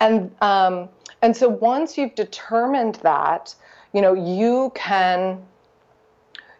And 0.00 0.30
um, 0.40 0.88
and 1.22 1.36
so 1.36 1.48
once 1.48 1.96
you've 1.96 2.14
determined 2.14 2.96
that, 2.96 3.54
you 3.92 4.00
know, 4.00 4.14
you 4.14 4.72
can 4.74 5.42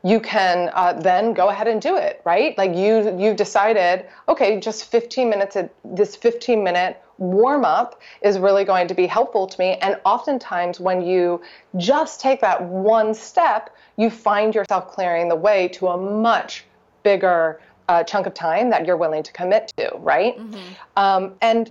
you 0.04 0.18
can 0.18 0.68
uh, 0.74 0.92
then 0.94 1.32
go 1.32 1.48
ahead 1.48 1.68
and 1.68 1.80
do 1.80 1.96
it 1.96 2.20
right? 2.24 2.56
Like 2.58 2.74
you 2.74 3.16
you've 3.18 3.36
decided 3.36 4.06
okay 4.28 4.60
just 4.60 4.90
15 4.90 5.30
minutes 5.30 5.56
of 5.56 5.70
this 5.84 6.16
15 6.16 6.62
minute 6.62 7.00
warm 7.18 7.64
up 7.64 8.00
is 8.20 8.38
really 8.38 8.64
going 8.64 8.88
to 8.88 8.94
be 8.94 9.06
helpful 9.06 9.46
to 9.46 9.58
me. 9.60 9.76
And 9.76 10.00
oftentimes 10.04 10.80
when 10.80 11.02
you 11.02 11.40
just 11.76 12.20
take 12.20 12.40
that 12.40 12.62
one 12.62 13.14
step 13.14 13.74
you 13.96 14.10
find 14.10 14.54
yourself 14.54 14.90
clearing 14.90 15.28
the 15.28 15.36
way 15.36 15.68
to 15.68 15.88
a 15.88 15.96
much 15.96 16.64
bigger 17.02 17.60
uh, 17.88 18.02
chunk 18.02 18.26
of 18.26 18.34
time 18.34 18.70
that 18.70 18.86
you're 18.86 18.96
willing 18.96 19.22
to 19.22 19.32
commit 19.32 19.72
to 19.76 19.90
right? 19.98 20.36
Mm-hmm. 20.36 20.58
um, 20.96 21.34
and 21.40 21.70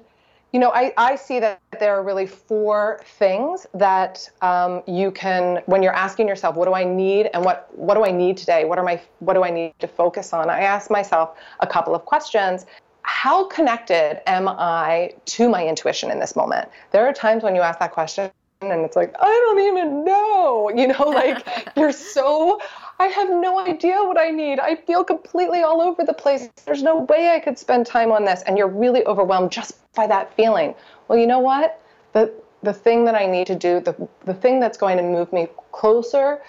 you 0.51 0.59
know, 0.59 0.72
I, 0.72 0.93
I 0.97 1.16
see 1.16 1.39
that 1.39 1.62
there 1.80 1.98
are 1.98 2.04
really 2.04 2.28
four 2.28 3.00
things 3.18 3.66
that 3.74 4.30
um, 4.42 4.84
you 4.88 5.12
can, 5.12 5.62
when 5.66 5.82
you're 5.82 5.96
asking 5.96 6.28
yourself, 6.28 6.56
what 6.56 6.66
do 6.66 6.74
I 6.74 6.84
need 6.84 7.30
and 7.34 7.46
what, 7.46 7.70
what 7.78 7.96
do 7.96 8.06
I 8.06 8.12
need 8.12 8.38
today? 8.38 8.66
What 8.66 8.78
are 8.78 8.84
my, 8.84 9.02
what 9.20 9.34
do 9.34 9.44
I 9.44 9.50
need 9.50 9.74
to 9.80 9.88
focus 9.88 10.34
on? 10.34 10.50
I 10.50 10.62
ask 10.62 10.92
myself 10.92 11.38
a 11.60 11.68
couple 11.68 11.96
of 11.96 12.06
questions. 12.06 12.66
How 13.04 13.46
connected 13.46 14.22
am 14.30 14.48
I 14.48 15.14
to 15.26 15.50
my 15.50 15.66
intuition 15.66 16.12
in 16.12 16.20
this 16.20 16.36
moment? 16.36 16.70
There 16.92 17.06
are 17.08 17.14
times 17.14 17.44
when 17.44 17.56
you 17.56 17.62
ask 17.62 17.80
that 17.80 17.92
question 17.92 18.32
and 18.62 18.86
it's 18.86 18.96
like, 18.96 19.16
I 19.20 19.26
don't 19.26 19.60
even 19.60 20.04
know, 20.04 20.70
you 20.76 20.88
know, 20.88 21.10
like 21.10 21.46
you're 21.78 21.92
so 21.92 22.60
I 23.02 23.08
have 23.08 23.32
no 23.32 23.58
idea 23.58 23.96
what 24.04 24.20
I 24.20 24.30
need. 24.30 24.60
I 24.60 24.76
feel 24.76 25.04
completely 25.04 25.64
all 25.64 25.82
over 25.82 26.04
the 26.04 26.14
place. 26.14 26.48
There's 26.66 26.84
no 26.84 26.98
way 26.98 27.32
I 27.32 27.40
could 27.40 27.58
spend 27.58 27.88
time 27.88 28.12
on 28.12 28.26
this. 28.26 28.44
And 28.44 28.60
you're 28.60 28.68
really 28.68 29.04
overwhelmed 29.08 29.52
just 29.52 29.74
by 29.96 30.06
that 30.06 30.36
feeling. 30.36 30.76
Well, 31.12 31.20
you 31.20 31.28
know 31.28 31.39
what? 31.39 31.82
The 32.14 32.32
the 32.64 32.72
thing 32.72 33.03
that 33.03 33.16
I 33.16 33.26
need 33.26 33.45
to 33.47 33.55
do, 33.55 33.82
the 33.82 34.07
the 34.24 34.34
thing 34.34 34.62
that's 34.62 34.78
going 34.78 34.95
to 34.95 35.03
move 35.03 35.34
me 35.34 35.49
closer 35.74 36.39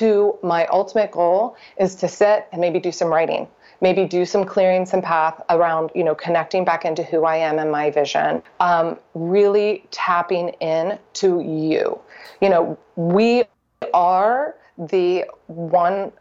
to 0.00 0.38
my 0.42 0.66
ultimate 0.66 1.10
goal 1.10 1.56
is 1.78 1.94
to 1.94 2.06
sit 2.06 2.46
and 2.52 2.60
maybe 2.60 2.80
do 2.80 2.92
some 2.92 3.08
writing. 3.08 3.48
Maybe 3.80 4.04
do 4.04 4.26
some 4.26 4.44
clearing 4.44 4.84
some 4.84 5.00
path 5.00 5.40
around, 5.48 5.92
you 5.94 6.04
know, 6.04 6.14
connecting 6.14 6.66
back 6.66 6.84
into 6.84 7.02
who 7.02 7.24
I 7.24 7.36
am 7.36 7.58
and 7.58 7.72
my 7.72 7.90
vision. 7.90 8.42
Um, 8.60 8.98
really 9.14 9.86
tapping 9.90 10.50
in 10.60 10.98
to 11.14 11.40
you. 11.40 11.98
You 12.42 12.50
know, 12.50 12.78
we 12.96 13.44
are 13.94 14.54
the 14.76 15.24
one 15.46 16.12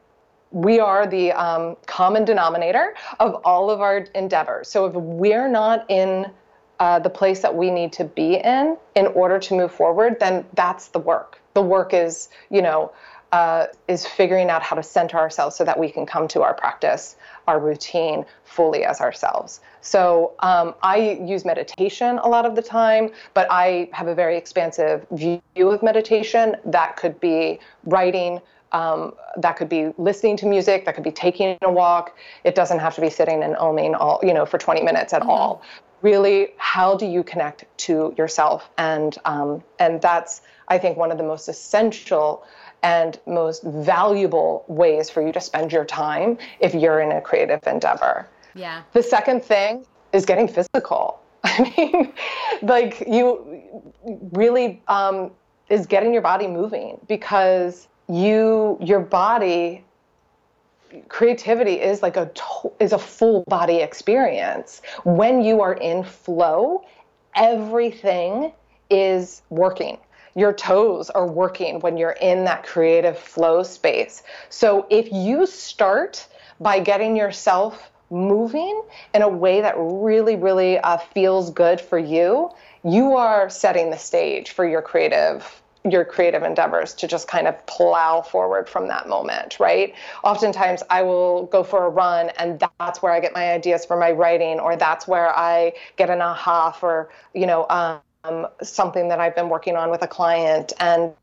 we 0.52 0.80
are 0.80 1.06
the 1.06 1.34
um, 1.34 1.76
common 1.86 2.24
denominator 2.24 2.96
of 3.20 3.42
all 3.44 3.70
of 3.70 3.82
our 3.82 3.98
endeavors. 4.16 4.70
So 4.70 4.86
if 4.86 4.94
we're 4.94 5.50
not 5.50 5.86
in 5.90 6.32
uh, 6.80 7.00
the 7.00 7.10
place 7.10 7.42
that 7.42 7.54
we 7.54 7.70
need 7.70 7.92
to 7.94 8.06
be 8.06 8.36
in 8.36 8.78
in 8.96 9.08
order 9.08 9.40
to 9.40 9.54
move 9.56 9.72
forward, 9.72 10.18
then 10.20 10.46
that's 10.54 10.90
the 10.90 11.00
work. 11.00 11.42
The 11.54 11.62
work 11.62 11.94
is, 11.94 12.30
you 12.50 12.62
know, 12.62 12.92
uh, 13.32 13.68
is 13.88 14.08
figuring 14.08 14.50
out 14.50 14.64
how 14.64 14.76
to 14.76 14.82
center 14.82 15.18
ourselves 15.18 15.56
so 15.56 15.64
that 15.64 15.78
we 15.78 15.92
can 15.92 16.06
come 16.06 16.28
to 16.28 16.42
our 16.42 16.54
practice, 16.54 17.16
our 17.48 17.60
routine 17.60 18.26
fully 18.44 18.84
as 18.84 19.02
ourselves. 19.02 19.60
So 19.82 20.34
um, 20.40 20.74
I 20.82 21.20
use 21.24 21.46
meditation 21.46 22.18
a 22.20 22.28
lot 22.28 22.46
of 22.46 22.56
the 22.56 22.62
time, 22.62 23.12
but 23.34 23.48
I 23.52 23.90
have 23.94 24.08
a 24.08 24.16
very 24.16 24.36
expansive 24.36 25.06
view 25.12 25.42
of 25.58 25.84
meditation. 25.84 26.56
That 26.66 26.96
could 26.96 27.20
be 27.20 27.60
writing, 27.86 28.42
um, 28.72 29.14
that 29.38 29.58
could 29.58 29.70
be 29.70 29.92
listening 29.98 30.38
to 30.38 30.46
music. 30.46 30.86
That 30.86 30.96
could 30.96 31.04
be 31.04 31.12
taking 31.12 31.58
a 31.62 31.72
walk. 31.72 32.16
It 32.44 32.56
doesn't 32.56 32.80
have 32.80 32.96
to 32.96 33.02
be 33.02 33.10
sitting 33.10 33.44
and 33.44 33.56
oming 33.56 33.96
all, 34.00 34.20
you 34.24 34.34
know, 34.34 34.46
for 34.46 34.58
20 34.58 34.82
minutes 34.82 35.14
at 35.14 35.22
mm-hmm. 35.22 35.30
all. 35.30 35.62
Really, 36.02 36.50
how 36.58 36.96
do 36.96 37.06
you 37.06 37.24
connect 37.24 37.66
to 37.80 38.14
yourself? 38.18 38.70
And 38.78 39.18
um, 39.26 39.64
and 39.80 40.02
that's 40.02 40.42
I 40.68 40.78
think 40.78 40.98
one 40.98 41.12
of 41.12 41.18
the 41.18 41.24
most 41.24 41.48
essential 41.48 42.44
and 42.84 43.20
most 43.26 43.64
valuable 43.64 44.64
ways 44.68 45.10
for 45.10 45.26
you 45.26 45.34
to 45.34 45.42
spend 45.42 45.72
your 45.72 45.86
time 45.86 46.38
if 46.60 46.74
you're 46.74 47.02
in 47.02 47.12
a 47.12 47.22
creative 47.22 47.60
endeavor. 47.68 48.28
Yeah. 48.56 48.84
The 48.94 49.04
second 49.04 49.44
thing 49.44 49.86
is 50.14 50.26
getting 50.26 50.48
physical. 50.48 51.22
I 51.44 51.74
mean, 51.78 52.14
like 52.62 53.04
you 53.08 53.62
really 54.32 54.82
um, 54.88 55.32
is 55.70 55.86
getting 55.86 56.14
your 56.14 56.22
body 56.22 56.48
moving 56.48 57.00
because 57.08 57.88
you 58.08 58.78
your 58.82 59.00
body 59.00 59.86
creativity 61.08 61.80
is 61.80 62.02
like 62.02 62.18
a 62.18 62.30
is 62.80 62.94
a 62.94 63.00
full 63.00 63.44
body 63.48 63.78
experience. 63.78 64.82
When 65.04 65.42
you 65.42 65.62
are 65.62 65.74
in 65.74 66.04
flow 66.04 66.86
everything 67.36 68.52
is 68.90 69.42
working. 69.50 69.98
Your 70.36 70.54
toes 70.54 71.10
are 71.10 71.28
working 71.28 71.80
when 71.80 71.98
you're 71.98 72.18
in 72.22 72.44
that 72.46 72.64
creative 72.66 73.18
flow 73.18 73.64
space. 73.64 74.24
So 74.50 74.88
if 74.90 75.12
you 75.12 75.46
start 75.46 76.28
by 76.60 76.80
getting 76.80 77.16
yourself 77.16 77.92
moving 78.12 78.82
in 79.14 79.22
a 79.22 79.30
way 79.30 79.62
that 79.62 79.76
really 79.78 80.36
really 80.36 80.80
uh, 80.80 80.98
feels 80.98 81.52
good 81.52 81.80
for 81.80 82.00
you 82.00 82.50
you 82.84 83.16
are 83.16 83.50
setting 83.52 83.92
the 83.92 83.98
stage 83.98 84.50
for 84.50 84.68
your 84.68 84.82
creative 84.82 85.62
your 85.90 86.04
creative 86.04 86.44
endeavors 86.44 86.94
to 86.94 87.08
just 87.08 87.28
kind 87.28 87.48
of 87.48 87.66
plow 87.66 88.22
forward 88.22 88.68
from 88.68 88.88
that 88.90 89.08
moment, 89.08 89.60
right? 89.60 89.94
Oftentimes 90.24 90.84
I 90.90 91.02
will 91.04 91.46
go 91.46 91.64
for 91.64 91.86
a 91.86 91.90
run 91.90 92.30
and 92.38 92.62
that's 92.80 93.02
where 93.02 93.14
I 93.14 93.20
get 93.20 93.34
my 93.34 93.52
ideas 93.52 93.86
for 93.86 93.96
my 93.98 94.12
writing 94.12 94.60
or 94.60 94.76
that's 94.76 95.08
where 95.08 95.36
I 95.38 95.74
get 95.96 96.10
an 96.10 96.22
aha 96.22 96.72
for, 96.72 97.10
you 97.34 97.46
know, 97.46 97.66
um, 97.70 98.48
something 98.62 99.08
that 99.08 99.20
I've 99.20 99.36
been 99.36 99.48
working 99.48 99.78
on 99.78 99.90
with 99.90 100.02
a 100.02 100.08
client 100.08 100.74
and 100.80 101.14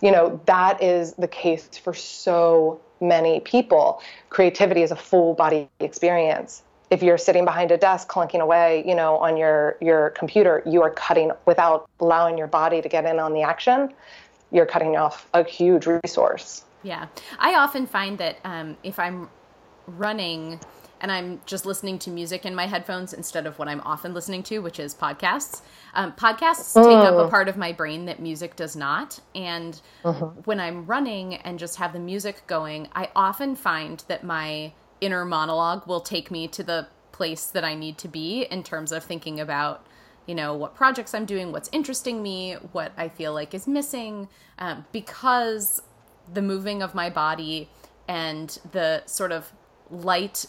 you 0.00 0.12
know, 0.12 0.40
that 0.46 0.82
is 0.82 1.14
the 1.14 1.28
case 1.28 1.68
for 1.76 1.92
so 1.92 2.80
many 3.00 3.40
people. 3.40 4.00
Creativity 4.30 4.82
is 4.82 4.90
a 4.90 4.96
full 4.96 5.34
body 5.34 5.68
experience 5.80 6.62
if 6.90 7.02
you're 7.02 7.18
sitting 7.18 7.44
behind 7.44 7.70
a 7.70 7.76
desk 7.76 8.08
clunking 8.08 8.40
away, 8.40 8.84
you 8.86 8.94
know, 8.94 9.16
on 9.18 9.36
your 9.36 9.76
your 9.80 10.10
computer, 10.10 10.62
you 10.66 10.82
are 10.82 10.90
cutting 10.90 11.32
without 11.46 11.88
allowing 12.00 12.38
your 12.38 12.46
body 12.46 12.80
to 12.80 12.88
get 12.88 13.04
in 13.04 13.18
on 13.18 13.32
the 13.32 13.42
action. 13.42 13.92
You're 14.50 14.66
cutting 14.66 14.96
off 14.96 15.28
a 15.34 15.44
huge 15.44 15.86
resource. 15.86 16.64
Yeah, 16.82 17.06
I 17.38 17.54
often 17.54 17.86
find 17.86 18.18
that 18.18 18.38
um, 18.44 18.76
if 18.82 18.98
I'm 18.98 19.28
running 19.86 20.60
and 21.00 21.12
I'm 21.12 21.40
just 21.46 21.66
listening 21.66 21.98
to 22.00 22.10
music 22.10 22.44
in 22.44 22.54
my 22.54 22.66
headphones 22.66 23.12
instead 23.12 23.46
of 23.46 23.58
what 23.58 23.68
I'm 23.68 23.80
often 23.82 24.14
listening 24.14 24.42
to, 24.44 24.58
which 24.58 24.80
is 24.80 24.94
podcasts. 24.94 25.62
Um, 25.94 26.12
podcasts 26.12 26.74
take 26.74 26.96
up 26.96 27.14
a 27.14 27.26
mm. 27.26 27.30
part 27.30 27.48
of 27.48 27.56
my 27.56 27.72
brain 27.72 28.06
that 28.06 28.20
music 28.20 28.56
does 28.56 28.76
not. 28.76 29.20
And 29.34 29.80
uh-huh. 30.04 30.26
when 30.44 30.60
I'm 30.60 30.86
running 30.86 31.36
and 31.36 31.58
just 31.58 31.76
have 31.76 31.92
the 31.92 32.00
music 32.00 32.46
going, 32.46 32.88
I 32.94 33.10
often 33.14 33.54
find 33.54 34.02
that 34.08 34.24
my 34.24 34.72
inner 35.00 35.24
monologue 35.24 35.86
will 35.86 36.00
take 36.00 36.30
me 36.30 36.48
to 36.48 36.62
the 36.62 36.88
place 37.12 37.46
that 37.46 37.64
I 37.64 37.74
need 37.74 37.98
to 37.98 38.08
be 38.08 38.42
in 38.42 38.62
terms 38.62 38.92
of 38.92 39.02
thinking 39.04 39.40
about, 39.40 39.86
you 40.26 40.34
know, 40.34 40.54
what 40.54 40.74
projects 40.74 41.14
I'm 41.14 41.26
doing, 41.26 41.52
what's 41.52 41.68
interesting 41.72 42.22
me, 42.22 42.54
what 42.72 42.92
I 42.96 43.08
feel 43.08 43.34
like 43.34 43.54
is 43.54 43.66
missing, 43.66 44.28
um, 44.58 44.84
because 44.92 45.82
the 46.32 46.42
moving 46.42 46.82
of 46.82 46.94
my 46.94 47.10
body 47.10 47.68
and 48.06 48.58
the 48.72 49.02
sort 49.06 49.32
of 49.32 49.52
light 49.90 50.46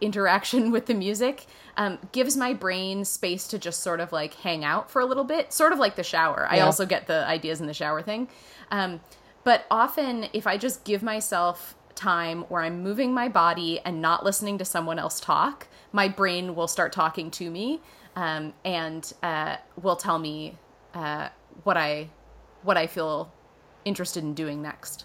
interaction 0.00 0.70
with 0.74 0.86
the 0.86 0.94
music 0.94 1.46
um, 1.76 1.98
gives 2.12 2.36
my 2.36 2.52
brain 2.52 3.04
space 3.04 3.48
to 3.48 3.58
just 3.58 3.80
sort 3.80 4.00
of 4.00 4.12
like 4.12 4.34
hang 4.34 4.64
out 4.64 4.90
for 4.90 5.00
a 5.00 5.06
little 5.06 5.24
bit, 5.24 5.52
sort 5.52 5.72
of 5.72 5.78
like 5.78 5.96
the 5.96 6.04
shower. 6.04 6.46
Yeah. 6.50 6.58
I 6.58 6.60
also 6.66 6.84
get 6.84 7.06
the 7.06 7.26
ideas 7.26 7.60
in 7.60 7.66
the 7.66 7.74
shower 7.74 8.02
thing. 8.02 8.28
Um, 8.70 9.00
but 9.44 9.64
often, 9.70 10.26
if 10.32 10.46
I 10.46 10.58
just 10.58 10.84
give 10.84 11.02
myself 11.02 11.74
time 11.98 12.42
where 12.48 12.62
I'm 12.62 12.82
moving 12.82 13.12
my 13.12 13.28
body 13.28 13.80
and 13.84 14.00
not 14.00 14.24
listening 14.24 14.56
to 14.58 14.64
someone 14.64 14.98
else 14.98 15.20
talk, 15.20 15.66
my 15.92 16.08
brain 16.08 16.54
will 16.54 16.68
start 16.68 16.92
talking 16.92 17.30
to 17.32 17.50
me 17.50 17.80
um, 18.16 18.54
and 18.64 19.12
uh, 19.22 19.56
will 19.82 19.96
tell 19.96 20.18
me 20.18 20.56
uh, 20.94 21.28
what 21.64 21.76
I 21.76 22.08
what 22.62 22.76
I 22.76 22.86
feel 22.86 23.32
interested 23.84 24.22
in 24.24 24.34
doing 24.34 24.62
next. 24.62 25.04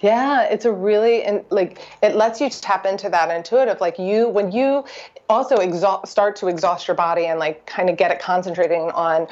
Yeah, 0.00 0.44
it's 0.44 0.64
a 0.64 0.72
really 0.72 1.24
and 1.24 1.44
like 1.50 1.80
it 2.02 2.14
lets 2.14 2.40
you 2.40 2.48
tap 2.48 2.86
into 2.86 3.08
that 3.08 3.30
intuitive. 3.34 3.80
Like 3.80 3.98
you, 3.98 4.28
when 4.28 4.52
you 4.52 4.84
also 5.28 5.56
exhaust, 5.56 6.10
start 6.10 6.36
to 6.36 6.48
exhaust 6.48 6.88
your 6.88 6.94
body 6.94 7.26
and 7.26 7.38
like 7.38 7.66
kind 7.66 7.90
of 7.90 7.96
get 7.96 8.10
it 8.10 8.18
concentrating 8.18 8.90
on, 8.92 9.26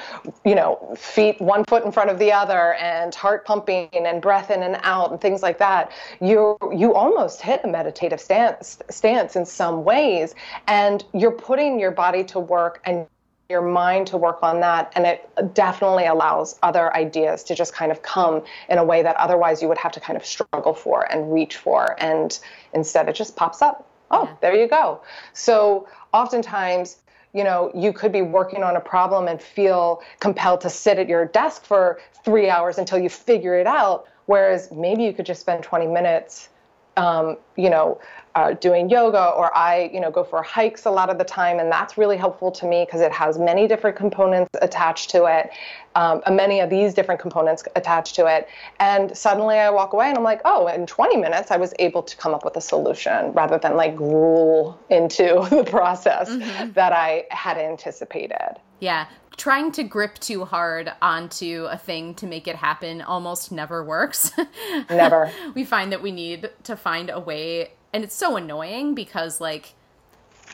you 0.44 0.54
know, 0.54 0.94
feet 0.96 1.40
one 1.40 1.64
foot 1.64 1.84
in 1.84 1.92
front 1.92 2.10
of 2.10 2.18
the 2.18 2.30
other 2.30 2.74
and 2.74 3.14
heart 3.14 3.46
pumping 3.46 3.88
and 3.92 4.20
breath 4.20 4.50
in 4.50 4.62
and 4.62 4.78
out 4.82 5.10
and 5.10 5.20
things 5.20 5.42
like 5.42 5.58
that. 5.58 5.90
You 6.20 6.58
you 6.74 6.94
almost 6.94 7.40
hit 7.40 7.62
a 7.64 7.68
meditative 7.68 8.20
stance 8.20 8.78
stance 8.90 9.36
in 9.36 9.46
some 9.46 9.84
ways, 9.84 10.34
and 10.66 11.04
you're 11.14 11.32
putting 11.32 11.80
your 11.80 11.90
body 11.90 12.24
to 12.24 12.38
work 12.38 12.80
and 12.84 13.06
your 13.48 13.62
mind 13.62 14.08
to 14.08 14.16
work 14.16 14.40
on 14.42 14.58
that 14.58 14.92
and 14.96 15.06
it 15.06 15.30
definitely 15.54 16.04
allows 16.06 16.58
other 16.64 16.92
ideas 16.96 17.44
to 17.44 17.54
just 17.54 17.72
kind 17.72 17.92
of 17.92 18.02
come 18.02 18.42
in 18.68 18.76
a 18.76 18.84
way 18.84 19.02
that 19.04 19.14
otherwise 19.16 19.62
you 19.62 19.68
would 19.68 19.78
have 19.78 19.92
to 19.92 20.00
kind 20.00 20.16
of 20.16 20.26
struggle 20.26 20.74
for 20.74 21.04
and 21.12 21.32
reach 21.32 21.56
for 21.56 21.94
and 22.02 22.40
instead 22.72 23.08
it 23.08 23.14
just 23.14 23.36
pops 23.36 23.62
up 23.62 23.88
oh 24.10 24.24
yeah. 24.24 24.36
there 24.40 24.54
you 24.54 24.68
go 24.68 25.00
so 25.32 25.88
oftentimes 26.12 26.98
you 27.32 27.44
know 27.44 27.70
you 27.74 27.92
could 27.92 28.12
be 28.12 28.22
working 28.22 28.62
on 28.62 28.76
a 28.76 28.80
problem 28.80 29.28
and 29.28 29.40
feel 29.40 30.02
compelled 30.20 30.60
to 30.60 30.70
sit 30.70 30.98
at 30.98 31.08
your 31.08 31.26
desk 31.26 31.64
for 31.64 32.00
three 32.24 32.48
hours 32.48 32.78
until 32.78 32.98
you 32.98 33.08
figure 33.08 33.58
it 33.58 33.66
out 33.66 34.06
whereas 34.26 34.70
maybe 34.72 35.04
you 35.04 35.12
could 35.12 35.26
just 35.26 35.40
spend 35.40 35.62
20 35.62 35.86
minutes 35.86 36.48
um, 36.96 37.36
you 37.56 37.70
know, 37.70 38.00
uh, 38.36 38.52
doing 38.52 38.90
yoga 38.90 39.30
or 39.30 39.56
I, 39.56 39.90
you 39.92 39.98
know, 39.98 40.10
go 40.10 40.22
for 40.22 40.42
hikes 40.42 40.84
a 40.84 40.90
lot 40.90 41.08
of 41.08 41.16
the 41.16 41.24
time. 41.24 41.58
And 41.58 41.72
that's 41.72 41.96
really 41.96 42.18
helpful 42.18 42.52
to 42.52 42.66
me 42.66 42.84
because 42.84 43.00
it 43.00 43.10
has 43.10 43.38
many 43.38 43.66
different 43.66 43.96
components 43.96 44.50
attached 44.60 45.08
to 45.10 45.24
it, 45.24 45.50
um, 45.94 46.22
many 46.30 46.60
of 46.60 46.68
these 46.68 46.92
different 46.92 47.18
components 47.18 47.64
attached 47.76 48.14
to 48.16 48.26
it. 48.26 48.46
And 48.78 49.16
suddenly 49.16 49.56
I 49.56 49.70
walk 49.70 49.94
away 49.94 50.10
and 50.10 50.18
I'm 50.18 50.22
like, 50.22 50.42
oh, 50.44 50.66
in 50.66 50.86
20 50.86 51.16
minutes, 51.16 51.50
I 51.50 51.56
was 51.56 51.72
able 51.78 52.02
to 52.02 52.16
come 52.18 52.34
up 52.34 52.44
with 52.44 52.56
a 52.56 52.60
solution 52.60 53.32
rather 53.32 53.56
than 53.56 53.74
like 53.74 53.96
gruel 53.96 54.78
into 54.90 55.46
the 55.50 55.64
process 55.64 56.28
mm-hmm. 56.28 56.72
that 56.72 56.92
I 56.92 57.24
had 57.30 57.56
anticipated. 57.56 58.60
Yeah 58.80 59.06
trying 59.36 59.70
to 59.70 59.82
grip 59.82 60.18
too 60.18 60.46
hard 60.46 60.90
onto 61.02 61.66
a 61.70 61.76
thing 61.76 62.14
to 62.14 62.26
make 62.26 62.48
it 62.48 62.56
happen 62.56 63.02
almost 63.02 63.52
never 63.52 63.84
works. 63.84 64.32
Never. 64.90 65.30
we 65.54 65.62
find 65.62 65.92
that 65.92 66.02
we 66.02 66.10
need 66.10 66.48
to 66.64 66.74
find 66.74 67.10
a 67.10 67.20
way 67.20 67.72
and 67.92 68.04
it's 68.04 68.14
so 68.14 68.36
annoying 68.36 68.94
because 68.94 69.40
like 69.40 69.74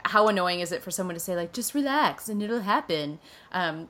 how 0.04 0.28
annoying 0.28 0.60
is 0.60 0.72
it 0.72 0.82
for 0.82 0.90
someone 0.90 1.14
to 1.14 1.20
say 1.20 1.36
like 1.36 1.52
just 1.52 1.74
relax 1.74 2.28
and 2.28 2.42
it'll 2.42 2.60
happen. 2.60 3.18
Um 3.52 3.88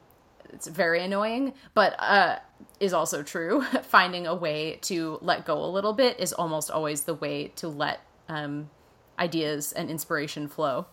it's 0.53 0.67
very 0.67 1.03
annoying, 1.03 1.55
but 1.75 1.95
uh 1.99 2.39
is 2.81 2.93
also 2.93 3.23
true. 3.23 3.63
Finding 3.83 4.27
a 4.27 4.35
way 4.35 4.79
to 4.83 5.19
let 5.23 5.45
go 5.45 5.65
a 5.65 5.67
little 5.67 5.93
bit 5.93 6.19
is 6.21 6.33
almost 6.33 6.71
always 6.71 7.03
the 7.05 7.15
way 7.15 7.49
to 7.57 7.69
let 7.69 8.01
um 8.29 8.71
ideas 9.19 9.73
and 9.73 9.91
inspiration 9.91 10.49
flow. 10.49 10.87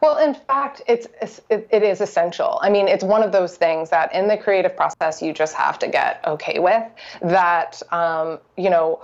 Well, 0.00 0.18
in 0.18 0.34
fact, 0.34 0.82
it's, 0.88 1.06
it, 1.48 1.68
it 1.70 1.84
is 1.84 2.00
essential. 2.00 2.58
I 2.60 2.70
mean, 2.70 2.88
it's 2.88 3.04
one 3.04 3.22
of 3.22 3.30
those 3.30 3.56
things 3.56 3.90
that 3.90 4.12
in 4.12 4.26
the 4.26 4.36
creative 4.36 4.76
process 4.76 5.22
you 5.22 5.32
just 5.32 5.54
have 5.54 5.78
to 5.78 5.86
get 5.86 6.20
okay 6.26 6.58
with. 6.58 6.82
That 7.20 7.80
um, 7.92 8.40
you 8.56 8.68
know, 8.68 9.00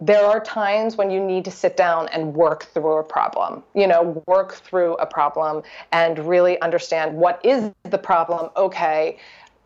there 0.00 0.24
are 0.24 0.40
times 0.40 0.96
when 0.96 1.10
you 1.10 1.20
need 1.20 1.44
to 1.46 1.50
sit 1.50 1.76
down 1.76 2.08
and 2.08 2.34
work 2.34 2.64
through 2.64 2.98
a 2.98 3.04
problem. 3.04 3.62
You 3.74 3.86
know, 3.86 4.22
work 4.26 4.54
through 4.54 4.94
a 4.94 5.06
problem 5.06 5.62
and 5.92 6.18
really 6.18 6.60
understand 6.60 7.16
what 7.16 7.42
is 7.44 7.72
the 7.84 7.98
problem. 7.98 8.50
Okay, 8.56 9.18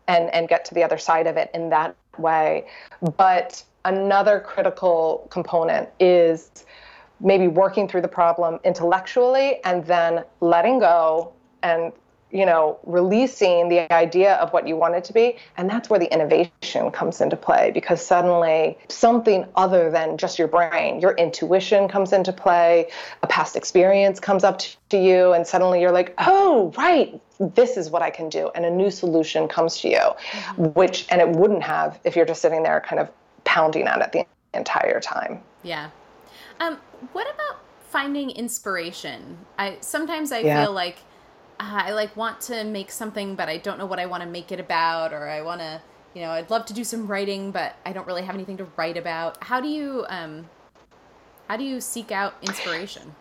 and 0.07 0.33
and 0.33 0.47
get 0.47 0.65
to 0.65 0.73
the 0.73 0.83
other 0.83 0.97
side 0.97 1.27
of 1.27 1.37
it 1.37 1.51
in 1.53 1.69
that 1.69 1.95
way. 2.17 2.65
But 3.17 3.63
another 3.85 4.39
critical 4.39 5.27
component 5.29 5.89
is 5.99 6.65
maybe 7.19 7.47
working 7.47 7.87
through 7.87 8.01
the 8.01 8.07
problem 8.07 8.59
intellectually 8.63 9.63
and 9.63 9.85
then 9.85 10.23
letting 10.39 10.79
go 10.79 11.33
and 11.63 11.91
you 12.31 12.45
know 12.45 12.79
releasing 12.83 13.69
the 13.69 13.91
idea 13.91 14.35
of 14.35 14.51
what 14.53 14.67
you 14.67 14.75
want 14.75 14.95
it 14.95 15.03
to 15.03 15.13
be 15.13 15.37
and 15.57 15.69
that's 15.69 15.89
where 15.89 15.99
the 15.99 16.11
innovation 16.13 16.91
comes 16.91 17.21
into 17.21 17.35
play 17.35 17.71
because 17.73 18.05
suddenly 18.05 18.77
something 18.89 19.45
other 19.55 19.91
than 19.91 20.17
just 20.17 20.39
your 20.39 20.47
brain 20.47 20.99
your 20.99 21.11
intuition 21.13 21.87
comes 21.87 22.13
into 22.13 22.31
play 22.31 22.89
a 23.23 23.27
past 23.27 23.55
experience 23.55 24.19
comes 24.19 24.43
up 24.43 24.61
to 24.89 24.97
you 24.97 25.33
and 25.33 25.45
suddenly 25.45 25.81
you're 25.81 25.91
like 25.91 26.13
oh 26.19 26.73
right 26.77 27.21
this 27.39 27.77
is 27.77 27.89
what 27.89 28.01
i 28.01 28.09
can 28.09 28.29
do 28.29 28.49
and 28.55 28.65
a 28.65 28.69
new 28.71 28.91
solution 28.91 29.47
comes 29.47 29.79
to 29.79 29.89
you 29.89 29.97
mm-hmm. 29.97 30.65
which 30.73 31.05
and 31.09 31.21
it 31.21 31.29
wouldn't 31.29 31.63
have 31.63 31.99
if 32.03 32.15
you're 32.15 32.25
just 32.25 32.41
sitting 32.41 32.63
there 32.63 32.81
kind 32.81 32.99
of 32.99 33.09
pounding 33.43 33.87
at 33.87 34.01
it 34.01 34.11
the 34.11 34.25
entire 34.57 34.99
time 34.99 35.41
yeah 35.63 35.89
um, 36.61 36.77
what 37.13 37.27
about 37.33 37.59
finding 37.89 38.29
inspiration? 38.29 39.37
I 39.57 39.77
sometimes 39.81 40.31
I 40.31 40.39
yeah. 40.39 40.63
feel 40.63 40.73
like 40.73 40.99
I 41.61 41.91
like 41.91 42.15
want 42.17 42.41
to 42.41 42.63
make 42.63 42.91
something, 42.91 43.35
but 43.35 43.47
I 43.47 43.57
don't 43.57 43.77
know 43.77 43.85
what 43.85 43.99
I 43.99 44.07
want 44.07 44.23
to 44.23 44.29
make 44.29 44.51
it 44.51 44.59
about, 44.59 45.13
or 45.13 45.29
I 45.29 45.41
want 45.41 45.61
to, 45.61 45.81
you 46.15 46.21
know, 46.21 46.31
I'd 46.31 46.49
love 46.49 46.65
to 46.67 46.73
do 46.73 46.83
some 46.83 47.07
writing, 47.07 47.51
but 47.51 47.75
I 47.85 47.93
don't 47.93 48.07
really 48.07 48.23
have 48.23 48.33
anything 48.33 48.57
to 48.57 48.67
write 48.77 48.97
about. 48.97 49.43
How 49.43 49.61
do 49.61 49.67
you 49.67 50.05
um, 50.09 50.49
how 51.47 51.57
do 51.57 51.63
you 51.63 51.79
seek 51.79 52.11
out 52.11 52.33
inspiration? 52.41 53.15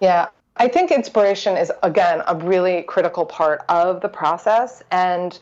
Yeah, 0.00 0.26
I 0.56 0.66
think 0.66 0.90
inspiration 0.90 1.56
is 1.56 1.70
again 1.82 2.22
a 2.26 2.34
really 2.34 2.82
critical 2.82 3.24
part 3.24 3.62
of 3.68 4.00
the 4.00 4.08
process, 4.08 4.82
and 4.90 5.38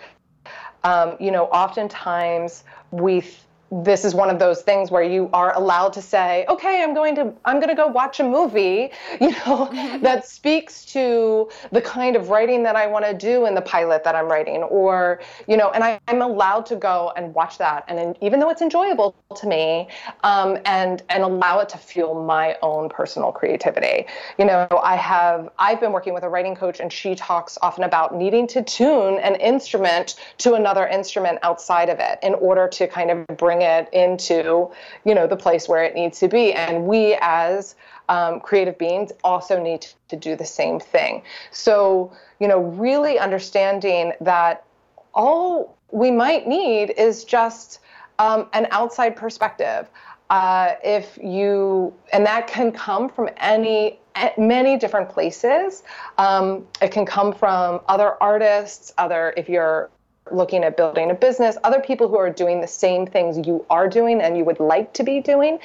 um, 0.84 1.16
you 1.18 1.30
know, 1.30 1.46
oftentimes 1.46 2.64
we 2.90 3.24
this 3.72 4.04
is 4.04 4.14
one 4.14 4.28
of 4.28 4.38
those 4.38 4.60
things 4.60 4.90
where 4.90 5.02
you 5.02 5.30
are 5.32 5.56
allowed 5.56 5.94
to 5.94 6.02
say 6.02 6.44
okay 6.46 6.82
i'm 6.82 6.92
going 6.92 7.14
to 7.14 7.32
i'm 7.46 7.56
going 7.56 7.70
to 7.70 7.74
go 7.74 7.86
watch 7.86 8.20
a 8.20 8.22
movie 8.22 8.90
you 9.20 9.30
know 9.30 9.66
mm-hmm. 9.72 10.02
that 10.02 10.26
speaks 10.26 10.84
to 10.84 11.48
the 11.70 11.80
kind 11.80 12.14
of 12.14 12.28
writing 12.28 12.62
that 12.62 12.76
i 12.76 12.86
want 12.86 13.02
to 13.02 13.14
do 13.14 13.46
in 13.46 13.54
the 13.54 13.62
pilot 13.62 14.04
that 14.04 14.14
i'm 14.14 14.26
writing 14.26 14.62
or 14.64 15.20
you 15.48 15.56
know 15.56 15.70
and 15.70 15.82
I, 15.82 15.98
am 16.08 16.20
allowed 16.20 16.66
to 16.66 16.76
go 16.76 17.14
and 17.16 17.34
watch 17.34 17.56
that 17.58 17.84
and 17.88 18.14
even 18.20 18.40
though 18.40 18.50
it's 18.50 18.60
enjoyable 18.60 19.16
to 19.36 19.46
me 19.46 19.88
um, 20.22 20.58
and 20.66 21.02
and 21.08 21.22
allow 21.22 21.60
it 21.60 21.70
to 21.70 21.78
fuel 21.78 22.26
my 22.26 22.58
own 22.60 22.90
personal 22.90 23.32
creativity 23.32 24.04
you 24.38 24.44
know 24.44 24.68
i 24.82 24.96
have 24.96 25.48
i've 25.58 25.80
been 25.80 25.92
working 25.92 26.12
with 26.12 26.24
a 26.24 26.28
writing 26.28 26.54
coach 26.54 26.78
and 26.78 26.92
she 26.92 27.14
talks 27.14 27.56
often 27.62 27.84
about 27.84 28.14
needing 28.14 28.46
to 28.48 28.62
tune 28.62 29.18
an 29.20 29.34
instrument 29.36 30.16
to 30.36 30.52
another 30.54 30.86
instrument 30.86 31.38
outside 31.42 31.88
of 31.88 31.98
it 32.00 32.18
in 32.22 32.34
order 32.34 32.68
to 32.68 32.86
kind 32.86 33.10
of 33.10 33.26
bring 33.38 33.61
it 33.62 33.88
into 33.92 34.70
you 35.04 35.14
know 35.14 35.26
the 35.26 35.36
place 35.36 35.68
where 35.68 35.82
it 35.82 35.94
needs 35.94 36.18
to 36.20 36.28
be. 36.28 36.52
And 36.52 36.86
we 36.86 37.16
as 37.20 37.74
um, 38.08 38.40
creative 38.40 38.78
beings 38.78 39.12
also 39.24 39.62
need 39.62 39.86
to 40.08 40.16
do 40.16 40.36
the 40.36 40.44
same 40.44 40.80
thing. 40.80 41.22
So 41.50 42.12
you 42.40 42.48
know 42.48 42.60
really 42.60 43.18
understanding 43.18 44.12
that 44.20 44.64
all 45.14 45.76
we 45.90 46.10
might 46.10 46.46
need 46.46 46.90
is 46.90 47.24
just 47.24 47.80
um, 48.18 48.48
an 48.52 48.66
outside 48.70 49.16
perspective. 49.16 49.88
Uh, 50.30 50.76
if 50.82 51.18
you 51.22 51.92
and 52.12 52.24
that 52.24 52.46
can 52.46 52.72
come 52.72 53.08
from 53.08 53.28
any 53.36 53.98
many 54.36 54.76
different 54.76 55.08
places. 55.08 55.82
Um, 56.18 56.66
it 56.80 56.92
can 56.92 57.06
come 57.06 57.32
from 57.32 57.80
other 57.88 58.22
artists 58.22 58.92
other 58.98 59.34
if 59.36 59.48
you're 59.48 59.90
looking 60.30 60.64
at 60.64 60.76
building 60.76 61.10
a 61.10 61.14
business, 61.14 61.56
other 61.64 61.80
people 61.80 62.08
who 62.08 62.16
are 62.16 62.30
doing 62.30 62.60
the 62.60 62.66
same 62.66 63.06
things 63.06 63.46
you 63.46 63.64
are 63.70 63.88
doing 63.88 64.20
and 64.20 64.36
you 64.36 64.44
would 64.44 64.60
like 64.60 64.92
to 64.94 65.02
be 65.02 65.20
doing. 65.20 65.58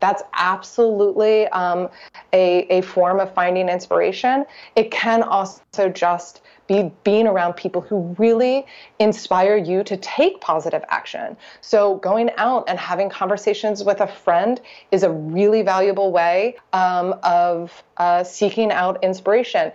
That's 0.00 0.22
absolutely 0.32 1.46
um, 1.48 1.88
a, 2.32 2.66
a 2.68 2.80
form 2.82 3.20
of 3.20 3.32
finding 3.34 3.68
inspiration. 3.68 4.46
It 4.74 4.90
can 4.90 5.22
also 5.22 5.88
just 5.92 6.42
be 6.66 6.90
being 7.04 7.26
around 7.26 7.54
people 7.54 7.80
who 7.80 8.14
really 8.18 8.66
inspire 8.98 9.56
you 9.56 9.84
to 9.84 9.96
take 9.98 10.40
positive 10.40 10.84
action. 10.88 11.36
So, 11.60 11.96
going 11.96 12.30
out 12.38 12.64
and 12.66 12.78
having 12.78 13.08
conversations 13.08 13.84
with 13.84 14.00
a 14.00 14.06
friend 14.06 14.60
is 14.90 15.04
a 15.04 15.10
really 15.10 15.62
valuable 15.62 16.10
way 16.10 16.56
um, 16.72 17.14
of 17.22 17.84
uh, 17.98 18.24
seeking 18.24 18.72
out 18.72 19.04
inspiration 19.04 19.72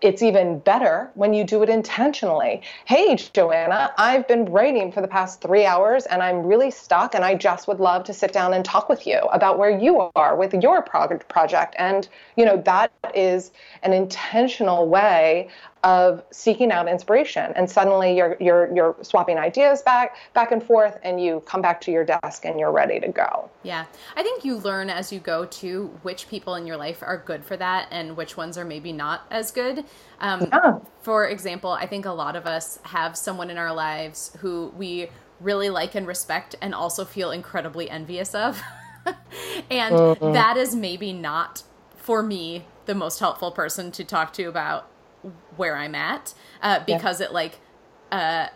it's 0.00 0.22
even 0.22 0.58
better 0.60 1.10
when 1.14 1.34
you 1.34 1.44
do 1.44 1.62
it 1.62 1.68
intentionally. 1.68 2.62
Hey, 2.84 3.16
Joanna, 3.16 3.92
I've 3.98 4.26
been 4.28 4.46
writing 4.46 4.92
for 4.92 5.00
the 5.00 5.08
past 5.08 5.40
three 5.40 5.64
hours 5.64 6.06
and 6.06 6.22
I'm 6.22 6.42
really 6.44 6.70
stuck, 6.70 7.14
and 7.14 7.24
I 7.24 7.34
just 7.34 7.68
would 7.68 7.80
love 7.80 8.04
to 8.04 8.14
sit 8.14 8.32
down 8.32 8.54
and 8.54 8.64
talk 8.64 8.88
with 8.88 9.06
you 9.06 9.18
about 9.32 9.58
where 9.58 9.70
you 9.70 10.10
are 10.14 10.36
with 10.36 10.54
your 10.54 10.82
project. 10.82 11.74
And, 11.78 12.08
you 12.36 12.44
know, 12.44 12.62
that 12.64 12.92
is 13.14 13.52
an 13.82 13.92
intentional 13.92 14.88
way 14.88 15.48
of 15.84 16.22
seeking 16.30 16.72
out 16.72 16.88
inspiration 16.88 17.52
and 17.54 17.70
suddenly 17.70 18.16
you're 18.16 18.36
you're 18.40 18.74
you're 18.74 18.96
swapping 19.02 19.38
ideas 19.38 19.82
back 19.82 20.16
back 20.32 20.50
and 20.50 20.62
forth 20.62 20.98
and 21.02 21.22
you 21.22 21.40
come 21.46 21.62
back 21.62 21.80
to 21.80 21.92
your 21.92 22.04
desk 22.04 22.44
and 22.44 22.58
you're 22.58 22.72
ready 22.72 22.98
to 22.98 23.08
go 23.08 23.48
yeah 23.62 23.84
i 24.16 24.22
think 24.22 24.44
you 24.44 24.56
learn 24.56 24.88
as 24.90 25.12
you 25.12 25.20
go 25.20 25.44
to 25.44 25.86
which 26.02 26.28
people 26.28 26.54
in 26.54 26.66
your 26.66 26.76
life 26.76 27.02
are 27.02 27.18
good 27.18 27.44
for 27.44 27.56
that 27.56 27.86
and 27.90 28.16
which 28.16 28.36
ones 28.36 28.56
are 28.58 28.64
maybe 28.64 28.92
not 28.92 29.26
as 29.30 29.50
good 29.50 29.84
um, 30.20 30.48
yeah. 30.52 30.78
for 31.02 31.28
example 31.28 31.70
i 31.70 31.86
think 31.86 32.06
a 32.06 32.10
lot 32.10 32.36
of 32.36 32.46
us 32.46 32.78
have 32.82 33.16
someone 33.16 33.50
in 33.50 33.58
our 33.58 33.72
lives 33.72 34.36
who 34.40 34.72
we 34.76 35.08
really 35.40 35.70
like 35.70 35.94
and 35.94 36.06
respect 36.06 36.54
and 36.60 36.74
also 36.74 37.04
feel 37.04 37.30
incredibly 37.30 37.90
envious 37.90 38.34
of. 38.34 38.62
and 39.70 39.94
mm-hmm. 39.94 40.32
that 40.32 40.56
is 40.56 40.74
maybe 40.74 41.12
not 41.12 41.62
for 41.96 42.22
me 42.22 42.66
the 42.86 42.94
most 42.94 43.20
helpful 43.20 43.50
person 43.50 43.90
to 43.92 44.04
talk 44.04 44.32
to 44.32 44.44
about 44.44 44.88
where 45.56 45.76
I'm 45.76 45.94
at 45.94 46.34
uh, 46.62 46.80
because 46.84 47.20
yeah. 47.20 47.26
it 47.26 47.32
like 47.32 47.60
uh, 48.12 48.48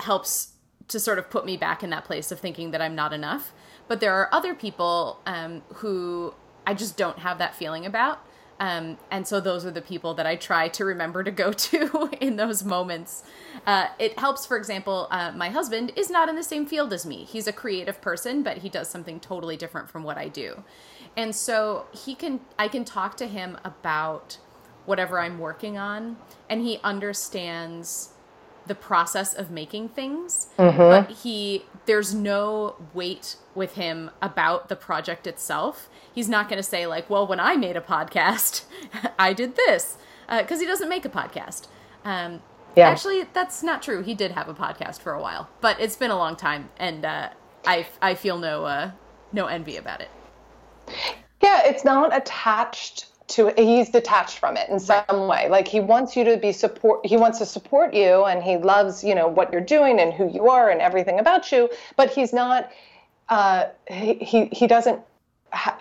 helps 0.00 0.52
to 0.88 0.98
sort 0.98 1.18
of 1.18 1.30
put 1.30 1.44
me 1.44 1.56
back 1.56 1.82
in 1.82 1.90
that 1.90 2.04
place 2.04 2.32
of 2.32 2.40
thinking 2.40 2.70
that 2.70 2.80
I'm 2.80 2.94
not 2.94 3.12
enough. 3.12 3.52
But 3.86 4.00
there 4.00 4.14
are 4.14 4.28
other 4.32 4.54
people 4.54 5.20
um, 5.26 5.62
who 5.74 6.34
I 6.66 6.74
just 6.74 6.96
don't 6.96 7.20
have 7.20 7.38
that 7.38 7.54
feeling 7.54 7.86
about. 7.86 8.24
Um, 8.60 8.98
and 9.10 9.26
so 9.26 9.40
those 9.40 9.64
are 9.64 9.70
the 9.70 9.82
people 9.82 10.14
that 10.14 10.26
I 10.26 10.34
try 10.34 10.68
to 10.68 10.84
remember 10.84 11.22
to 11.22 11.30
go 11.30 11.52
to 11.70 12.10
in 12.20 12.36
those 12.36 12.64
moments. 12.64 13.22
Uh, 13.66 13.86
it 13.98 14.18
helps, 14.18 14.46
for 14.46 14.56
example, 14.56 15.08
uh, 15.10 15.32
my 15.32 15.50
husband 15.50 15.92
is 15.96 16.10
not 16.10 16.28
in 16.28 16.36
the 16.36 16.42
same 16.42 16.66
field 16.66 16.92
as 16.92 17.06
me. 17.06 17.24
He's 17.24 17.46
a 17.46 17.52
creative 17.52 18.00
person, 18.00 18.42
but 18.42 18.58
he 18.58 18.68
does 18.68 18.88
something 18.88 19.20
totally 19.20 19.56
different 19.56 19.88
from 19.88 20.02
what 20.02 20.18
I 20.18 20.28
do. 20.28 20.64
And 21.16 21.34
so 21.34 21.86
he 21.92 22.14
can, 22.14 22.40
I 22.58 22.68
can 22.68 22.84
talk 22.84 23.16
to 23.18 23.26
him 23.26 23.58
about 23.64 24.38
whatever 24.88 25.20
I'm 25.20 25.38
working 25.38 25.78
on, 25.78 26.16
and 26.48 26.62
he 26.62 26.80
understands 26.82 28.10
the 28.68 28.74
process 28.74 29.34
of 29.34 29.50
making 29.50 29.88
things 29.88 30.48
mm-hmm. 30.58 30.78
but 30.78 31.10
he 31.10 31.64
there's 31.86 32.14
no 32.14 32.76
weight 32.94 33.36
with 33.54 33.74
him 33.74 34.10
about 34.22 34.68
the 34.68 34.76
project 34.76 35.26
itself 35.26 35.88
he's 36.14 36.28
not 36.28 36.48
going 36.48 36.58
to 36.58 36.62
say 36.62 36.86
like 36.86 37.08
well 37.10 37.26
when 37.26 37.40
i 37.40 37.56
made 37.56 37.76
a 37.76 37.80
podcast 37.80 38.64
i 39.18 39.32
did 39.32 39.56
this 39.56 39.96
because 40.28 40.58
uh, 40.58 40.60
he 40.60 40.66
doesn't 40.66 40.88
make 40.88 41.04
a 41.04 41.08
podcast 41.08 41.66
um, 42.04 42.42
yeah. 42.76 42.88
actually 42.88 43.24
that's 43.32 43.62
not 43.62 43.82
true 43.82 44.02
he 44.02 44.14
did 44.14 44.32
have 44.32 44.48
a 44.48 44.54
podcast 44.54 45.00
for 45.00 45.12
a 45.12 45.20
while 45.20 45.48
but 45.60 45.80
it's 45.80 45.96
been 45.96 46.10
a 46.10 46.16
long 46.18 46.36
time 46.36 46.68
and 46.76 47.04
uh, 47.04 47.30
i 47.66 47.86
i 48.02 48.14
feel 48.14 48.38
no 48.38 48.64
uh, 48.66 48.90
no 49.32 49.46
envy 49.46 49.76
about 49.76 50.00
it 50.00 50.10
yeah 51.42 51.62
it's 51.64 51.84
not 51.84 52.14
attached 52.14 53.06
to 53.28 53.52
he's 53.56 53.90
detached 53.90 54.38
from 54.38 54.56
it 54.56 54.68
in 54.68 54.80
some 54.80 55.26
way. 55.28 55.48
Like 55.48 55.68
he 55.68 55.80
wants 55.80 56.16
you 56.16 56.24
to 56.24 56.36
be 56.36 56.52
support 56.52 57.04
he 57.06 57.16
wants 57.16 57.38
to 57.38 57.46
support 57.46 57.94
you 57.94 58.24
and 58.24 58.42
he 58.42 58.56
loves 58.56 59.04
you 59.04 59.14
know 59.14 59.28
what 59.28 59.52
you're 59.52 59.60
doing 59.60 60.00
and 60.00 60.12
who 60.12 60.28
you 60.30 60.48
are 60.48 60.70
and 60.70 60.80
everything 60.80 61.18
about 61.18 61.52
you 61.52 61.70
but 61.96 62.10
he's 62.10 62.32
not 62.32 62.70
uh, 63.28 63.66
he, 63.86 64.14
he 64.14 64.46
he 64.46 64.66
doesn't 64.66 65.00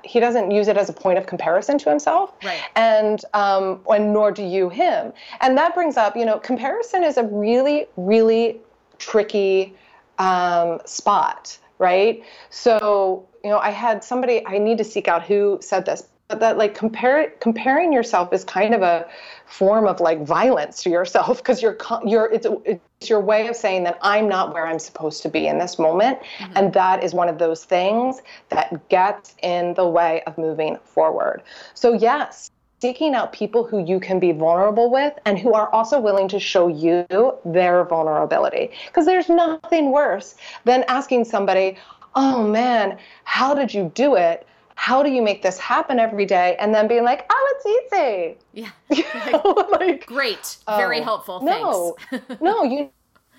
he 0.04 0.20
doesn't 0.20 0.52
use 0.52 0.68
it 0.68 0.78
as 0.78 0.90
a 0.90 0.94
point 0.94 1.18
of 1.18 1.26
comparison 1.26 1.78
to 1.78 1.90
himself 1.90 2.34
right. 2.44 2.62
and 2.76 3.24
um, 3.34 3.82
and 3.90 4.14
nor 4.14 4.32
do 4.32 4.44
you 4.44 4.70
him. 4.70 5.12
And 5.42 5.58
that 5.58 5.74
brings 5.74 5.98
up 5.98 6.16
you 6.16 6.26
know 6.26 6.40
comparison 6.40 7.04
is 7.04 7.18
a 7.18 7.24
really 7.24 7.88
really 7.96 8.60
tricky 8.98 9.74
um, 10.20 10.80
spot 10.86 11.58
right? 11.80 12.24
So 12.50 13.28
you 13.44 13.54
know 13.54 13.60
i 13.60 13.70
had 13.70 14.04
somebody 14.04 14.46
i 14.46 14.58
need 14.58 14.78
to 14.78 14.84
seek 14.84 15.08
out 15.08 15.24
who 15.24 15.58
said 15.62 15.86
this 15.86 16.04
that 16.30 16.58
like 16.58 16.76
compare 16.76 17.30
comparing 17.40 17.94
yourself 17.94 18.34
is 18.34 18.44
kind 18.44 18.74
of 18.74 18.82
a 18.82 19.08
form 19.46 19.88
of 19.88 20.02
like 20.02 20.26
violence 20.26 20.84
to 20.84 20.90
yourself 20.90 21.38
because 21.38 21.62
you're 21.62 21.78
you're 22.06 22.30
it's 22.32 22.46
it's 22.66 23.10
your 23.10 23.22
way 23.22 23.48
of 23.48 23.56
saying 23.56 23.84
that 23.86 23.98
I'm 24.02 24.28
not 24.28 24.54
where 24.54 24.68
I'm 24.68 24.80
supposed 24.80 25.22
to 25.24 25.30
be 25.30 25.48
in 25.48 25.58
this 25.58 25.80
moment 25.80 26.20
mm-hmm. 26.20 26.54
and 26.58 26.74
that 26.74 27.02
is 27.02 27.14
one 27.14 27.30
of 27.30 27.38
those 27.38 27.64
things 27.64 28.22
that 28.50 28.90
gets 28.90 29.36
in 29.42 29.74
the 29.76 29.88
way 29.88 30.22
of 30.28 30.38
moving 30.38 30.78
forward. 30.84 31.44
So 31.74 31.94
yes, 31.94 32.52
seeking 32.82 33.16
out 33.16 33.32
people 33.32 33.64
who 33.64 33.86
you 33.86 34.00
can 34.00 34.20
be 34.20 34.34
vulnerable 34.34 34.92
with 34.92 35.14
and 35.26 35.40
who 35.40 35.54
are 35.54 35.70
also 35.70 35.98
willing 36.00 36.28
to 36.28 36.40
show 36.40 36.68
you 36.68 37.06
their 37.46 37.86
vulnerability 37.86 38.72
because 38.88 39.06
there's 39.06 39.30
nothing 39.30 39.92
worse 39.92 40.36
than 40.66 40.84
asking 40.90 41.24
somebody, 41.24 41.78
"Oh 42.16 42.44
man, 42.44 42.98
how 43.24 43.54
did 43.54 43.74
you 43.74 43.92
do 43.96 44.16
it?" 44.16 44.46
How 44.78 45.02
do 45.02 45.10
you 45.10 45.24
make 45.24 45.42
this 45.42 45.58
happen 45.58 45.98
every 46.00 46.26
day? 46.26 46.56
And 46.60 46.74
then 46.74 46.88
being 46.88 47.04
like, 47.04 47.26
oh, 47.32 47.56
it's 47.56 47.94
easy. 47.94 48.38
Yeah. 48.54 48.70
You 48.90 49.04
know, 49.32 49.68
like, 49.72 50.06
Great. 50.06 50.58
Very 50.68 51.02
oh, 51.02 51.04
helpful. 51.04 51.42
No, 51.42 51.98
no, 52.42 52.64
you 52.64 52.90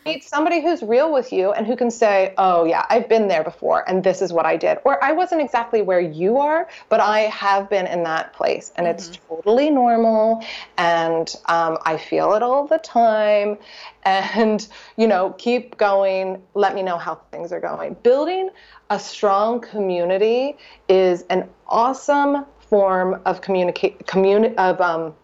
need 0.09 0.25
somebody 0.25 0.61
who's 0.61 0.83
real 0.83 1.13
with 1.13 1.33
you 1.33 1.53
and 1.53 1.67
who 1.67 1.77
can 1.77 1.91
say, 1.91 2.35
oh, 2.39 2.65
yeah, 2.65 2.85
I've 2.91 3.09
been 3.09 3.29
there 3.29 3.45
before 3.45 3.89
and 3.89 4.03
this 4.03 4.23
is 4.23 4.33
what 4.33 4.47
I 4.47 4.57
did. 4.57 4.79
Or 4.85 5.03
I 5.03 5.13
wasn't 5.13 5.41
exactly 5.41 5.83
where 5.83 6.01
you 6.01 6.39
are, 6.39 6.69
but 6.89 7.01
I 7.01 7.21
have 7.21 7.69
been 7.71 7.87
in 7.87 8.03
that 8.05 8.33
place 8.33 8.73
and 8.77 8.87
mm-hmm. 8.87 8.95
it's 8.95 9.19
totally 9.29 9.71
normal 9.71 10.45
and 10.77 11.35
um, 11.47 11.79
I 11.85 11.97
feel 11.97 12.35
it 12.35 12.43
all 12.43 12.67
the 12.67 12.79
time. 12.79 13.59
And, 14.05 14.67
you 14.97 15.07
know, 15.07 15.35
keep 15.39 15.77
going. 15.77 16.43
Let 16.55 16.75
me 16.75 16.83
know 16.83 16.99
how 16.99 17.17
things 17.31 17.53
are 17.53 17.61
going. 17.61 17.95
Building 18.03 18.51
a 18.91 18.99
strong 18.99 19.61
community 19.61 20.57
is 20.89 21.25
an 21.29 21.49
awesome 21.67 22.47
form 22.69 23.21
of 23.25 23.41
communicate 23.41 24.07
communi- 24.07 24.55
of 24.57 24.81
um, 24.81 25.15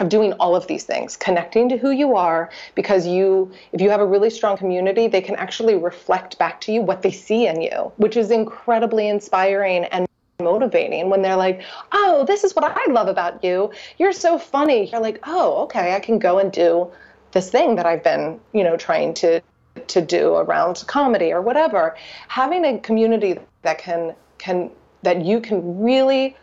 of 0.00 0.08
doing 0.08 0.32
all 0.34 0.54
of 0.54 0.66
these 0.66 0.84
things 0.84 1.16
connecting 1.16 1.68
to 1.68 1.76
who 1.76 1.90
you 1.90 2.16
are 2.16 2.50
because 2.74 3.06
you 3.06 3.50
if 3.72 3.80
you 3.80 3.90
have 3.90 4.00
a 4.00 4.06
really 4.06 4.30
strong 4.30 4.56
community 4.56 5.06
they 5.08 5.20
can 5.20 5.36
actually 5.36 5.74
reflect 5.74 6.38
back 6.38 6.60
to 6.60 6.72
you 6.72 6.82
what 6.82 7.02
they 7.02 7.10
see 7.10 7.46
in 7.46 7.60
you 7.60 7.92
which 7.96 8.16
is 8.16 8.30
incredibly 8.30 9.08
inspiring 9.08 9.84
and 9.84 10.06
motivating 10.40 11.08
when 11.08 11.22
they're 11.22 11.36
like 11.36 11.62
oh 11.92 12.24
this 12.26 12.44
is 12.44 12.54
what 12.54 12.64
i 12.64 12.92
love 12.92 13.08
about 13.08 13.42
you. 13.42 13.70
You're 13.98 14.12
so 14.12 14.38
funny. 14.38 14.90
You're 14.90 15.00
like 15.00 15.18
oh 15.24 15.62
okay 15.62 15.94
i 15.94 16.00
can 16.00 16.18
go 16.18 16.38
and 16.38 16.52
do 16.52 16.90
this 17.32 17.50
thing 17.50 17.76
that 17.76 17.86
i've 17.86 18.04
been 18.04 18.38
you 18.52 18.62
know 18.62 18.76
trying 18.76 19.14
to 19.14 19.40
to 19.88 20.00
do 20.00 20.34
around 20.36 20.84
comedy 20.86 21.32
or 21.32 21.40
whatever. 21.40 21.96
Having 22.28 22.64
a 22.64 22.78
community 22.78 23.38
that 23.62 23.78
can 23.78 24.14
can 24.38 24.70
that 25.02 25.24
you 25.24 25.40
can 25.40 25.80
really 25.80 26.36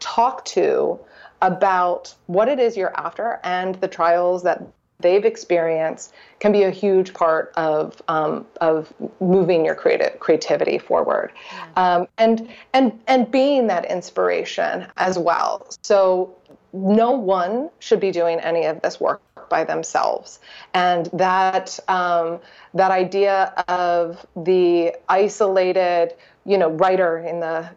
talk 0.00 0.44
to 0.44 0.98
about 1.44 2.14
what 2.26 2.48
it 2.48 2.58
is 2.58 2.74
you're 2.76 2.96
after 2.98 3.38
and 3.44 3.74
the 3.76 3.88
trials 3.88 4.42
that 4.42 4.62
they've 5.00 5.26
experienced 5.26 6.14
can 6.40 6.50
be 6.50 6.62
a 6.62 6.70
huge 6.70 7.12
part 7.12 7.52
of 7.56 8.00
um, 8.08 8.46
of 8.60 8.92
moving 9.20 9.64
your 9.64 9.74
creative 9.74 10.18
creativity 10.18 10.78
forward, 10.78 11.30
um, 11.76 12.06
and 12.16 12.48
and 12.72 12.98
and 13.06 13.30
being 13.30 13.66
that 13.66 13.84
inspiration 13.84 14.86
as 14.96 15.18
well. 15.18 15.66
So 15.82 16.34
no 16.72 17.10
one 17.10 17.70
should 17.78 18.00
be 18.00 18.10
doing 18.10 18.40
any 18.40 18.64
of 18.64 18.80
this 18.80 18.98
work 18.98 19.20
by 19.50 19.64
themselves, 19.64 20.40
and 20.72 21.06
that 21.12 21.78
um, 21.88 22.40
that 22.72 22.90
idea 22.90 23.52
of 23.68 24.24
the 24.34 24.94
isolated, 25.10 26.14
you 26.46 26.56
know, 26.56 26.70
writer 26.70 27.18
in 27.18 27.40
the 27.40 27.68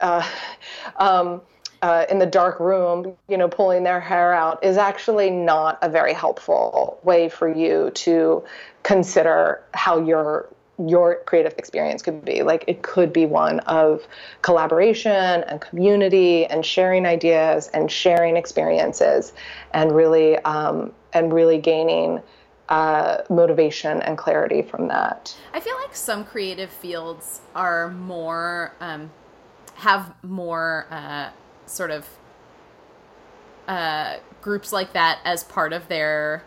uh, 0.00 0.28
um, 0.96 1.40
uh, 1.82 2.04
in 2.10 2.18
the 2.18 2.26
dark 2.26 2.60
room, 2.60 3.16
you 3.28 3.36
know, 3.36 3.48
pulling 3.48 3.84
their 3.84 4.00
hair 4.00 4.32
out 4.32 4.62
is 4.62 4.76
actually 4.76 5.30
not 5.30 5.78
a 5.82 5.88
very 5.88 6.12
helpful 6.12 6.98
way 7.02 7.28
for 7.28 7.48
you 7.48 7.90
to 7.94 8.44
consider 8.82 9.62
how 9.74 9.98
your 9.98 10.48
your 10.86 11.16
creative 11.26 11.52
experience 11.58 12.00
could 12.00 12.24
be. 12.24 12.42
Like 12.42 12.64
it 12.66 12.82
could 12.82 13.12
be 13.12 13.26
one 13.26 13.60
of 13.60 14.06
collaboration 14.40 15.12
and 15.12 15.60
community 15.60 16.46
and 16.46 16.64
sharing 16.64 17.04
ideas 17.04 17.68
and 17.74 17.90
sharing 17.90 18.36
experiences 18.36 19.34
and 19.74 19.94
really 19.94 20.38
um, 20.38 20.92
and 21.12 21.32
really 21.32 21.58
gaining 21.58 22.22
uh, 22.70 23.18
motivation 23.28 24.00
and 24.02 24.16
clarity 24.16 24.62
from 24.62 24.88
that. 24.88 25.36
I 25.52 25.60
feel 25.60 25.74
like 25.82 25.94
some 25.94 26.24
creative 26.24 26.70
fields 26.70 27.40
are 27.54 27.90
more 27.90 28.72
um, 28.80 29.10
have 29.74 30.14
more 30.22 30.86
uh, 30.90 31.30
sort 31.70 31.90
of 31.90 32.08
uh, 33.68 34.16
groups 34.40 34.72
like 34.72 34.92
that 34.94 35.20
as 35.24 35.44
part 35.44 35.72
of 35.72 35.88
their 35.88 36.42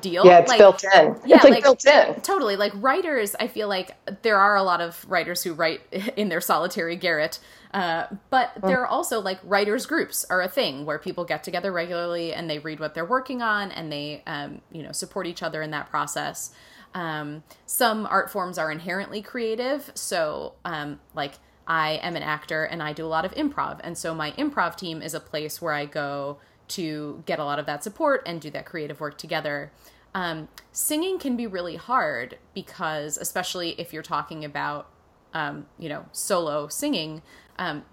deal. 0.00 0.24
Yeah, 0.24 0.38
it's 0.38 0.48
like, 0.48 0.58
built 0.58 0.84
in. 0.84 1.16
Yeah, 1.24 1.36
it's 1.36 1.44
like, 1.44 1.52
like, 1.54 1.62
built 1.62 1.84
in. 1.84 2.20
Totally. 2.20 2.56
Like 2.56 2.72
writers, 2.76 3.34
I 3.38 3.48
feel 3.48 3.68
like 3.68 3.96
there 4.22 4.36
are 4.36 4.56
a 4.56 4.62
lot 4.62 4.80
of 4.80 5.04
writers 5.08 5.42
who 5.42 5.54
write 5.54 5.80
in 6.16 6.28
their 6.28 6.40
solitary 6.40 6.96
garret. 6.96 7.40
Uh, 7.72 8.06
but 8.30 8.54
mm. 8.56 8.66
there 8.66 8.80
are 8.80 8.86
also 8.86 9.20
like 9.20 9.38
writers 9.44 9.86
groups 9.86 10.26
are 10.28 10.42
a 10.42 10.48
thing 10.48 10.84
where 10.84 10.98
people 10.98 11.24
get 11.24 11.44
together 11.44 11.70
regularly 11.72 12.34
and 12.34 12.50
they 12.50 12.58
read 12.58 12.80
what 12.80 12.94
they're 12.94 13.04
working 13.04 13.42
on 13.42 13.70
and 13.70 13.92
they 13.92 14.22
um, 14.26 14.60
you 14.72 14.82
know 14.82 14.90
support 14.90 15.26
each 15.26 15.42
other 15.42 15.62
in 15.62 15.70
that 15.70 15.88
process. 15.88 16.52
Um, 16.94 17.44
some 17.66 18.06
art 18.06 18.30
forms 18.30 18.58
are 18.58 18.72
inherently 18.72 19.22
creative, 19.22 19.92
so 19.94 20.54
um, 20.64 20.98
like 21.14 21.34
I 21.70 22.00
am 22.02 22.16
an 22.16 22.24
actor 22.24 22.64
and 22.64 22.82
I 22.82 22.92
do 22.92 23.06
a 23.06 23.08
lot 23.08 23.24
of 23.24 23.32
improv. 23.36 23.78
And 23.84 23.96
so 23.96 24.12
my 24.12 24.32
improv 24.32 24.76
team 24.76 25.00
is 25.00 25.14
a 25.14 25.20
place 25.20 25.62
where 25.62 25.72
I 25.72 25.84
go 25.86 26.38
to 26.68 27.22
get 27.26 27.38
a 27.38 27.44
lot 27.44 27.60
of 27.60 27.66
that 27.66 27.84
support 27.84 28.24
and 28.26 28.40
do 28.40 28.50
that 28.50 28.66
creative 28.66 28.98
work 28.98 29.16
together. 29.16 29.70
Um, 30.12 30.48
singing 30.72 31.20
can 31.20 31.36
be 31.36 31.46
really 31.46 31.76
hard 31.76 32.38
because, 32.54 33.16
especially 33.16 33.80
if 33.80 33.92
you're 33.92 34.02
talking 34.02 34.44
about, 34.44 34.88
um, 35.32 35.66
you 35.78 35.88
know, 35.88 36.06
solo 36.10 36.66
singing, 36.66 37.22
um, 37.56 37.84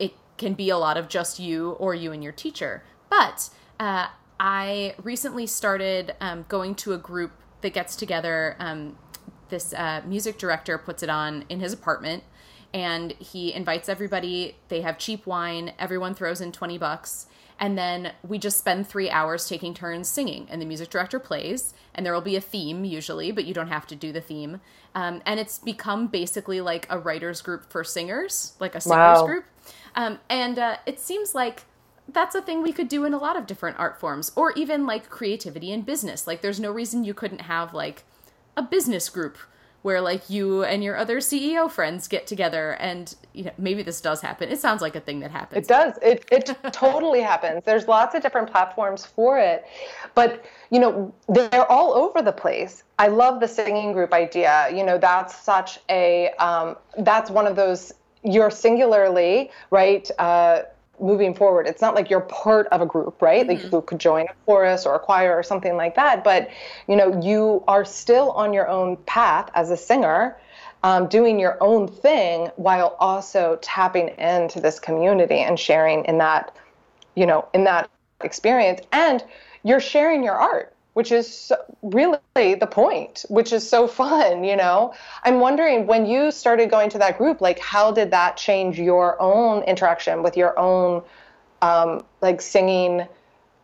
it 0.00 0.12
can 0.36 0.54
be 0.54 0.68
a 0.68 0.76
lot 0.76 0.96
of 0.96 1.08
just 1.08 1.38
you 1.38 1.70
or 1.72 1.94
you 1.94 2.10
and 2.10 2.24
your 2.24 2.32
teacher. 2.32 2.82
But 3.08 3.48
uh, 3.78 4.08
I 4.40 4.96
recently 5.04 5.46
started 5.46 6.16
um, 6.20 6.46
going 6.48 6.74
to 6.76 6.94
a 6.94 6.98
group 6.98 7.30
that 7.60 7.74
gets 7.74 7.94
together 7.94 8.56
um, 8.58 8.98
this 9.50 9.72
uh, 9.72 10.02
music 10.04 10.36
director 10.36 10.78
puts 10.78 11.04
it 11.04 11.08
on 11.08 11.44
in 11.48 11.60
his 11.60 11.72
apartment 11.72 12.24
and 12.72 13.12
he 13.12 13.52
invites 13.52 13.88
everybody. 13.88 14.56
They 14.68 14.82
have 14.82 14.98
cheap 14.98 15.26
wine. 15.26 15.72
Everyone 15.78 16.14
throws 16.14 16.40
in 16.40 16.52
20 16.52 16.78
bucks. 16.78 17.26
And 17.58 17.76
then 17.76 18.12
we 18.26 18.38
just 18.38 18.56
spend 18.56 18.86
three 18.88 19.10
hours 19.10 19.46
taking 19.46 19.74
turns 19.74 20.08
singing. 20.08 20.46
And 20.50 20.62
the 20.62 20.66
music 20.66 20.88
director 20.88 21.18
plays, 21.18 21.74
and 21.94 22.06
there 22.06 22.14
will 22.14 22.22
be 22.22 22.36
a 22.36 22.40
theme 22.40 22.86
usually, 22.86 23.32
but 23.32 23.44
you 23.44 23.52
don't 23.52 23.68
have 23.68 23.86
to 23.88 23.94
do 23.96 24.12
the 24.12 24.20
theme. 24.22 24.60
Um, 24.94 25.20
and 25.26 25.38
it's 25.38 25.58
become 25.58 26.06
basically 26.06 26.62
like 26.62 26.86
a 26.88 26.98
writers 26.98 27.42
group 27.42 27.70
for 27.70 27.84
singers, 27.84 28.54
like 28.60 28.74
a 28.74 28.80
singers 28.80 29.20
wow. 29.20 29.26
group. 29.26 29.44
Um, 29.94 30.18
and 30.30 30.58
uh, 30.58 30.76
it 30.86 30.98
seems 30.98 31.34
like 31.34 31.64
that's 32.08 32.34
a 32.34 32.40
thing 32.40 32.62
we 32.62 32.72
could 32.72 32.88
do 32.88 33.04
in 33.04 33.12
a 33.12 33.18
lot 33.18 33.36
of 33.36 33.46
different 33.46 33.78
art 33.78 34.00
forms, 34.00 34.32
or 34.34 34.52
even 34.52 34.86
like 34.86 35.10
creativity 35.10 35.70
in 35.70 35.82
business. 35.82 36.26
Like, 36.26 36.40
there's 36.40 36.60
no 36.60 36.72
reason 36.72 37.04
you 37.04 37.14
couldn't 37.14 37.42
have 37.42 37.74
like 37.74 38.04
a 38.56 38.62
business 38.62 39.10
group 39.10 39.36
where 39.82 40.00
like 40.00 40.28
you 40.28 40.62
and 40.64 40.84
your 40.84 40.96
other 40.96 41.18
CEO 41.18 41.70
friends 41.70 42.06
get 42.06 42.26
together 42.26 42.72
and 42.72 43.14
you 43.32 43.44
know 43.44 43.52
maybe 43.56 43.82
this 43.82 44.00
does 44.00 44.20
happen. 44.20 44.50
It 44.50 44.60
sounds 44.60 44.82
like 44.82 44.96
a 44.96 45.00
thing 45.00 45.20
that 45.20 45.30
happens. 45.30 45.64
It 45.64 45.68
does. 45.68 45.98
It 46.02 46.24
it 46.30 46.56
totally 46.72 47.20
happens. 47.20 47.62
There's 47.64 47.88
lots 47.88 48.14
of 48.14 48.22
different 48.22 48.50
platforms 48.50 49.06
for 49.06 49.38
it. 49.38 49.64
But 50.14 50.44
you 50.70 50.80
know, 50.80 51.14
they're 51.28 51.70
all 51.70 51.94
over 51.94 52.22
the 52.22 52.32
place. 52.32 52.84
I 52.98 53.08
love 53.08 53.40
the 53.40 53.48
singing 53.48 53.92
group 53.92 54.12
idea. 54.12 54.68
You 54.74 54.84
know, 54.84 54.98
that's 54.98 55.34
such 55.36 55.78
a 55.88 56.30
um, 56.38 56.76
that's 56.98 57.30
one 57.30 57.46
of 57.46 57.56
those 57.56 57.92
you're 58.22 58.50
singularly, 58.50 59.50
right? 59.70 60.10
Uh, 60.18 60.62
moving 61.00 61.34
forward. 61.34 61.66
It's 61.66 61.82
not 61.82 61.94
like 61.94 62.10
you're 62.10 62.20
part 62.20 62.66
of 62.68 62.80
a 62.80 62.86
group, 62.86 63.20
right? 63.20 63.46
Mm-hmm. 63.46 63.62
Like 63.62 63.72
you 63.72 63.82
could 63.82 63.98
join 64.00 64.26
a 64.26 64.34
chorus 64.46 64.86
or 64.86 64.94
a 64.94 64.98
choir 64.98 65.36
or 65.36 65.42
something 65.42 65.76
like 65.76 65.94
that, 65.96 66.24
but 66.24 66.50
you 66.88 66.96
know, 66.96 67.20
you 67.22 67.62
are 67.68 67.84
still 67.84 68.30
on 68.32 68.52
your 68.52 68.68
own 68.68 68.96
path 68.98 69.50
as 69.54 69.70
a 69.70 69.76
singer. 69.76 70.36
Um, 70.82 71.08
doing 71.08 71.38
your 71.38 71.58
own 71.62 71.88
thing 71.88 72.48
while 72.56 72.96
also 73.00 73.58
tapping 73.60 74.08
into 74.16 74.60
this 74.60 74.80
community 74.80 75.40
and 75.40 75.60
sharing 75.60 76.06
in 76.06 76.16
that, 76.16 76.56
you 77.14 77.26
know, 77.26 77.46
in 77.52 77.64
that 77.64 77.90
experience. 78.22 78.80
And 78.90 79.22
you're 79.62 79.80
sharing 79.80 80.24
your 80.24 80.36
art 80.36 80.74
which 80.94 81.12
is 81.12 81.52
really 81.82 82.18
the 82.34 82.68
point, 82.70 83.24
which 83.28 83.52
is 83.52 83.68
so 83.68 83.86
fun, 84.00 84.44
you 84.44 84.56
know. 84.56 84.94
I'm 85.24 85.40
wondering 85.40 85.86
when 85.86 86.06
you 86.06 86.30
started 86.30 86.70
going 86.70 86.90
to 86.90 86.98
that 86.98 87.18
group, 87.18 87.40
like 87.40 87.58
how 87.58 87.92
did 87.92 88.10
that 88.10 88.36
change 88.36 88.78
your 88.78 89.20
own 89.20 89.62
interaction 89.64 90.22
with 90.22 90.36
your 90.36 90.58
own 90.58 91.02
um, 91.62 92.04
like 92.20 92.40
singing 92.40 93.06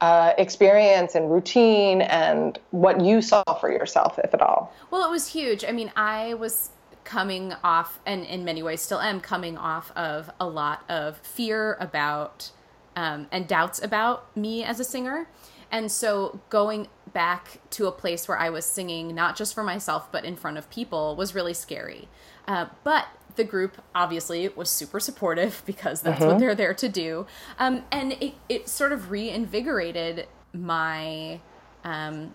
uh, 0.00 0.32
experience 0.36 1.14
and 1.14 1.30
routine 1.30 2.02
and 2.02 2.58
what 2.70 3.00
you 3.00 3.22
saw 3.22 3.42
for 3.54 3.70
yourself, 3.70 4.18
if 4.22 4.34
at 4.34 4.42
all? 4.42 4.72
Well, 4.90 5.06
it 5.06 5.10
was 5.10 5.28
huge. 5.28 5.64
I 5.64 5.72
mean, 5.72 5.90
I 5.96 6.34
was 6.34 6.70
coming 7.04 7.54
off, 7.64 8.00
and 8.04 8.24
in 8.24 8.44
many 8.44 8.62
ways 8.62 8.82
still 8.82 9.00
am 9.00 9.20
coming 9.20 9.56
off 9.56 9.92
of 9.96 10.30
a 10.40 10.46
lot 10.46 10.84
of 10.88 11.18
fear 11.18 11.76
about 11.80 12.50
um, 12.96 13.28
and 13.30 13.46
doubts 13.46 13.82
about 13.82 14.36
me 14.36 14.64
as 14.64 14.80
a 14.80 14.84
singer. 14.84 15.28
And 15.70 15.90
so 15.90 16.40
going 16.48 16.88
back 17.12 17.60
to 17.70 17.86
a 17.86 17.92
place 17.92 18.28
where 18.28 18.38
I 18.38 18.50
was 18.50 18.64
singing, 18.64 19.14
not 19.14 19.36
just 19.36 19.54
for 19.54 19.62
myself, 19.62 20.10
but 20.12 20.24
in 20.24 20.36
front 20.36 20.58
of 20.58 20.68
people, 20.70 21.16
was 21.16 21.34
really 21.34 21.54
scary. 21.54 22.08
Uh, 22.46 22.66
but 22.84 23.06
the 23.36 23.44
group 23.44 23.82
obviously 23.94 24.48
was 24.48 24.70
super 24.70 25.00
supportive 25.00 25.62
because 25.66 26.02
that's 26.02 26.20
uh-huh. 26.20 26.32
what 26.32 26.38
they're 26.38 26.54
there 26.54 26.74
to 26.74 26.88
do. 26.88 27.26
Um, 27.58 27.84
and 27.90 28.12
it, 28.12 28.34
it 28.48 28.68
sort 28.68 28.92
of 28.92 29.10
reinvigorated 29.10 30.26
my 30.52 31.40
um, 31.84 32.34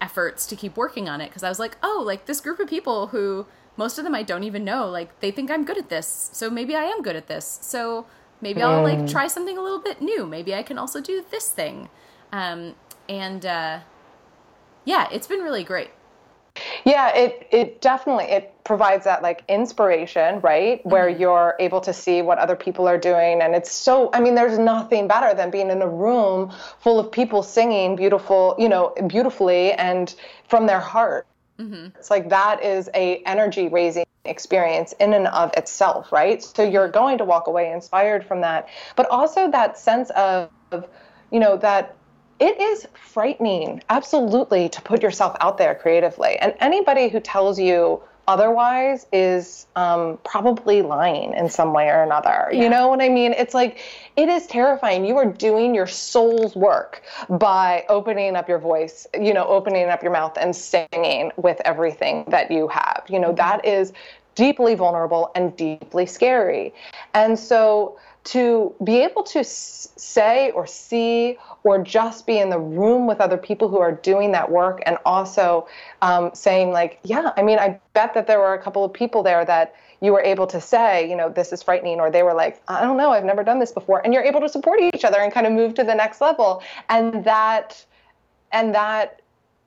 efforts 0.00 0.46
to 0.46 0.56
keep 0.56 0.76
working 0.76 1.08
on 1.08 1.20
it 1.20 1.28
because 1.28 1.42
I 1.42 1.48
was 1.48 1.58
like, 1.58 1.76
oh, 1.82 2.02
like 2.04 2.26
this 2.26 2.40
group 2.40 2.60
of 2.60 2.68
people 2.68 3.08
who 3.08 3.46
most 3.76 3.98
of 3.98 4.04
them 4.04 4.14
I 4.14 4.22
don't 4.22 4.44
even 4.44 4.64
know, 4.64 4.88
like 4.88 5.20
they 5.20 5.30
think 5.30 5.50
I'm 5.50 5.64
good 5.64 5.78
at 5.78 5.88
this. 5.88 6.30
So 6.32 6.50
maybe 6.50 6.74
I 6.74 6.84
am 6.84 7.02
good 7.02 7.16
at 7.16 7.28
this. 7.28 7.60
So 7.62 8.06
maybe 8.40 8.60
I'll 8.60 8.82
like 8.82 8.98
mm. 8.98 9.10
try 9.10 9.28
something 9.28 9.56
a 9.56 9.62
little 9.62 9.80
bit 9.80 10.02
new. 10.02 10.26
Maybe 10.26 10.54
I 10.54 10.62
can 10.62 10.78
also 10.78 11.00
do 11.00 11.24
this 11.30 11.50
thing. 11.50 11.88
Um, 12.32 12.74
and 13.08 13.44
uh, 13.44 13.80
yeah, 14.84 15.08
it's 15.12 15.26
been 15.26 15.40
really 15.40 15.64
great. 15.64 15.90
Yeah, 16.84 17.14
it 17.14 17.46
it 17.52 17.80
definitely 17.80 18.24
it 18.24 18.52
provides 18.64 19.04
that 19.04 19.22
like 19.22 19.44
inspiration, 19.48 20.40
right? 20.40 20.80
Mm-hmm. 20.80 20.90
Where 20.90 21.08
you're 21.08 21.54
able 21.60 21.80
to 21.82 21.92
see 21.92 22.22
what 22.22 22.38
other 22.38 22.56
people 22.56 22.88
are 22.88 22.98
doing 22.98 23.40
and 23.40 23.54
it's 23.54 23.70
so 23.70 24.10
I 24.12 24.20
mean 24.20 24.34
there's 24.34 24.58
nothing 24.58 25.06
better 25.06 25.34
than 25.34 25.50
being 25.50 25.70
in 25.70 25.80
a 25.82 25.88
room 25.88 26.52
full 26.80 26.98
of 26.98 27.12
people 27.12 27.42
singing 27.42 27.96
beautiful, 27.96 28.56
you 28.58 28.68
know, 28.68 28.92
beautifully 29.06 29.72
and 29.72 30.14
from 30.48 30.66
their 30.66 30.80
heart. 30.80 31.26
Mm-hmm. 31.58 31.96
It's 31.98 32.10
like 32.10 32.28
that 32.30 32.62
is 32.62 32.88
a 32.94 33.22
energy 33.24 33.68
raising 33.68 34.04
experience 34.24 34.92
in 35.00 35.14
and 35.14 35.26
of 35.28 35.52
itself, 35.56 36.12
right? 36.12 36.42
So 36.42 36.62
you're 36.62 36.88
going 36.88 37.18
to 37.18 37.24
walk 37.24 37.46
away 37.46 37.72
inspired 37.72 38.24
from 38.24 38.40
that, 38.42 38.68
but 38.94 39.08
also 39.10 39.50
that 39.50 39.78
sense 39.78 40.10
of, 40.10 40.50
you 41.30 41.40
know, 41.40 41.56
that 41.56 41.96
it 42.40 42.60
is 42.60 42.86
frightening, 42.94 43.82
absolutely, 43.88 44.68
to 44.68 44.82
put 44.82 45.02
yourself 45.02 45.36
out 45.40 45.58
there 45.58 45.74
creatively. 45.74 46.36
And 46.38 46.54
anybody 46.60 47.08
who 47.08 47.20
tells 47.20 47.58
you 47.58 48.02
otherwise 48.28 49.06
is 49.10 49.66
um, 49.74 50.18
probably 50.22 50.82
lying 50.82 51.32
in 51.32 51.48
some 51.48 51.72
way 51.72 51.88
or 51.88 52.02
another. 52.02 52.50
Yeah. 52.52 52.62
You 52.62 52.68
know 52.68 52.88
what 52.88 53.00
I 53.00 53.08
mean? 53.08 53.32
It's 53.32 53.54
like, 53.54 53.80
it 54.16 54.28
is 54.28 54.46
terrifying. 54.46 55.06
You 55.06 55.16
are 55.16 55.24
doing 55.24 55.74
your 55.74 55.86
soul's 55.86 56.54
work 56.54 57.02
by 57.30 57.86
opening 57.88 58.36
up 58.36 58.48
your 58.48 58.58
voice, 58.58 59.06
you 59.18 59.32
know, 59.32 59.46
opening 59.46 59.88
up 59.88 60.02
your 60.02 60.12
mouth 60.12 60.36
and 60.38 60.54
singing 60.54 61.32
with 61.36 61.60
everything 61.64 62.24
that 62.28 62.50
you 62.50 62.68
have. 62.68 63.04
You 63.08 63.18
know, 63.18 63.28
mm-hmm. 63.28 63.36
that 63.36 63.64
is 63.64 63.94
deeply 64.34 64.76
vulnerable 64.76 65.32
and 65.34 65.56
deeply 65.56 66.06
scary. 66.06 66.72
And 67.14 67.36
so, 67.36 67.98
to 68.30 68.74
be 68.84 69.02
able 69.02 69.22
to 69.22 69.44
say 69.44 70.50
or 70.50 70.66
see 70.66 71.36
or 71.64 71.82
just 71.82 72.26
be 72.26 72.38
in 72.38 72.50
the 72.50 72.58
room 72.58 73.06
with 73.06 73.20
other 73.20 73.36
people 73.36 73.68
who 73.68 73.78
are 73.78 73.92
doing 73.92 74.32
that 74.32 74.50
work 74.50 74.80
and 74.86 74.98
also 75.04 75.66
um, 76.02 76.30
saying 76.34 76.70
like 76.70 76.98
yeah 77.04 77.32
i 77.36 77.42
mean 77.42 77.58
i 77.58 77.78
bet 77.94 78.14
that 78.14 78.26
there 78.26 78.38
were 78.38 78.54
a 78.54 78.62
couple 78.62 78.84
of 78.84 78.92
people 78.92 79.22
there 79.22 79.44
that 79.44 79.74
you 80.00 80.12
were 80.12 80.22
able 80.22 80.46
to 80.46 80.60
say 80.60 81.08
you 81.08 81.16
know 81.16 81.28
this 81.28 81.52
is 81.52 81.62
frightening 81.62 82.00
or 82.00 82.10
they 82.10 82.22
were 82.22 82.34
like 82.34 82.62
i 82.68 82.80
don't 82.80 82.96
know 82.96 83.10
i've 83.10 83.24
never 83.24 83.42
done 83.42 83.58
this 83.58 83.72
before 83.72 84.04
and 84.04 84.14
you're 84.14 84.22
able 84.22 84.40
to 84.40 84.48
support 84.48 84.80
each 84.80 85.04
other 85.04 85.18
and 85.18 85.32
kind 85.32 85.46
of 85.46 85.52
move 85.52 85.74
to 85.74 85.84
the 85.84 85.94
next 85.94 86.20
level. 86.20 86.62
And 86.88 87.24
that 87.24 87.84
and 88.52 88.74
that 88.74 89.20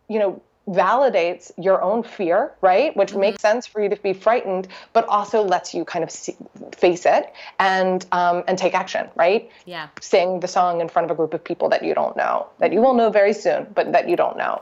you 0.08 0.20
know 0.20 0.42
validates 0.68 1.52
your 1.58 1.82
own 1.82 2.04
fear, 2.04 2.54
right? 2.62 2.96
Which 2.96 3.12
mm-hmm. 3.12 3.22
makes 3.22 3.42
sense 3.42 3.66
for 3.66 3.82
you 3.82 3.90
to 3.90 3.96
be 3.96 4.14
frightened, 4.14 4.68
but 4.94 5.08
also 5.08 5.42
lets 5.42 5.74
you 5.74 5.84
kind 5.84 6.04
of 6.04 6.12
see, 6.12 6.36
face 6.72 7.06
it 7.06 7.34
and 7.60 8.06
um, 8.12 8.44
and 8.48 8.58
take 8.58 8.74
action, 8.74 9.10
right? 9.16 9.50
Yeah. 9.66 9.88
Sing 10.00 10.40
the 10.40 10.48
song 10.48 10.82
in 10.82 10.88
front 10.88 11.10
of 11.10 11.12
a 11.12 11.16
group 11.16 11.34
of 11.34 11.44
people 11.44 11.70
that 11.70 11.84
you 11.84 11.94
don't 11.94 12.16
know, 12.16 12.48
that 12.60 12.72
you 12.74 12.82
will 12.82 12.94
know 12.94 13.10
very 13.10 13.34
soon, 13.34 13.68
but 13.74 13.92
that 13.92 14.08
you 14.08 14.16
don't 14.16 14.38
know. 14.38 14.62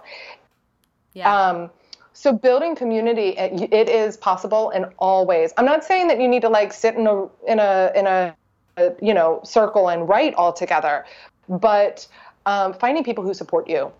Yeah. 1.13 1.33
Um, 1.33 1.69
so 2.13 2.33
building 2.33 2.75
community, 2.75 3.29
it, 3.29 3.71
it 3.73 3.87
is 3.87 4.17
possible 4.17 4.71
in 4.71 4.85
all 4.99 5.25
ways. 5.25 5.53
I'm 5.57 5.65
not 5.65 5.83
saying 5.83 6.07
that 6.09 6.19
you 6.19 6.27
need 6.27 6.41
to 6.41 6.49
like 6.49 6.73
sit 6.73 6.95
in 6.95 7.07
a 7.07 7.23
in 7.47 7.59
a 7.59 7.91
in 7.95 8.07
a, 8.07 8.35
a 8.77 8.91
you 9.01 9.13
know 9.13 9.41
circle 9.43 9.89
and 9.89 10.07
write 10.07 10.33
all 10.35 10.53
together, 10.53 11.05
but 11.47 12.07
um, 12.45 12.73
finding 12.73 13.03
people 13.03 13.23
who 13.23 13.33
support 13.33 13.69
you 13.69 13.91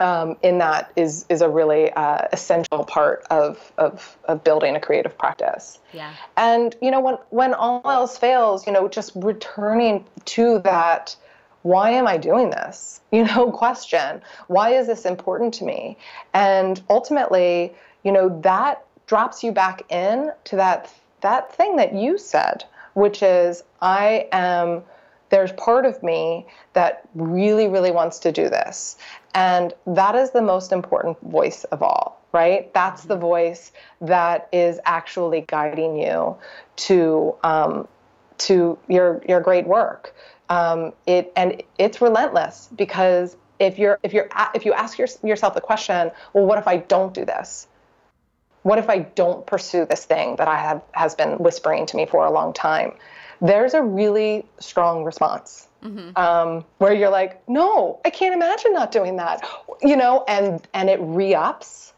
um, 0.00 0.36
in 0.42 0.58
that 0.58 0.90
is 0.96 1.26
is 1.28 1.42
a 1.42 1.48
really 1.48 1.92
uh, 1.92 2.26
essential 2.32 2.84
part 2.84 3.24
of, 3.30 3.72
of 3.78 4.16
of 4.24 4.42
building 4.42 4.74
a 4.74 4.80
creative 4.80 5.16
practice. 5.16 5.78
Yeah. 5.92 6.12
And 6.36 6.74
you 6.80 6.90
know 6.90 7.00
when 7.00 7.18
when 7.28 7.54
all 7.54 7.82
else 7.84 8.16
fails, 8.18 8.66
you 8.66 8.72
know, 8.72 8.88
just 8.88 9.12
returning 9.14 10.04
to 10.26 10.58
that 10.60 11.16
why 11.62 11.90
am 11.90 12.06
I 12.06 12.16
doing 12.16 12.50
this? 12.50 12.96
You 13.12 13.24
know, 13.24 13.50
question. 13.50 14.22
Why 14.46 14.70
is 14.74 14.86
this 14.86 15.04
important 15.04 15.52
to 15.54 15.64
me? 15.64 15.98
And 16.32 16.80
ultimately, 16.88 17.74
you 18.04 18.12
know, 18.12 18.40
that 18.42 18.84
drops 19.08 19.42
you 19.42 19.50
back 19.50 19.82
in 19.90 20.30
to 20.44 20.56
that 20.56 20.94
that 21.20 21.52
thing 21.52 21.74
that 21.74 21.92
you 21.92 22.18
said, 22.18 22.64
which 22.94 23.20
is 23.20 23.64
I 23.82 24.28
am 24.30 24.84
there's 25.30 25.52
part 25.52 25.86
of 25.86 26.02
me 26.02 26.46
that 26.74 27.08
really, 27.14 27.68
really 27.68 27.90
wants 27.90 28.18
to 28.20 28.32
do 28.32 28.48
this. 28.48 28.96
And 29.34 29.72
that 29.86 30.14
is 30.16 30.30
the 30.30 30.42
most 30.42 30.72
important 30.72 31.20
voice 31.20 31.64
of 31.64 31.82
all, 31.82 32.20
right? 32.32 32.72
That's 32.74 33.04
the 33.04 33.16
voice 33.16 33.72
that 34.00 34.48
is 34.52 34.80
actually 34.84 35.42
guiding 35.46 35.96
you 35.96 36.36
to 36.76 37.34
um, 37.44 37.86
to 38.38 38.78
your 38.88 39.22
your 39.28 39.40
great 39.40 39.66
work. 39.66 40.14
Um, 40.48 40.92
it 41.06 41.32
and 41.36 41.62
it's 41.78 42.00
relentless 42.00 42.68
because 42.74 43.36
if 43.58 43.78
you're 43.78 43.98
if 44.02 44.12
you're 44.12 44.28
if 44.54 44.64
you 44.64 44.72
ask 44.72 44.98
your, 44.98 45.08
yourself 45.22 45.54
the 45.54 45.60
question, 45.60 46.10
well, 46.32 46.46
what 46.46 46.58
if 46.58 46.66
I 46.66 46.78
don't 46.78 47.14
do 47.14 47.24
this? 47.24 47.68
What 48.62 48.78
if 48.78 48.90
I 48.90 48.98
don't 48.98 49.46
pursue 49.46 49.86
this 49.86 50.04
thing 50.04 50.36
that 50.36 50.48
I 50.48 50.58
have 50.58 50.82
has 50.92 51.14
been 51.14 51.38
whispering 51.38 51.86
to 51.86 51.96
me 51.96 52.04
for 52.04 52.26
a 52.26 52.30
long 52.30 52.52
time? 52.52 52.92
there's 53.40 53.74
a 53.74 53.82
really 53.82 54.44
strong 54.58 55.04
response 55.04 55.68
mm-hmm. 55.82 56.16
um, 56.16 56.64
where 56.78 56.92
you're 56.92 57.10
like, 57.10 57.46
no, 57.48 58.00
I 58.04 58.10
can't 58.10 58.34
imagine 58.34 58.72
not 58.72 58.92
doing 58.92 59.16
that, 59.16 59.46
you 59.82 59.96
know, 59.96 60.24
and 60.28 60.66
and 60.74 60.88
it 60.88 60.98
re-ups 61.00 61.92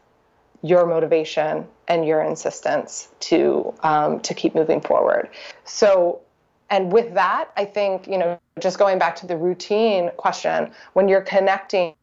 your 0.61 0.85
motivation 0.85 1.67
and 1.87 2.05
your 2.05 2.21
insistence 2.21 3.09
to 3.19 3.73
um, 3.81 4.19
to 4.21 4.33
keep 4.33 4.55
moving 4.55 4.81
forward. 4.81 5.29
So, 5.65 6.21
and 6.69 6.91
with 6.91 7.13
that, 7.13 7.51
I 7.57 7.65
think 7.65 8.07
you 8.07 8.17
know, 8.17 8.39
just 8.59 8.79
going 8.79 8.99
back 8.99 9.15
to 9.17 9.27
the 9.27 9.37
routine 9.37 10.11
question, 10.17 10.71
when 10.93 11.07
you're 11.07 11.21
connecting 11.21 11.95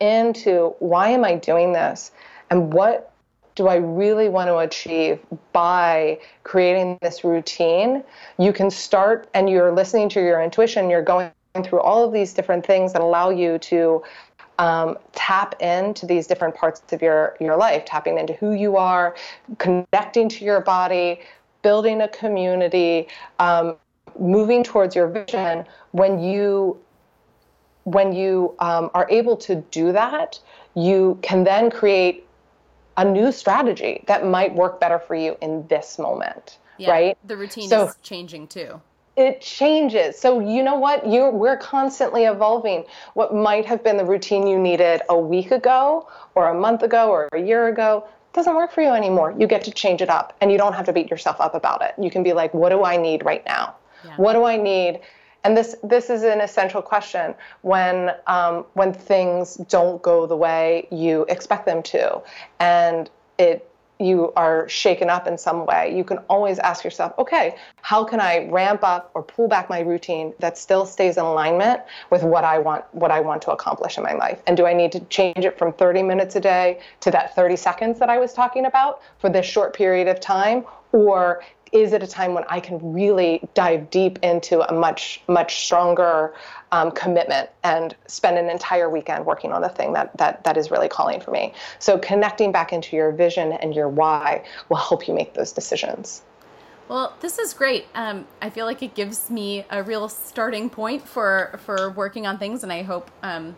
into 0.00 0.74
why 0.78 1.08
am 1.08 1.24
I 1.24 1.36
doing 1.36 1.72
this, 1.72 2.10
and 2.50 2.72
what 2.72 3.12
do 3.58 3.66
I 3.66 3.74
really 3.74 4.28
want 4.28 4.46
to 4.46 4.58
achieve 4.58 5.18
by 5.52 6.20
creating 6.44 6.96
this 7.02 7.24
routine? 7.24 8.04
You 8.38 8.52
can 8.52 8.70
start, 8.70 9.28
and 9.34 9.50
you're 9.50 9.72
listening 9.72 10.08
to 10.10 10.20
your 10.20 10.40
intuition. 10.40 10.88
You're 10.88 11.02
going 11.02 11.32
through 11.64 11.80
all 11.80 12.04
of 12.06 12.12
these 12.12 12.32
different 12.32 12.64
things 12.64 12.92
that 12.92 13.02
allow 13.02 13.30
you 13.30 13.58
to 13.58 14.04
um, 14.60 14.96
tap 15.12 15.60
into 15.60 16.06
these 16.06 16.28
different 16.28 16.54
parts 16.54 16.80
of 16.92 17.02
your 17.02 17.36
your 17.40 17.56
life, 17.56 17.84
tapping 17.84 18.16
into 18.16 18.34
who 18.34 18.52
you 18.52 18.76
are, 18.76 19.16
connecting 19.58 20.28
to 20.28 20.44
your 20.44 20.60
body, 20.60 21.20
building 21.62 22.00
a 22.00 22.08
community, 22.08 23.08
um, 23.40 23.74
moving 24.20 24.62
towards 24.62 24.94
your 24.94 25.08
vision. 25.08 25.64
When 25.90 26.20
you 26.20 26.78
when 27.82 28.12
you 28.12 28.54
um, 28.60 28.88
are 28.94 29.08
able 29.10 29.36
to 29.38 29.56
do 29.72 29.90
that, 29.90 30.38
you 30.76 31.18
can 31.22 31.42
then 31.42 31.72
create 31.72 32.27
a 32.98 33.04
new 33.04 33.32
strategy 33.32 34.04
that 34.06 34.26
might 34.26 34.54
work 34.54 34.78
better 34.78 34.98
for 34.98 35.14
you 35.14 35.36
in 35.40 35.66
this 35.68 35.98
moment. 35.98 36.58
Yeah, 36.76 36.90
right? 36.90 37.18
The 37.24 37.36
routine 37.36 37.68
so, 37.68 37.86
is 37.86 37.96
changing 38.02 38.48
too 38.48 38.80
it 39.18 39.40
changes. 39.40 40.16
So 40.16 40.38
you 40.38 40.62
know 40.62 40.76
what? 40.76 41.04
You 41.04 41.28
we're 41.30 41.56
constantly 41.56 42.24
evolving. 42.24 42.84
What 43.14 43.34
might 43.34 43.66
have 43.66 43.82
been 43.82 43.96
the 43.96 44.04
routine 44.04 44.46
you 44.46 44.56
needed 44.56 45.02
a 45.08 45.18
week 45.18 45.50
ago 45.50 46.08
or 46.36 46.50
a 46.50 46.54
month 46.54 46.84
ago 46.84 47.10
or 47.10 47.28
a 47.32 47.40
year 47.40 47.66
ago 47.66 48.06
doesn't 48.32 48.54
work 48.54 48.70
for 48.70 48.80
you 48.80 48.90
anymore. 48.90 49.34
You 49.36 49.48
get 49.48 49.64
to 49.64 49.72
change 49.72 50.00
it 50.02 50.08
up 50.08 50.36
and 50.40 50.52
you 50.52 50.56
don't 50.56 50.72
have 50.72 50.86
to 50.86 50.92
beat 50.92 51.10
yourself 51.10 51.40
up 51.40 51.56
about 51.56 51.82
it. 51.82 51.94
You 52.00 52.10
can 52.10 52.22
be 52.22 52.32
like, 52.32 52.54
what 52.54 52.68
do 52.68 52.84
I 52.84 52.96
need 52.96 53.24
right 53.24 53.44
now? 53.44 53.74
Yeah. 54.04 54.14
What 54.16 54.34
do 54.34 54.44
I 54.44 54.56
need? 54.56 55.00
And 55.48 55.56
this 55.56 55.74
this 55.82 56.10
is 56.10 56.24
an 56.24 56.42
essential 56.42 56.82
question 56.82 57.34
when 57.62 58.10
um, 58.26 58.66
when 58.74 58.92
things 58.92 59.54
don't 59.54 60.02
go 60.02 60.26
the 60.26 60.36
way 60.36 60.86
you 60.90 61.24
expect 61.30 61.64
them 61.64 61.82
to, 61.84 62.20
and 62.60 63.08
it 63.38 63.66
you 63.98 64.30
are 64.36 64.68
shaken 64.68 65.08
up 65.08 65.26
in 65.26 65.38
some 65.38 65.64
way, 65.64 65.96
you 65.96 66.04
can 66.04 66.18
always 66.28 66.58
ask 66.58 66.84
yourself, 66.84 67.14
okay, 67.18 67.56
how 67.80 68.04
can 68.04 68.20
I 68.20 68.46
ramp 68.48 68.84
up 68.84 69.10
or 69.14 69.22
pull 69.22 69.48
back 69.48 69.70
my 69.70 69.80
routine 69.80 70.34
that 70.38 70.58
still 70.58 70.84
stays 70.84 71.16
in 71.16 71.24
alignment 71.24 71.80
with 72.10 72.22
what 72.24 72.44
I 72.44 72.58
want 72.58 72.84
what 72.92 73.10
I 73.10 73.20
want 73.20 73.40
to 73.42 73.50
accomplish 73.50 73.96
in 73.96 74.04
my 74.04 74.12
life? 74.12 74.42
And 74.46 74.54
do 74.54 74.66
I 74.66 74.74
need 74.74 74.92
to 74.92 75.00
change 75.06 75.46
it 75.46 75.56
from 75.56 75.72
30 75.72 76.02
minutes 76.02 76.36
a 76.36 76.40
day 76.40 76.80
to 77.00 77.10
that 77.10 77.34
30 77.34 77.56
seconds 77.56 77.98
that 78.00 78.10
I 78.10 78.18
was 78.18 78.34
talking 78.34 78.66
about 78.66 79.00
for 79.18 79.30
this 79.30 79.46
short 79.46 79.74
period 79.74 80.08
of 80.08 80.20
time? 80.20 80.66
Or 80.92 81.42
is 81.72 81.92
it 81.92 82.02
a 82.02 82.06
time 82.06 82.34
when 82.34 82.44
I 82.48 82.60
can 82.60 82.92
really 82.92 83.46
dive 83.54 83.90
deep 83.90 84.18
into 84.22 84.60
a 84.68 84.72
much, 84.72 85.20
much 85.28 85.64
stronger 85.64 86.34
um, 86.72 86.90
commitment 86.90 87.50
and 87.64 87.94
spend 88.06 88.38
an 88.38 88.50
entire 88.50 88.88
weekend 88.88 89.26
working 89.26 89.52
on 89.52 89.62
the 89.62 89.68
thing 89.68 89.92
that, 89.94 90.16
that, 90.18 90.44
that 90.44 90.56
is 90.56 90.70
really 90.70 90.88
calling 90.88 91.20
for 91.20 91.30
me? 91.30 91.52
So, 91.78 91.98
connecting 91.98 92.52
back 92.52 92.72
into 92.72 92.96
your 92.96 93.12
vision 93.12 93.52
and 93.52 93.74
your 93.74 93.88
why 93.88 94.44
will 94.68 94.76
help 94.76 95.08
you 95.08 95.14
make 95.14 95.34
those 95.34 95.52
decisions. 95.52 96.22
Well, 96.88 97.14
this 97.20 97.38
is 97.38 97.52
great. 97.52 97.86
Um, 97.94 98.26
I 98.40 98.48
feel 98.48 98.64
like 98.64 98.82
it 98.82 98.94
gives 98.94 99.28
me 99.28 99.64
a 99.70 99.82
real 99.82 100.08
starting 100.08 100.70
point 100.70 101.06
for 101.06 101.60
for 101.64 101.90
working 101.90 102.26
on 102.26 102.38
things, 102.38 102.62
and 102.62 102.72
I 102.72 102.82
hope 102.82 103.10
um, 103.22 103.56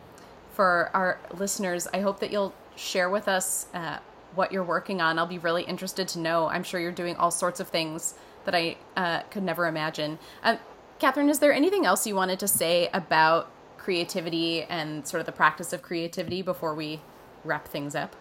for 0.52 0.90
our 0.94 1.18
listeners, 1.34 1.86
I 1.94 2.00
hope 2.00 2.18
that 2.20 2.32
you'll 2.32 2.52
share 2.74 3.08
with 3.08 3.28
us 3.28 3.66
uh, 3.72 3.98
what 4.35 4.53
you're 4.53 4.64
working 4.64 5.01
on. 5.01 5.18
I'll 5.18 5.26
be 5.26 5.39
really 5.39 5.62
interested 5.62 6.09
to 6.09 6.18
know. 6.18 6.49
I'm 6.49 6.62
sure 6.62 6.81
you're 6.81 6.93
doing 6.93 7.16
all 7.16 7.31
sorts 7.31 7.61
of 7.61 7.68
things 7.68 8.14
that 8.45 8.55
I 8.55 8.76
uh, 8.97 9.20
could 9.31 9.43
never 9.43 9.66
imagine. 9.66 10.18
Uh, 10.43 10.57
Catherine, 10.99 11.28
is 11.28 11.39
there 11.39 11.53
anything 11.53 11.87
else 11.87 12.07
you 12.07 12.14
wanted 12.14 12.39
to 12.41 12.49
say 12.49 12.89
about 12.93 13.51
creativity 13.76 14.64
and 14.64 15.07
sort 15.07 15.20
of 15.20 15.26
the 15.26 15.33
practice 15.33 15.72
of 15.72 15.83
creativity 15.83 16.43
before 16.43 16.74
we 16.74 17.01
wrap 17.45 17.66
things 17.66 17.95
up? 17.95 18.14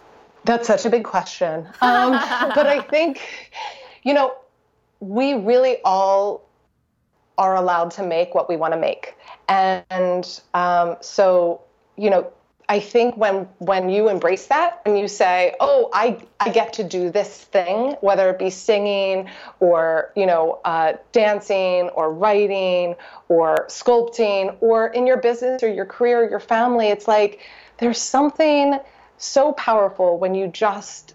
That's 0.44 0.66
such 0.66 0.86
a 0.86 0.90
big 0.90 1.04
question. 1.04 1.66
Um, 1.82 2.12
but 2.54 2.66
I 2.66 2.80
think, 2.80 3.20
you 4.02 4.14
know, 4.14 4.34
we 5.00 5.34
really 5.34 5.78
all 5.84 6.48
are 7.36 7.56
allowed 7.56 7.90
to 7.90 8.02
make 8.02 8.34
what 8.34 8.48
we 8.48 8.56
want 8.56 8.72
to 8.72 8.78
make. 8.78 9.14
And 9.48 10.40
um, 10.54 10.96
so, 11.00 11.62
you 11.96 12.10
know, 12.10 12.32
I 12.70 12.78
think 12.78 13.16
when 13.16 13.48
when 13.58 13.88
you 13.88 14.08
embrace 14.08 14.46
that 14.46 14.80
and 14.86 14.96
you 14.96 15.08
say, 15.08 15.56
"Oh, 15.58 15.90
I 15.92 16.18
I 16.38 16.50
get 16.50 16.72
to 16.74 16.84
do 16.84 17.10
this 17.10 17.36
thing," 17.36 17.96
whether 18.00 18.30
it 18.30 18.38
be 18.38 18.48
singing 18.48 19.28
or 19.58 20.12
you 20.14 20.24
know 20.24 20.60
uh, 20.64 20.92
dancing 21.10 21.88
or 21.88 22.12
writing 22.12 22.94
or 23.28 23.66
sculpting 23.66 24.56
or 24.60 24.86
in 24.86 25.04
your 25.04 25.16
business 25.16 25.64
or 25.64 25.68
your 25.68 25.84
career, 25.84 26.22
or 26.22 26.30
your 26.30 26.38
family, 26.38 26.86
it's 26.86 27.08
like 27.08 27.40
there's 27.78 28.00
something 28.00 28.78
so 29.18 29.52
powerful 29.54 30.18
when 30.18 30.36
you 30.36 30.46
just 30.46 31.14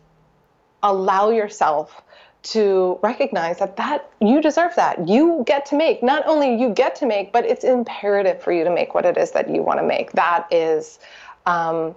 allow 0.84 1.30
yourself 1.30 2.02
to 2.44 3.00
recognize 3.02 3.60
that 3.60 3.78
that 3.78 4.12
you 4.20 4.42
deserve 4.42 4.76
that. 4.76 5.08
You 5.08 5.44
get 5.48 5.66
to 5.68 5.76
make 5.76 6.04
not 6.04 6.28
only 6.28 6.60
you 6.60 6.70
get 6.70 6.96
to 6.98 7.06
make 7.06 7.32
but 7.32 7.46
it's 7.46 7.64
imperative 7.64 8.42
for 8.42 8.52
you 8.52 8.66
to 8.66 8.70
make 8.70 8.94
what 8.94 9.06
it 9.06 9.18
is 9.18 9.32
that 9.32 9.50
you 9.50 9.64
want 9.64 9.80
to 9.80 9.86
make. 9.86 10.12
That 10.12 10.48
is 10.52 11.00
um, 11.46 11.96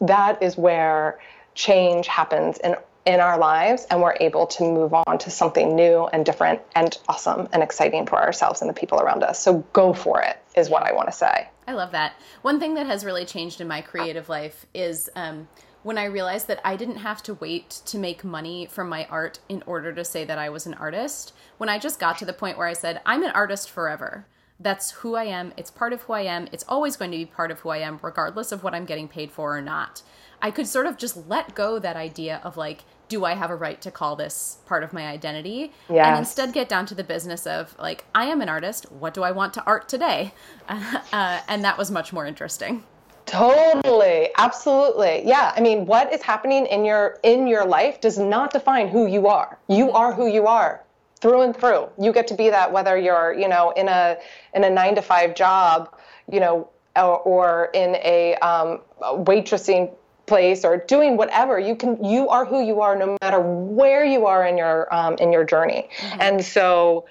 that 0.00 0.42
is 0.42 0.56
where 0.56 1.18
change 1.54 2.06
happens 2.06 2.58
in 2.58 2.76
in 3.04 3.20
our 3.20 3.38
lives 3.38 3.86
and 3.90 4.00
we're 4.00 4.16
able 4.20 4.46
to 4.46 4.62
move 4.62 4.94
on 4.94 5.18
to 5.18 5.30
something 5.30 5.74
new 5.74 6.06
and 6.12 6.24
different 6.24 6.60
and 6.76 6.98
awesome 7.08 7.48
and 7.52 7.62
exciting 7.62 8.06
for 8.06 8.20
ourselves 8.20 8.60
and 8.60 8.70
the 8.70 8.74
people 8.74 9.00
around 9.00 9.24
us. 9.24 9.42
So 9.42 9.58
go 9.72 9.92
for 9.92 10.22
it 10.22 10.40
is 10.54 10.70
what 10.70 10.84
I 10.84 10.92
want 10.92 11.08
to 11.08 11.12
say. 11.12 11.48
I 11.66 11.72
love 11.72 11.90
that. 11.92 12.14
One 12.42 12.60
thing 12.60 12.74
that 12.74 12.86
has 12.86 13.04
really 13.04 13.24
changed 13.24 13.60
in 13.60 13.66
my 13.66 13.80
creative 13.80 14.28
life 14.28 14.66
is 14.72 15.10
um, 15.16 15.48
when 15.82 15.98
I 15.98 16.04
realized 16.04 16.46
that 16.48 16.60
I 16.64 16.76
didn't 16.76 16.98
have 16.98 17.22
to 17.24 17.34
wait 17.34 17.70
to 17.86 17.98
make 17.98 18.22
money 18.22 18.66
from 18.66 18.88
my 18.88 19.06
art 19.06 19.40
in 19.48 19.62
order 19.66 19.92
to 19.92 20.04
say 20.04 20.24
that 20.24 20.38
I 20.38 20.48
was 20.48 20.66
an 20.66 20.74
artist. 20.74 21.32
When 21.58 21.68
I 21.68 21.78
just 21.78 21.98
got 21.98 22.18
to 22.18 22.24
the 22.24 22.32
point 22.32 22.56
where 22.56 22.68
I 22.68 22.72
said, 22.72 23.00
I'm 23.04 23.24
an 23.24 23.30
artist 23.30 23.68
forever 23.68 24.26
that's 24.62 24.90
who 24.92 25.14
I 25.14 25.24
am. 25.24 25.52
It's 25.56 25.70
part 25.70 25.92
of 25.92 26.02
who 26.02 26.12
I 26.12 26.22
am. 26.22 26.48
It's 26.52 26.64
always 26.68 26.96
going 26.96 27.10
to 27.10 27.16
be 27.16 27.26
part 27.26 27.50
of 27.50 27.60
who 27.60 27.70
I 27.70 27.78
am, 27.78 27.98
regardless 28.02 28.52
of 28.52 28.62
what 28.62 28.74
I'm 28.74 28.84
getting 28.84 29.08
paid 29.08 29.30
for 29.30 29.56
or 29.56 29.60
not. 29.60 30.02
I 30.40 30.50
could 30.50 30.66
sort 30.66 30.86
of 30.86 30.96
just 30.96 31.28
let 31.28 31.54
go 31.54 31.78
that 31.78 31.96
idea 31.96 32.40
of 32.42 32.56
like, 32.56 32.84
do 33.08 33.24
I 33.24 33.34
have 33.34 33.50
a 33.50 33.56
right 33.56 33.80
to 33.82 33.90
call 33.90 34.16
this 34.16 34.58
part 34.66 34.82
of 34.82 34.92
my 34.92 35.06
identity? 35.06 35.72
Yes. 35.88 36.06
And 36.06 36.18
instead 36.18 36.52
get 36.52 36.68
down 36.68 36.86
to 36.86 36.94
the 36.94 37.04
business 37.04 37.46
of 37.46 37.76
like, 37.78 38.04
I 38.14 38.26
am 38.26 38.40
an 38.40 38.48
artist. 38.48 38.90
What 38.90 39.14
do 39.14 39.22
I 39.22 39.30
want 39.32 39.54
to 39.54 39.64
art 39.64 39.88
today? 39.88 40.34
Uh, 40.68 40.98
uh, 41.12 41.40
and 41.48 41.62
that 41.64 41.78
was 41.78 41.90
much 41.90 42.12
more 42.12 42.26
interesting. 42.26 42.84
Totally, 43.24 44.30
absolutely. 44.36 45.22
Yeah, 45.24 45.52
I 45.56 45.60
mean, 45.60 45.86
what 45.86 46.12
is 46.12 46.22
happening 46.22 46.66
in 46.66 46.84
your 46.84 47.18
in 47.22 47.46
your 47.46 47.64
life 47.64 48.00
does 48.00 48.18
not 48.18 48.52
define 48.52 48.88
who 48.88 49.06
you 49.06 49.28
are. 49.28 49.58
You 49.68 49.92
are 49.92 50.12
who 50.12 50.26
you 50.26 50.48
are 50.48 50.81
through 51.22 51.42
and 51.42 51.56
through. 51.56 51.88
You 51.98 52.12
get 52.12 52.26
to 52.26 52.34
be 52.34 52.50
that 52.50 52.72
whether 52.72 52.98
you're, 52.98 53.32
you 53.32 53.48
know, 53.48 53.70
in 53.70 53.88
a 53.88 54.18
in 54.54 54.64
a 54.64 54.70
nine 54.70 54.96
to 54.96 55.02
five 55.02 55.34
job, 55.34 55.96
you 56.30 56.40
know, 56.40 56.68
or, 56.96 57.18
or 57.20 57.70
in 57.72 57.94
a 57.96 58.34
um, 58.42 58.80
waitressing 59.00 59.94
place 60.26 60.64
or 60.64 60.78
doing 60.78 61.16
whatever. 61.16 61.58
You 61.58 61.76
can 61.76 62.04
you 62.04 62.28
are 62.28 62.44
who 62.44 62.60
you 62.60 62.80
are 62.80 62.96
no 62.96 63.16
matter 63.22 63.40
where 63.40 64.04
you 64.04 64.26
are 64.26 64.44
in 64.44 64.58
your 64.58 64.92
um, 64.92 65.14
in 65.18 65.32
your 65.32 65.44
journey. 65.44 65.88
Mm-hmm. 65.98 66.20
And 66.20 66.44
so, 66.44 67.06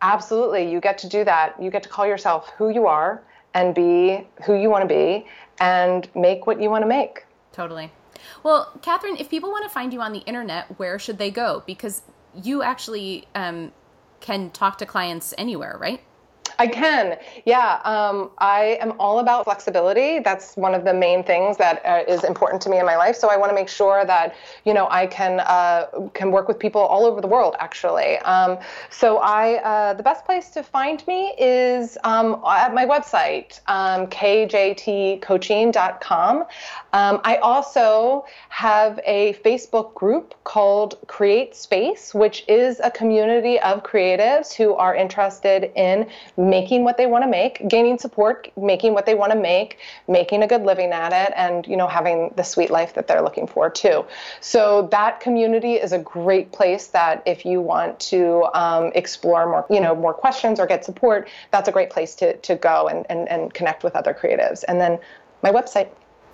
absolutely, 0.00 0.70
you 0.70 0.80
get 0.80 0.96
to 0.98 1.08
do 1.08 1.24
that. 1.24 1.60
You 1.60 1.70
get 1.70 1.82
to 1.82 1.88
call 1.88 2.06
yourself 2.06 2.50
who 2.56 2.70
you 2.70 2.86
are 2.86 3.22
and 3.54 3.74
be 3.74 4.26
who 4.46 4.54
you 4.54 4.70
want 4.70 4.88
to 4.88 4.94
be 4.94 5.26
and 5.58 6.08
make 6.14 6.46
what 6.46 6.62
you 6.62 6.70
want 6.70 6.82
to 6.82 6.88
make. 6.88 7.24
Totally. 7.52 7.90
Well, 8.44 8.72
Catherine, 8.82 9.16
if 9.16 9.28
people 9.28 9.50
want 9.50 9.64
to 9.64 9.70
find 9.70 9.92
you 9.92 10.00
on 10.00 10.12
the 10.12 10.20
internet, 10.20 10.78
where 10.78 10.98
should 10.98 11.18
they 11.18 11.30
go? 11.30 11.64
Because 11.66 12.02
you 12.34 12.62
actually 12.62 13.26
um, 13.34 13.72
can 14.20 14.50
talk 14.50 14.78
to 14.78 14.86
clients 14.86 15.32
anywhere, 15.38 15.76
right? 15.80 16.02
I 16.60 16.66
can. 16.66 17.16
Yeah. 17.44 17.80
Um, 17.84 18.30
I 18.38 18.78
am 18.80 18.94
all 18.98 19.20
about 19.20 19.44
flexibility. 19.44 20.18
That's 20.18 20.56
one 20.56 20.74
of 20.74 20.84
the 20.84 20.92
main 20.92 21.22
things 21.22 21.56
that 21.58 21.86
uh, 21.86 22.02
is 22.08 22.24
important 22.24 22.60
to 22.62 22.68
me 22.68 22.80
in 22.80 22.86
my 22.86 22.96
life. 22.96 23.14
So 23.14 23.30
I 23.30 23.36
want 23.36 23.50
to 23.50 23.54
make 23.54 23.68
sure 23.68 24.04
that 24.04 24.34
you 24.64 24.74
know 24.74 24.88
I 24.90 25.06
can 25.06 25.38
uh, 25.40 25.86
can 26.14 26.32
work 26.32 26.48
with 26.48 26.58
people 26.58 26.80
all 26.80 27.06
over 27.06 27.20
the 27.20 27.28
world. 27.28 27.54
Actually, 27.60 28.18
um, 28.18 28.58
so 28.90 29.18
I 29.18 29.62
uh, 29.62 29.94
the 29.94 30.02
best 30.02 30.24
place 30.24 30.50
to 30.50 30.64
find 30.64 31.06
me 31.06 31.32
is 31.38 31.96
um, 32.02 32.42
at 32.44 32.74
my 32.74 32.84
website 32.84 33.60
um, 33.68 34.08
kjtcoaching.com. 34.08 36.44
Um, 36.92 37.20
I 37.24 37.36
also 37.36 38.24
have 38.48 38.98
a 39.04 39.34
Facebook 39.44 39.94
group 39.94 40.34
called 40.44 40.98
Create 41.06 41.54
Space, 41.54 42.14
which 42.14 42.44
is 42.48 42.80
a 42.80 42.90
community 42.90 43.60
of 43.60 43.82
creatives 43.82 44.54
who 44.54 44.74
are 44.74 44.94
interested 44.94 45.70
in 45.76 46.08
making 46.36 46.84
what 46.84 46.96
they 46.96 47.06
want 47.06 47.24
to 47.24 47.28
make, 47.28 47.68
gaining 47.68 47.98
support, 47.98 48.50
making 48.56 48.94
what 48.94 49.04
they 49.04 49.14
want 49.14 49.32
to 49.32 49.38
make, 49.38 49.78
making 50.06 50.42
a 50.42 50.46
good 50.46 50.62
living 50.62 50.92
at 50.92 51.12
it, 51.12 51.32
and 51.36 51.66
you 51.66 51.76
know 51.76 51.86
having 51.86 52.32
the 52.36 52.42
sweet 52.42 52.70
life 52.70 52.94
that 52.94 53.06
they're 53.06 53.22
looking 53.22 53.46
for 53.46 53.68
too. 53.68 54.04
So 54.40 54.88
that 54.90 55.20
community 55.20 55.74
is 55.74 55.92
a 55.92 55.98
great 55.98 56.52
place 56.52 56.88
that 56.88 57.22
if 57.26 57.44
you 57.44 57.60
want 57.60 58.00
to 58.00 58.44
um, 58.54 58.92
explore 58.94 59.46
more, 59.46 59.66
you 59.68 59.80
know, 59.80 59.94
more 59.94 60.14
questions 60.14 60.58
or 60.58 60.66
get 60.66 60.84
support, 60.84 61.28
that's 61.50 61.68
a 61.68 61.72
great 61.72 61.90
place 61.90 62.14
to 62.16 62.36
to 62.38 62.56
go 62.56 62.88
and, 62.88 63.04
and, 63.10 63.28
and 63.28 63.52
connect 63.52 63.84
with 63.84 63.94
other 63.94 64.14
creatives. 64.14 64.64
And 64.66 64.80
then 64.80 64.98
my 65.42 65.50
website. 65.50 65.88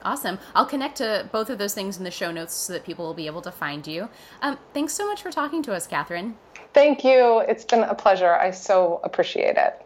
Awesome. 0.04 0.38
I'll 0.54 0.66
connect 0.66 0.96
to 0.98 1.28
both 1.32 1.48
of 1.48 1.58
those 1.58 1.74
things 1.74 1.96
in 1.96 2.04
the 2.04 2.10
show 2.10 2.30
notes 2.30 2.52
so 2.54 2.72
that 2.74 2.84
people 2.84 3.06
will 3.06 3.14
be 3.14 3.26
able 3.26 3.42
to 3.42 3.50
find 3.50 3.86
you. 3.86 4.08
Um, 4.42 4.58
thanks 4.74 4.92
so 4.92 5.06
much 5.06 5.22
for 5.22 5.30
talking 5.30 5.62
to 5.62 5.72
us, 5.72 5.86
Catherine. 5.86 6.36
Thank 6.74 7.04
you. 7.04 7.38
It's 7.48 7.64
been 7.64 7.84
a 7.84 7.94
pleasure. 7.94 8.34
I 8.34 8.50
so 8.50 9.00
appreciate 9.02 9.56
it. 9.56 9.80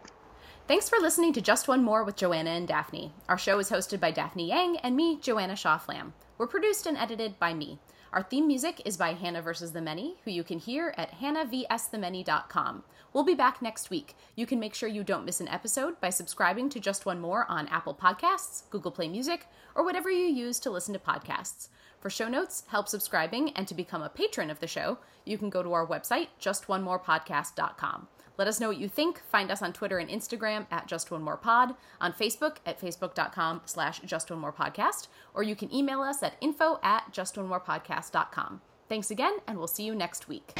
Thanks 0.67 0.89
for 0.89 0.99
listening 0.99 1.33
to 1.33 1.41
Just 1.41 1.67
One 1.67 1.83
More 1.83 2.03
with 2.03 2.15
Joanna 2.15 2.51
and 2.51 2.67
Daphne. 2.67 3.13
Our 3.27 3.37
show 3.37 3.57
is 3.59 3.69
hosted 3.71 3.99
by 3.99 4.11
Daphne 4.11 4.47
Yang 4.47 4.77
and 4.77 4.95
me, 4.95 5.17
Joanna 5.19 5.55
Shaw 5.55 5.77
Flam. 5.77 6.13
We're 6.37 6.47
produced 6.47 6.85
and 6.85 6.97
edited 6.97 7.39
by 7.39 7.53
me. 7.53 7.79
Our 8.11 8.23
theme 8.23 8.47
music 8.47 8.81
is 8.85 8.97
by 8.97 9.13
Hannah 9.13 9.43
vs. 9.43 9.71
the 9.71 9.81
Many, 9.81 10.15
who 10.25 10.31
you 10.31 10.43
can 10.43 10.57
hear 10.57 10.95
at 10.97 11.19
hannahvsthemany.com. 11.19 12.83
We'll 13.13 13.23
be 13.23 13.35
back 13.35 13.61
next 13.61 13.91
week. 13.91 14.15
You 14.35 14.47
can 14.47 14.59
make 14.59 14.73
sure 14.73 14.89
you 14.89 15.03
don't 15.03 15.25
miss 15.25 15.39
an 15.39 15.47
episode 15.47 16.01
by 16.01 16.09
subscribing 16.09 16.69
to 16.69 16.79
Just 16.79 17.05
One 17.05 17.19
More 17.19 17.45
on 17.47 17.67
Apple 17.67 17.93
Podcasts, 17.93 18.63
Google 18.71 18.91
Play 18.91 19.09
Music, 19.09 19.45
or 19.75 19.83
whatever 19.83 20.09
you 20.09 20.25
use 20.25 20.59
to 20.61 20.71
listen 20.71 20.93
to 20.93 20.99
podcasts. 20.99 21.69
For 21.99 22.09
show 22.09 22.27
notes, 22.27 22.63
help 22.69 22.87
subscribing, 22.87 23.51
and 23.51 23.67
to 23.67 23.75
become 23.75 24.01
a 24.01 24.09
patron 24.09 24.49
of 24.49 24.59
the 24.59 24.67
show, 24.67 24.97
you 25.25 25.37
can 25.37 25.51
go 25.51 25.61
to 25.61 25.73
our 25.73 25.85
website, 25.85 26.29
justonemorepodcast.com. 26.41 28.07
Let 28.39 28.47
us 28.47 28.61
know 28.61 28.69
what 28.69 28.77
you 28.77 28.87
think. 28.87 29.21
Find 29.29 29.51
us 29.51 29.61
on 29.61 29.73
Twitter 29.73 29.97
and 29.97 30.09
Instagram 30.09 30.65
at 30.71 30.87
Just 30.87 31.11
One 31.11 31.21
More 31.21 31.35
Pod, 31.35 31.75
on 31.99 32.13
Facebook 32.13 32.55
at 32.65 32.79
facebook.com 32.79 33.63
slash 33.65 33.99
Just 34.05 34.31
One 34.31 34.39
More 34.39 34.53
Podcast, 34.53 35.09
or 35.33 35.43
you 35.43 35.57
can 35.57 35.75
email 35.75 35.99
us 35.99 36.23
at 36.23 36.35
info 36.39 36.79
at 36.81 37.11
justonemorepodcast.com. 37.11 38.61
Thanks 38.87 39.11
again, 39.11 39.39
and 39.45 39.57
we'll 39.57 39.67
see 39.67 39.83
you 39.83 39.93
next 39.93 40.29
week. 40.29 40.57